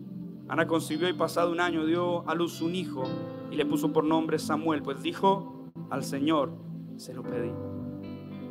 Ana 0.49 0.66
concibió 0.66 1.09
y 1.09 1.12
pasado 1.12 1.53
un 1.53 1.61
año 1.61 1.87
dio 1.87 2.28
a 2.28 2.35
luz 2.35 2.61
un 2.61 2.74
hijo 2.74 3.05
y 3.51 3.57
le 3.57 3.66
puso 3.66 3.93
por 3.93 4.05
nombre 4.05 4.39
Samuel, 4.39 4.83
pues 4.83 5.03
dijo, 5.03 5.70
al 5.91 6.05
Señor 6.05 6.53
se 6.97 7.14
lo 7.14 7.22
pedí. 7.22 7.53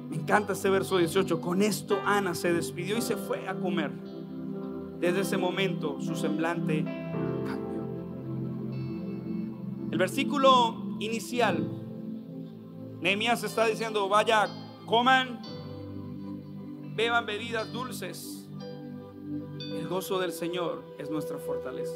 Me 0.09 0.15
encanta 0.15 0.53
este 0.53 0.69
verso 0.69 0.97
18. 0.97 1.39
Con 1.39 1.61
esto 1.61 1.99
Ana 2.05 2.33
se 2.33 2.51
despidió 2.51 2.97
y 2.97 3.01
se 3.01 3.15
fue 3.15 3.47
a 3.47 3.55
comer. 3.55 3.91
Desde 4.99 5.21
ese 5.21 5.37
momento 5.37 6.01
su 6.01 6.15
semblante 6.15 6.83
cambió. 7.45 7.83
El 9.91 9.97
versículo 9.97 10.95
inicial, 10.99 11.69
Nehemías 13.01 13.43
está 13.43 13.65
diciendo, 13.65 14.09
vaya, 14.09 14.47
coman, 14.85 15.41
beban 16.99 17.25
bebidas 17.25 17.71
dulces. 17.71 18.45
El 19.57 19.87
gozo 19.87 20.19
del 20.19 20.33
Señor 20.33 20.83
es 20.97 21.09
nuestra 21.09 21.37
fortaleza. 21.37 21.95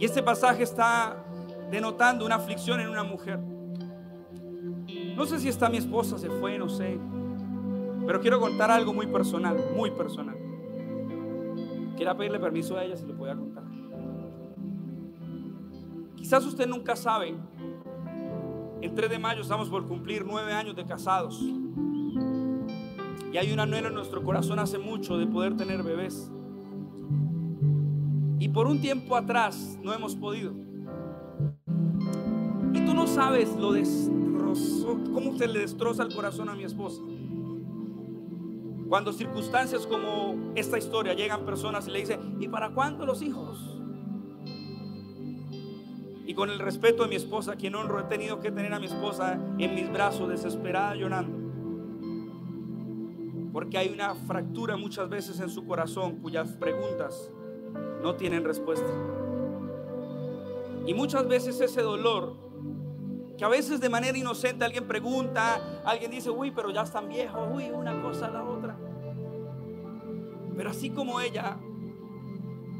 Y 0.00 0.04
este 0.04 0.20
pasaje 0.20 0.64
está 0.64 1.24
denotando 1.70 2.26
una 2.26 2.34
aflicción 2.34 2.80
en 2.80 2.88
una 2.88 3.04
mujer. 3.04 3.38
No 5.14 5.26
sé 5.26 5.38
si 5.38 5.48
está 5.48 5.68
mi 5.68 5.76
esposa, 5.76 6.18
se 6.18 6.28
fue, 6.28 6.58
no 6.58 6.68
sé. 6.68 6.98
Pero 8.04 8.20
quiero 8.20 8.40
contar 8.40 8.68
algo 8.72 8.92
muy 8.92 9.06
personal, 9.06 9.56
muy 9.76 9.92
personal. 9.92 10.36
Quiero 11.96 12.16
pedirle 12.16 12.40
permiso 12.40 12.76
a 12.76 12.84
ella 12.84 12.96
si 12.96 13.06
le 13.06 13.14
podía 13.14 13.36
contar. 13.36 13.62
Quizás 16.16 16.44
usted 16.44 16.66
nunca 16.66 16.96
sabe. 16.96 17.36
El 18.82 18.92
3 18.92 19.08
de 19.08 19.18
mayo 19.20 19.42
estamos 19.42 19.68
por 19.68 19.86
cumplir 19.86 20.24
nueve 20.26 20.52
años 20.52 20.74
de 20.74 20.84
casados. 20.84 21.40
Y 23.32 23.38
hay 23.38 23.52
un 23.52 23.60
anhelo 23.60 23.88
en 23.88 23.94
nuestro 23.94 24.22
corazón 24.24 24.58
hace 24.58 24.78
mucho 24.78 25.16
de 25.16 25.26
poder 25.26 25.56
tener 25.56 25.82
bebés. 25.82 26.30
Y 28.40 28.48
por 28.48 28.66
un 28.66 28.80
tiempo 28.80 29.16
atrás 29.16 29.78
no 29.82 29.92
hemos 29.92 30.16
podido. 30.16 30.52
Y 32.72 32.80
tú 32.84 32.94
no 32.94 33.06
sabes 33.06 33.54
lo 33.56 33.72
destrozó, 33.72 34.98
cómo 35.12 35.36
se 35.36 35.46
le 35.46 35.60
destroza 35.60 36.02
el 36.02 36.14
corazón 36.14 36.48
a 36.48 36.54
mi 36.54 36.64
esposa. 36.64 37.00
Cuando 38.88 39.12
circunstancias 39.12 39.86
como 39.86 40.52
esta 40.56 40.76
historia 40.76 41.14
llegan 41.14 41.44
personas 41.44 41.86
y 41.86 41.92
le 41.92 42.00
dicen, 42.00 42.38
¿y 42.40 42.48
para 42.48 42.70
cuándo 42.70 43.06
los 43.06 43.22
hijos? 43.22 43.78
Y 46.26 46.34
con 46.34 46.50
el 46.50 46.58
respeto 46.58 47.04
de 47.04 47.08
mi 47.08 47.16
esposa, 47.16 47.54
quien 47.54 47.76
honro, 47.76 48.00
he 48.00 48.04
tenido 48.04 48.40
que 48.40 48.50
tener 48.50 48.72
a 48.74 48.80
mi 48.80 48.86
esposa 48.86 49.38
en 49.58 49.74
mis 49.74 49.92
brazos, 49.92 50.28
desesperada, 50.28 50.96
llorando. 50.96 51.39
Porque 53.52 53.78
hay 53.78 53.88
una 53.88 54.14
fractura 54.14 54.76
muchas 54.76 55.08
veces 55.08 55.40
en 55.40 55.50
su 55.50 55.66
corazón 55.66 56.16
cuyas 56.16 56.52
preguntas 56.52 57.30
no 58.02 58.14
tienen 58.14 58.44
respuesta. 58.44 58.90
Y 60.86 60.94
muchas 60.94 61.26
veces 61.28 61.60
ese 61.60 61.82
dolor, 61.82 62.36
que 63.36 63.44
a 63.44 63.48
veces 63.48 63.80
de 63.80 63.88
manera 63.88 64.16
inocente 64.16 64.64
alguien 64.64 64.86
pregunta, 64.86 65.82
alguien 65.84 66.10
dice, 66.10 66.30
uy, 66.30 66.50
pero 66.50 66.70
ya 66.70 66.82
están 66.82 67.08
viejos, 67.08 67.40
uy, 67.52 67.70
una 67.70 68.00
cosa 68.02 68.30
la 68.30 68.44
otra. 68.44 68.76
Pero 70.56 70.70
así 70.70 70.90
como 70.90 71.20
ella, 71.20 71.58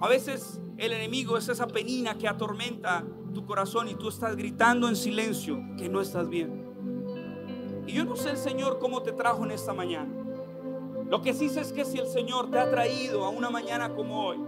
a 0.01 0.09
veces 0.09 0.61
el 0.77 0.93
enemigo 0.93 1.37
es 1.37 1.49
esa 1.49 1.67
penina 1.67 2.17
que 2.17 2.27
atormenta 2.27 3.05
tu 3.35 3.45
corazón 3.45 3.89
y 3.89 3.95
tú 3.95 4.09
estás 4.09 4.37
gritando 4.37 4.89
en 4.89 4.97
silencio 4.97 5.61
que 5.77 5.89
no 5.89 6.01
estás 6.01 6.29
bien. 6.29 6.65
Y 7.87 7.93
yo 7.93 8.05
no 8.05 8.17
sé 8.17 8.31
el 8.31 8.37
Señor 8.37 8.79
cómo 8.79 9.03
te 9.03 9.13
trajo 9.13 9.45
en 9.45 9.51
esta 9.51 9.73
mañana. 9.73 10.20
Lo 11.11 11.23
que 11.23 11.35
sí 11.35 11.49
sé 11.49 11.63
es 11.63 11.73
que 11.73 11.85
si 11.85 11.99
el 11.99 12.07
Señor 12.07 12.53
te 12.53 12.59
ha 12.61 12.71
traído 12.71 13.25
a 13.25 13.31
una 13.31 13.51
mañana 13.51 13.93
como 13.97 14.29
hoy, 14.29 14.39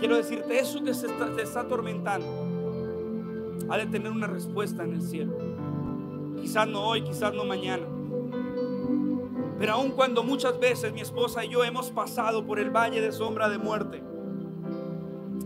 quiero 0.00 0.16
decirte, 0.16 0.58
eso 0.58 0.82
que 0.82 0.92
se 0.94 1.06
te 1.06 1.42
está 1.42 1.60
atormentando, 1.60 2.26
ha 3.70 3.78
de 3.78 3.86
tener 3.86 4.10
una 4.10 4.26
respuesta 4.26 4.82
en 4.82 4.94
el 4.94 5.02
cielo. 5.02 5.32
Quizás 6.40 6.66
no 6.66 6.88
hoy, 6.88 7.02
quizás 7.02 7.32
no 7.32 7.44
mañana. 7.44 7.86
Pero 9.60 9.74
aun 9.74 9.92
cuando 9.92 10.24
muchas 10.24 10.58
veces 10.58 10.92
mi 10.92 11.02
esposa 11.02 11.44
y 11.44 11.50
yo 11.50 11.62
hemos 11.62 11.92
pasado 11.92 12.44
por 12.44 12.58
el 12.58 12.70
valle 12.70 13.00
de 13.00 13.12
sombra 13.12 13.48
de 13.48 13.58
muerte, 13.58 14.02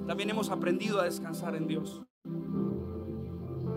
también 0.07 0.31
hemos 0.31 0.49
aprendido 0.49 1.03
a 1.03 1.05
descansar 1.05 1.55
en 1.55 1.67
Dios. 1.67 2.03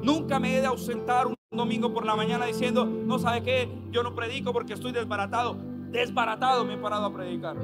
Nunca 0.02 0.40
me 0.40 0.56
he 0.56 0.62
de 0.62 0.68
ausentar 0.68 1.28
un 1.28 1.36
domingo 1.52 1.94
por 1.94 2.06
la 2.06 2.16
mañana 2.16 2.46
diciendo, 2.46 2.86
no 2.86 3.20
sabe 3.20 3.44
qué, 3.44 3.70
yo 3.92 4.02
no 4.02 4.16
predico 4.16 4.54
porque 4.54 4.72
estoy 4.72 4.94
desbaratado. 4.94 5.58
Desbaratado 5.92 6.66
me 6.66 6.76
he 6.76 6.78
parado 6.78 7.06
a 7.06 7.14
predicar. 7.14 7.56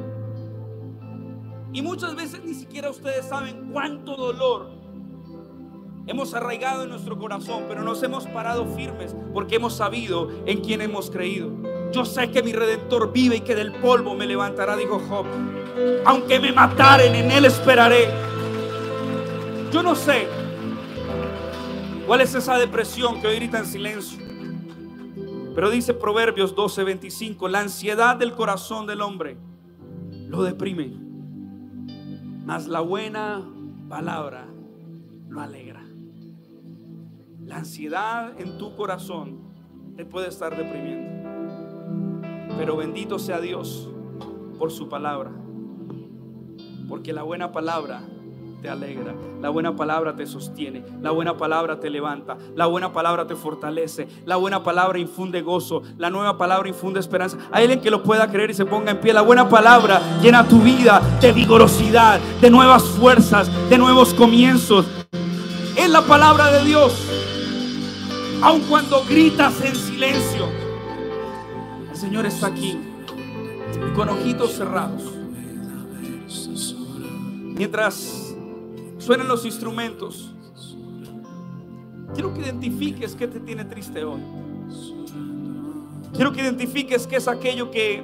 Y 1.72 1.82
muchas 1.82 2.16
veces 2.16 2.44
ni 2.44 2.54
siquiera 2.54 2.90
ustedes 2.90 3.26
saben 3.26 3.70
cuánto 3.72 4.16
dolor 4.16 4.70
hemos 6.08 6.34
arraigado 6.34 6.84
en 6.84 6.90
nuestro 6.90 7.18
corazón, 7.18 7.66
pero 7.68 7.84
nos 7.84 8.02
hemos 8.04 8.28
parado 8.28 8.66
firmes 8.68 9.16
porque 9.34 9.56
hemos 9.56 9.76
sabido 9.76 10.30
en 10.46 10.62
quién 10.62 10.82
hemos 10.82 11.12
creído. 11.12 11.52
Yo 11.92 12.06
sé 12.06 12.32
que 12.32 12.42
mi 12.44 12.54
redentor 12.54 13.12
vive 13.12 13.38
y 13.38 13.42
que 13.42 13.56
del 13.56 13.74
polvo 13.74 14.16
me 14.16 14.26
levantará, 14.26 14.76
dijo 14.76 15.00
Job. 15.08 15.26
Aunque 16.06 16.40
me 16.40 16.52
mataren, 16.52 17.14
en 17.16 17.32
él 17.32 17.46
esperaré. 17.46 18.08
Yo 19.72 19.84
no 19.84 19.96
sé 19.96 20.28
cuál 22.08 22.22
es 22.22 22.34
esa 22.34 22.58
depresión 22.58 23.20
que 23.20 23.28
hoy 23.28 23.36
grita 23.36 23.60
en 23.60 23.66
silencio. 23.66 24.25
Pero 25.56 25.70
dice 25.70 25.94
Proverbios 25.94 26.54
12:25, 26.54 27.48
la 27.48 27.62
ansiedad 27.62 28.18
del 28.18 28.34
corazón 28.34 28.86
del 28.86 29.02
hombre 29.02 29.38
lo 30.28 30.44
deprime, 30.44 30.94
mas 32.46 32.68
la 32.68 32.82
buena 32.82 33.42
palabra 33.88 34.48
lo 35.30 35.40
alegra. 35.40 35.82
La 37.46 37.58
ansiedad 37.58 38.38
en 38.38 38.58
tu 38.58 38.76
corazón 38.76 39.40
te 39.96 40.06
puede 40.06 40.28
estar 40.28 40.58
deprimiendo. 40.58 41.06
Pero 42.58 42.76
bendito 42.76 43.18
sea 43.18 43.40
Dios 43.40 43.90
por 44.60 44.72
su 44.72 44.90
palabra. 44.90 45.32
Porque 46.90 47.14
la 47.14 47.24
buena 47.24 47.54
palabra 47.54 48.02
alegra, 48.70 49.14
la 49.42 49.50
buena 49.50 49.76
palabra 49.76 50.16
te 50.16 50.26
sostiene, 50.26 50.84
la 51.02 51.12
buena 51.12 51.38
palabra 51.38 51.80
te 51.80 51.90
levanta, 51.90 52.38
la 52.56 52.66
buena 52.66 52.92
palabra 52.94 53.28
te 53.28 53.36
fortalece, 53.36 54.08
la 54.26 54.36
buena 54.36 54.64
palabra 54.64 55.00
infunde 55.00 55.42
gozo, 55.42 55.84
la 55.98 56.10
nueva 56.10 56.38
palabra 56.38 56.68
infunde 56.68 57.00
esperanza. 57.00 57.38
Hay 57.52 57.64
alguien 57.64 57.82
que 57.82 57.92
lo 57.92 58.04
pueda 58.04 58.30
creer 58.30 58.52
y 58.52 58.54
se 58.54 58.66
ponga 58.66 58.92
en 58.92 59.00
pie. 59.00 59.14
La 59.14 59.22
buena 59.22 59.48
palabra 59.48 60.02
llena 60.22 60.48
tu 60.48 60.60
vida 60.60 61.02
de 61.22 61.32
vigorosidad, 61.32 62.20
de 62.42 62.50
nuevas 62.50 62.84
fuerzas, 62.84 63.50
de 63.70 63.78
nuevos 63.78 64.14
comienzos. 64.14 64.86
Es 65.76 65.90
la 65.90 66.02
palabra 66.02 66.52
de 66.52 66.66
Dios. 66.66 66.94
Aun 68.42 68.62
cuando 68.62 69.04
gritas 69.06 69.60
en 69.62 69.76
silencio, 69.76 70.48
el 71.92 71.98
Señor 71.98 72.26
está 72.26 72.48
aquí 72.48 72.78
y 73.74 73.94
con 73.96 74.10
ojitos 74.10 74.52
cerrados. 74.52 75.04
Mientras 77.56 78.25
suenan 79.06 79.28
los 79.28 79.46
instrumentos, 79.46 80.34
quiero 82.16 82.34
que 82.34 82.40
identifiques 82.40 83.16
qué 83.16 83.28
te 83.28 83.40
tiene 83.40 83.64
triste 83.64 84.04
hoy. 84.04 84.20
Quiero 86.12 86.32
que 86.32 86.42
identifiques 86.42 87.06
qué 87.06 87.18
es 87.18 87.28
aquello 87.28 87.70
que 87.70 88.04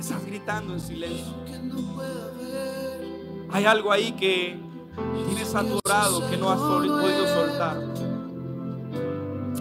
estás 0.00 0.26
gritando 0.26 0.74
en 0.74 0.80
silencio. 0.80 1.32
Hay 3.52 3.64
algo 3.64 3.92
ahí 3.92 4.10
que 4.12 4.58
tienes 5.26 5.54
atorado 5.54 6.28
que 6.28 6.36
no 6.36 6.50
has 6.50 6.58
podido 6.58 7.26
soltar. 7.28 7.76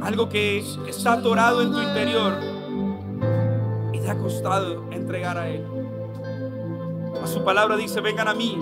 Algo 0.02 0.28
que 0.28 0.66
está 0.88 1.14
atorado 1.14 1.62
en 1.62 1.72
tu 1.72 1.80
interior 1.80 2.34
y 3.94 4.00
te 4.00 4.10
ha 4.10 4.18
costado 4.18 4.89
entregar 4.92 5.38
a 5.38 5.50
Él. 5.50 5.64
A 7.22 7.28
su 7.28 7.44
palabra 7.44 7.78
dice, 7.78 8.02
vengan 8.02 8.28
a 8.28 8.34
mí, 8.34 8.58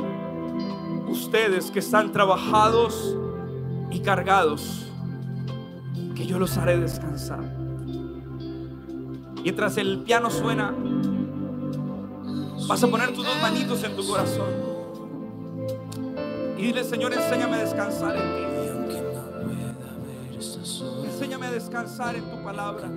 ustedes 1.10 1.72
que 1.72 1.80
están 1.80 2.12
trabajados 2.12 3.18
y 3.91 3.99
cargados, 3.99 4.86
que 6.16 6.26
yo 6.26 6.39
los 6.39 6.57
haré 6.57 6.80
descansar. 6.80 7.41
Mientras 9.43 9.78
el 9.78 9.99
piano 10.03 10.30
suena, 10.30 10.76
vas 12.68 12.84
a 12.84 12.88
poner 12.88 13.14
tus 13.14 13.26
dos 13.26 13.41
manitos 13.41 13.84
en 13.84 13.95
tu 13.95 14.05
corazón. 14.05 14.49
Y 16.57 16.64
dile, 16.64 16.84
Señor, 16.84 17.14
enséñame 17.14 17.55
a 17.55 17.60
descansar 17.60 18.16
en 18.16 18.36
ti. 18.36 18.49
Enséñame 21.05 21.47
a 21.47 21.51
descansar 21.51 22.16
en 22.16 22.30
tu 22.30 22.43
palabra. 22.43 22.89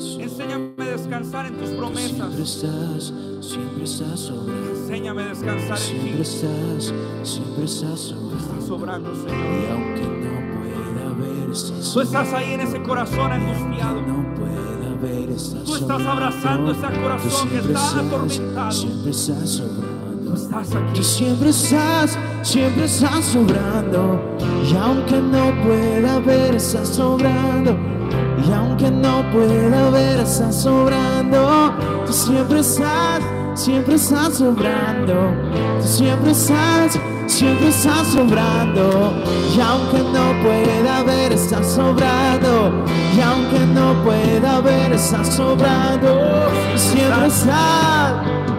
Enséñame 0.00 0.72
a 0.78 0.84
descansar 0.84 1.46
en 1.46 1.58
tus 1.58 1.70
promesas. 1.70 2.10
Siempre 2.10 2.42
estás, 2.42 3.12
siempre 3.42 3.84
estás 3.84 4.20
sobrando. 4.20 4.70
Enséñame 4.70 5.22
a 5.22 5.26
descansar 5.26 5.70
en 5.70 5.76
Siempre 5.76 6.12
ti. 6.12 6.20
estás, 6.22 6.94
siempre 7.22 7.64
estás 7.64 8.00
sobrando. 8.00 8.38
Estás 8.38 8.66
sobrando, 8.66 9.14
Señor. 9.14 9.36
Y 9.36 9.70
aunque 9.70 10.02
no 10.02 10.32
pueda 10.54 11.12
ver, 11.18 11.50
estás 11.50 11.92
Tú 11.92 12.00
estás 12.00 12.32
ahí 12.32 12.52
en 12.54 12.60
ese 12.60 12.82
corazón 12.82 13.30
angustiado. 13.32 14.00
no 14.00 14.34
pueda 14.36 14.94
ver, 15.02 15.30
estás 15.30 15.64
Tú 15.64 15.76
estás 15.76 16.02
abrazando 16.06 16.72
ese 16.72 17.00
corazón 17.02 17.48
que 17.50 17.58
está 17.58 17.68
estás, 17.72 17.94
atormentado. 17.96 18.72
Siempre 18.72 19.10
estás 19.10 19.50
sobrando. 19.50 20.30
Tú 20.30 20.34
estás 20.34 20.74
aquí. 20.74 20.92
Tú 20.94 21.02
siempre 21.02 21.50
estás, 21.50 22.18
siempre 22.42 22.84
estás 22.86 23.24
sobrando. 23.26 24.38
Y 24.66 24.74
aunque 24.76 25.20
no 25.20 25.62
pueda 25.62 26.18
ver, 26.20 26.54
estás 26.54 26.88
sobrando. 26.88 27.99
Y 28.46 28.52
aunque 28.52 28.90
no 28.90 29.30
pueda 29.32 29.90
ver, 29.90 30.20
estás 30.20 30.62
sobrando. 30.62 31.74
Tú 32.06 32.12
siempre 32.12 32.60
estás, 32.60 33.20
siempre 33.54 33.94
estás 33.96 34.34
sobrando. 34.34 35.34
Tú 35.80 35.86
siempre 35.86 36.30
estás, 36.30 36.98
siempre 37.26 37.68
estás 37.68 38.06
sobrando. 38.08 39.12
Y 39.54 39.60
aunque 39.60 39.98
no 39.98 40.42
pueda 40.42 41.02
ver, 41.02 41.32
estás 41.32 41.66
sobrando. 41.66 42.84
Y 43.16 43.20
aunque 43.20 43.66
no 43.66 44.02
pueda 44.04 44.60
ver, 44.60 44.92
estás 44.92 45.28
sobrando. 45.28 46.48
Tú 46.72 46.78
siempre 46.78 47.26
estás. 47.26 48.49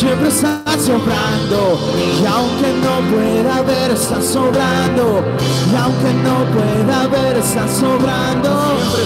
Siempre 0.00 0.28
estás 0.28 0.80
sobrando. 0.82 1.78
Y 2.22 2.24
aunque 2.24 2.72
no 2.84 2.94
pueda 3.12 3.60
ver 3.62 3.90
estás 3.90 4.24
sobrando. 4.24 5.22
Y 5.70 5.76
aunque 5.76 6.10
no 6.24 6.36
pueda 6.54 7.06
ver 7.08 7.36
estás 7.36 7.70
sobrando. 7.70 8.50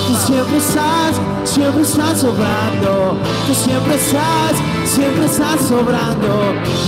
Tú 0.06 0.14
siempre 0.26 0.58
estás 0.58 1.14
siempre 1.44 1.82
estás 1.82 2.20
sobrando. 2.20 3.18
Tú 3.46 3.54
siempre 3.54 3.94
estás 3.96 4.54
siempre 4.84 5.26
estás 5.26 5.60
sobrando. 5.68 6.32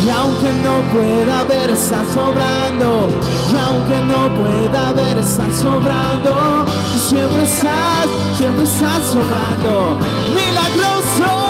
Y 0.05 0.09
aunque 0.09 0.51
no 0.65 0.75
pueda 0.95 1.43
ver 1.45 1.71
estás 1.71 2.07
sobrando. 2.15 3.09
Y 3.53 3.57
aunque 3.59 3.99
no 4.13 4.23
pueda 4.39 4.93
ver 4.93 5.19
estás 5.19 5.53
sobrando. 5.57 6.65
Tú 6.93 6.99
siempre 7.11 7.43
estás 7.43 8.07
siempre 8.39 8.65
estás 8.65 9.03
sobrando. 9.13 9.99
Milagroso 10.33 11.46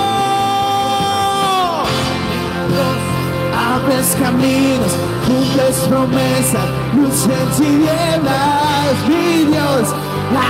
abres 3.76 4.16
caminos, 4.20 4.92
cumples 5.26 5.76
promesas, 5.88 6.66
luz 6.94 7.24
en 7.24 7.48
tinieblas, 7.56 8.94
mi 9.08 9.44
Dios, 9.50 9.94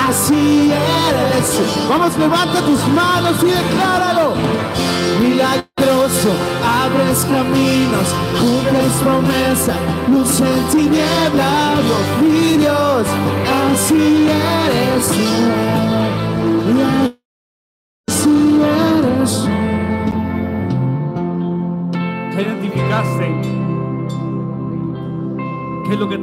así 0.09 0.71
eres. 0.71 1.47
Vamos, 1.89 2.17
levanta 2.19 2.61
tus 2.61 2.87
manos 2.89 3.37
y 3.43 3.47
decláralo. 3.47 4.35
Milagroso, 5.21 6.31
abres 6.83 7.19
caminos, 7.25 8.09
cumples 8.41 8.93
promesas, 9.03 9.77
luz 10.09 10.41
en 10.41 10.61
tinieblas, 10.71 11.56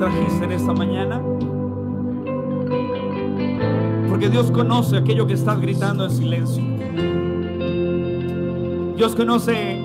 trajiste 0.04 0.44
en 0.44 0.52
esta 0.52 0.74
mañana? 0.74 1.22
Porque 4.10 4.28
Dios 4.30 4.52
conoce 4.52 4.98
aquello 4.98 5.26
que 5.26 5.34
estás 5.34 5.62
gritando 5.62 6.04
en 6.04 6.12
silencio. 6.12 6.62
Dios 8.98 9.16
conoce 9.16 9.80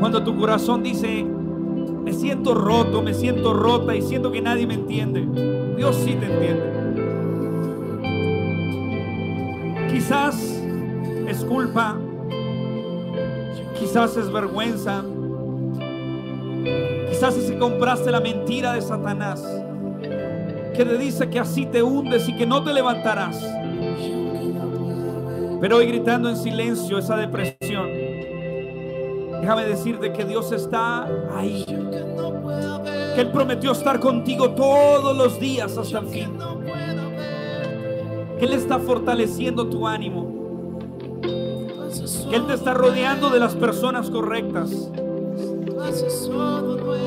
cuando 0.00 0.22
tu 0.24 0.34
corazón 0.38 0.82
dice, 0.82 1.22
me 1.22 2.14
siento 2.14 2.54
roto, 2.54 3.02
me 3.02 3.12
siento 3.12 3.52
rota 3.52 3.94
y 3.94 4.00
siento 4.00 4.32
que 4.32 4.40
nadie 4.40 4.66
me 4.66 4.72
entiende. 4.74 5.26
Dios 5.76 5.94
sí 5.96 6.16
te 6.18 6.24
entiende. 6.24 6.78
Quizás 9.92 10.62
es 11.26 11.44
culpa, 11.44 11.98
quizás 13.78 14.16
es 14.16 14.32
vergüenza, 14.32 15.04
quizás 17.18 17.34
que 17.34 17.58
compraste 17.58 18.12
la 18.12 18.20
mentira 18.20 18.74
de 18.74 18.80
Satanás, 18.80 19.42
que 20.76 20.84
te 20.84 20.96
dice 20.96 21.28
que 21.28 21.40
así 21.40 21.66
te 21.66 21.82
hundes 21.82 22.28
y 22.28 22.36
que 22.36 22.46
no 22.46 22.62
te 22.62 22.72
levantarás. 22.72 23.44
Pero 25.60 25.78
hoy 25.78 25.86
gritando 25.86 26.28
en 26.28 26.36
silencio 26.36 26.96
esa 26.96 27.16
depresión, 27.16 27.88
déjame 29.40 29.64
decirte 29.64 30.12
que 30.12 30.24
Dios 30.26 30.52
está 30.52 31.08
ahí, 31.34 31.64
que 31.64 33.20
Él 33.20 33.32
prometió 33.32 33.72
estar 33.72 33.98
contigo 33.98 34.50
todos 34.50 35.16
los 35.16 35.40
días 35.40 35.76
hasta 35.76 35.98
el 35.98 36.06
fin, 36.06 36.38
que 38.38 38.44
Él 38.44 38.52
está 38.52 38.78
fortaleciendo 38.78 39.66
tu 39.66 39.88
ánimo 39.88 40.38
que 42.30 42.36
Él 42.36 42.46
te 42.46 42.54
está 42.54 42.74
rodeando 42.74 43.30
de 43.30 43.40
las 43.40 43.56
personas 43.56 44.10
correctas 44.10 44.90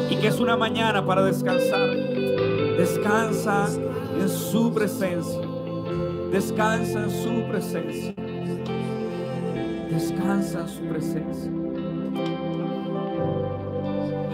y 0.10 0.16
que 0.16 0.28
es 0.28 0.40
una 0.40 0.58
mañana 0.58 1.06
para 1.06 1.24
descansar. 1.24 1.90
Descansa 2.78 3.68
en 4.20 4.28
su 4.28 4.74
presencia. 4.74 5.42
Descansa 6.32 7.04
en 7.04 7.12
su 7.12 7.44
presencia. 7.48 8.14
Descansa 9.90 10.62
en 10.62 10.68
su 10.68 10.82
presencia. 10.86 11.52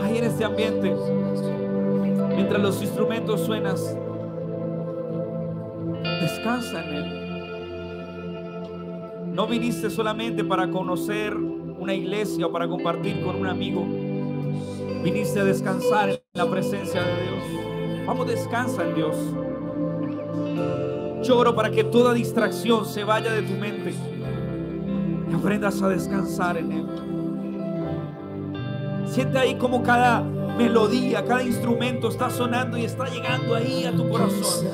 Ahí 0.01 0.17
en 0.17 0.23
este 0.23 0.45
ambiente, 0.45 0.95
mientras 2.35 2.61
los 2.61 2.81
instrumentos 2.81 3.41
suenan, 3.41 3.75
descansa 6.21 6.83
en 6.85 6.95
Él. 6.95 7.27
No 9.33 9.45
viniste 9.45 9.89
solamente 9.89 10.43
para 10.45 10.69
conocer 10.69 11.35
una 11.35 11.93
iglesia 11.93 12.47
o 12.47 12.51
para 12.51 12.67
compartir 12.67 13.21
con 13.21 13.35
un 13.35 13.47
amigo. 13.47 14.06
Viniste 15.03 15.39
a 15.39 15.43
descansar 15.43 16.09
en 16.09 16.19
la 16.33 16.49
presencia 16.49 17.01
de 17.01 17.23
Dios. 17.23 18.05
Vamos, 18.05 18.27
descansa 18.27 18.83
en 18.83 18.95
Dios. 18.95 19.15
Lloro 21.23 21.55
para 21.55 21.71
que 21.71 21.83
toda 21.83 22.13
distracción 22.13 22.85
se 22.85 23.03
vaya 23.03 23.31
de 23.31 23.41
tu 23.41 23.53
mente. 23.53 23.93
Y 25.29 25.33
aprendas 25.33 25.81
a 25.81 25.89
descansar 25.89 26.57
en 26.57 26.71
Él. 26.71 26.85
Siente 29.07 29.37
ahí 29.37 29.55
como 29.55 29.83
cada 29.83 30.21
melodía, 30.21 31.23
cada 31.25 31.43
instrumento 31.43 32.09
está 32.09 32.29
sonando 32.29 32.77
y 32.77 32.85
está 32.85 33.07
llegando 33.09 33.55
ahí 33.55 33.85
a 33.85 33.95
tu 33.95 34.09
corazón, 34.09 34.67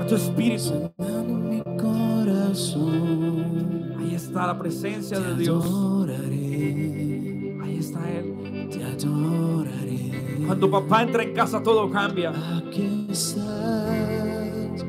a 0.00 0.06
tu 0.06 0.16
espíritu. 0.16 0.92
Ahí 3.98 4.14
está 4.14 4.46
la 4.46 4.58
presencia 4.58 5.18
de 5.20 5.34
Dios. 5.36 5.89
Cuando 10.50 10.68
papá 10.68 11.02
entra 11.04 11.22
en 11.22 11.32
casa 11.32 11.62
todo 11.62 11.88
cambia. 11.88 12.30
Aquí 12.30 13.06
estás 13.08 14.84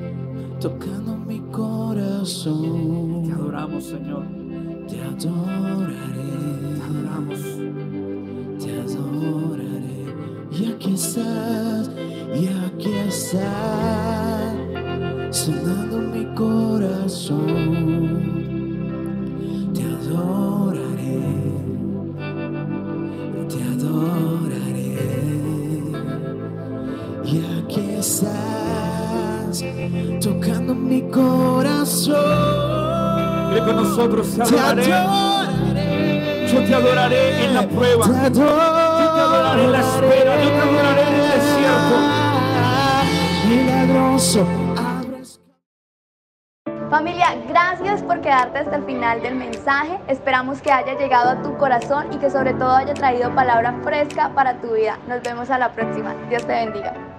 tocando 0.60 1.16
mi 1.16 1.40
corazón. 1.52 3.26
Te 3.28 3.32
adoramos, 3.32 3.84
Señor. 3.84 4.26
Te 4.90 5.00
adoraré, 5.04 6.32
Te 6.74 6.82
adoramos. 6.82 7.40
te 8.60 8.72
adoraré. 8.80 10.16
Y 10.50 10.72
aquí 10.72 10.96
estás, 10.96 11.92
y 12.34 12.48
aquí 12.48 12.94
estás, 13.08 14.56
sonando 15.30 16.00
mi 16.00 16.26
corazón. 16.34 18.31
Con 33.66 33.76
nosotros, 33.76 34.36
te 34.36 34.42
adoraré. 34.42 34.88
Yo 36.52 36.64
te 36.64 36.76
adoraré 36.76 37.46
en 37.46 37.56
la 37.56 37.68
prueba. 37.68 38.06
Te 38.06 38.42
adoraré 38.42 39.64
en 39.64 39.72
la 39.72 39.80
espera. 39.80 40.44
Yo 40.44 40.50
te 40.50 40.58
adoraré 40.58 41.02
en 41.02 41.14
el 41.16 41.28
desierto. 41.32 41.96
Milagroso. 43.48 44.48
Familia, 46.90 47.38
gracias 47.48 48.04
por 48.04 48.20
quedarte 48.20 48.60
hasta 48.60 48.76
el 48.76 48.84
final 48.84 49.22
del 49.22 49.36
mensaje. 49.36 49.98
Esperamos 50.10 50.62
que 50.62 50.74
haya 50.74 50.98
llegado 50.98 51.30
a 51.30 51.42
tu 51.42 51.56
corazón 51.58 52.12
y 52.12 52.18
que 52.18 52.30
sobre 52.30 52.54
todo 52.54 52.76
haya 52.76 52.94
traído 52.94 53.34
palabra 53.34 53.80
fresca 53.82 54.34
para 54.36 54.60
tu 54.60 54.74
vida. 54.74 55.00
Nos 55.08 55.22
vemos 55.22 55.50
a 55.50 55.58
la 55.58 55.72
próxima. 55.72 56.14
Dios 56.30 56.46
te 56.46 56.52
bendiga. 56.52 57.11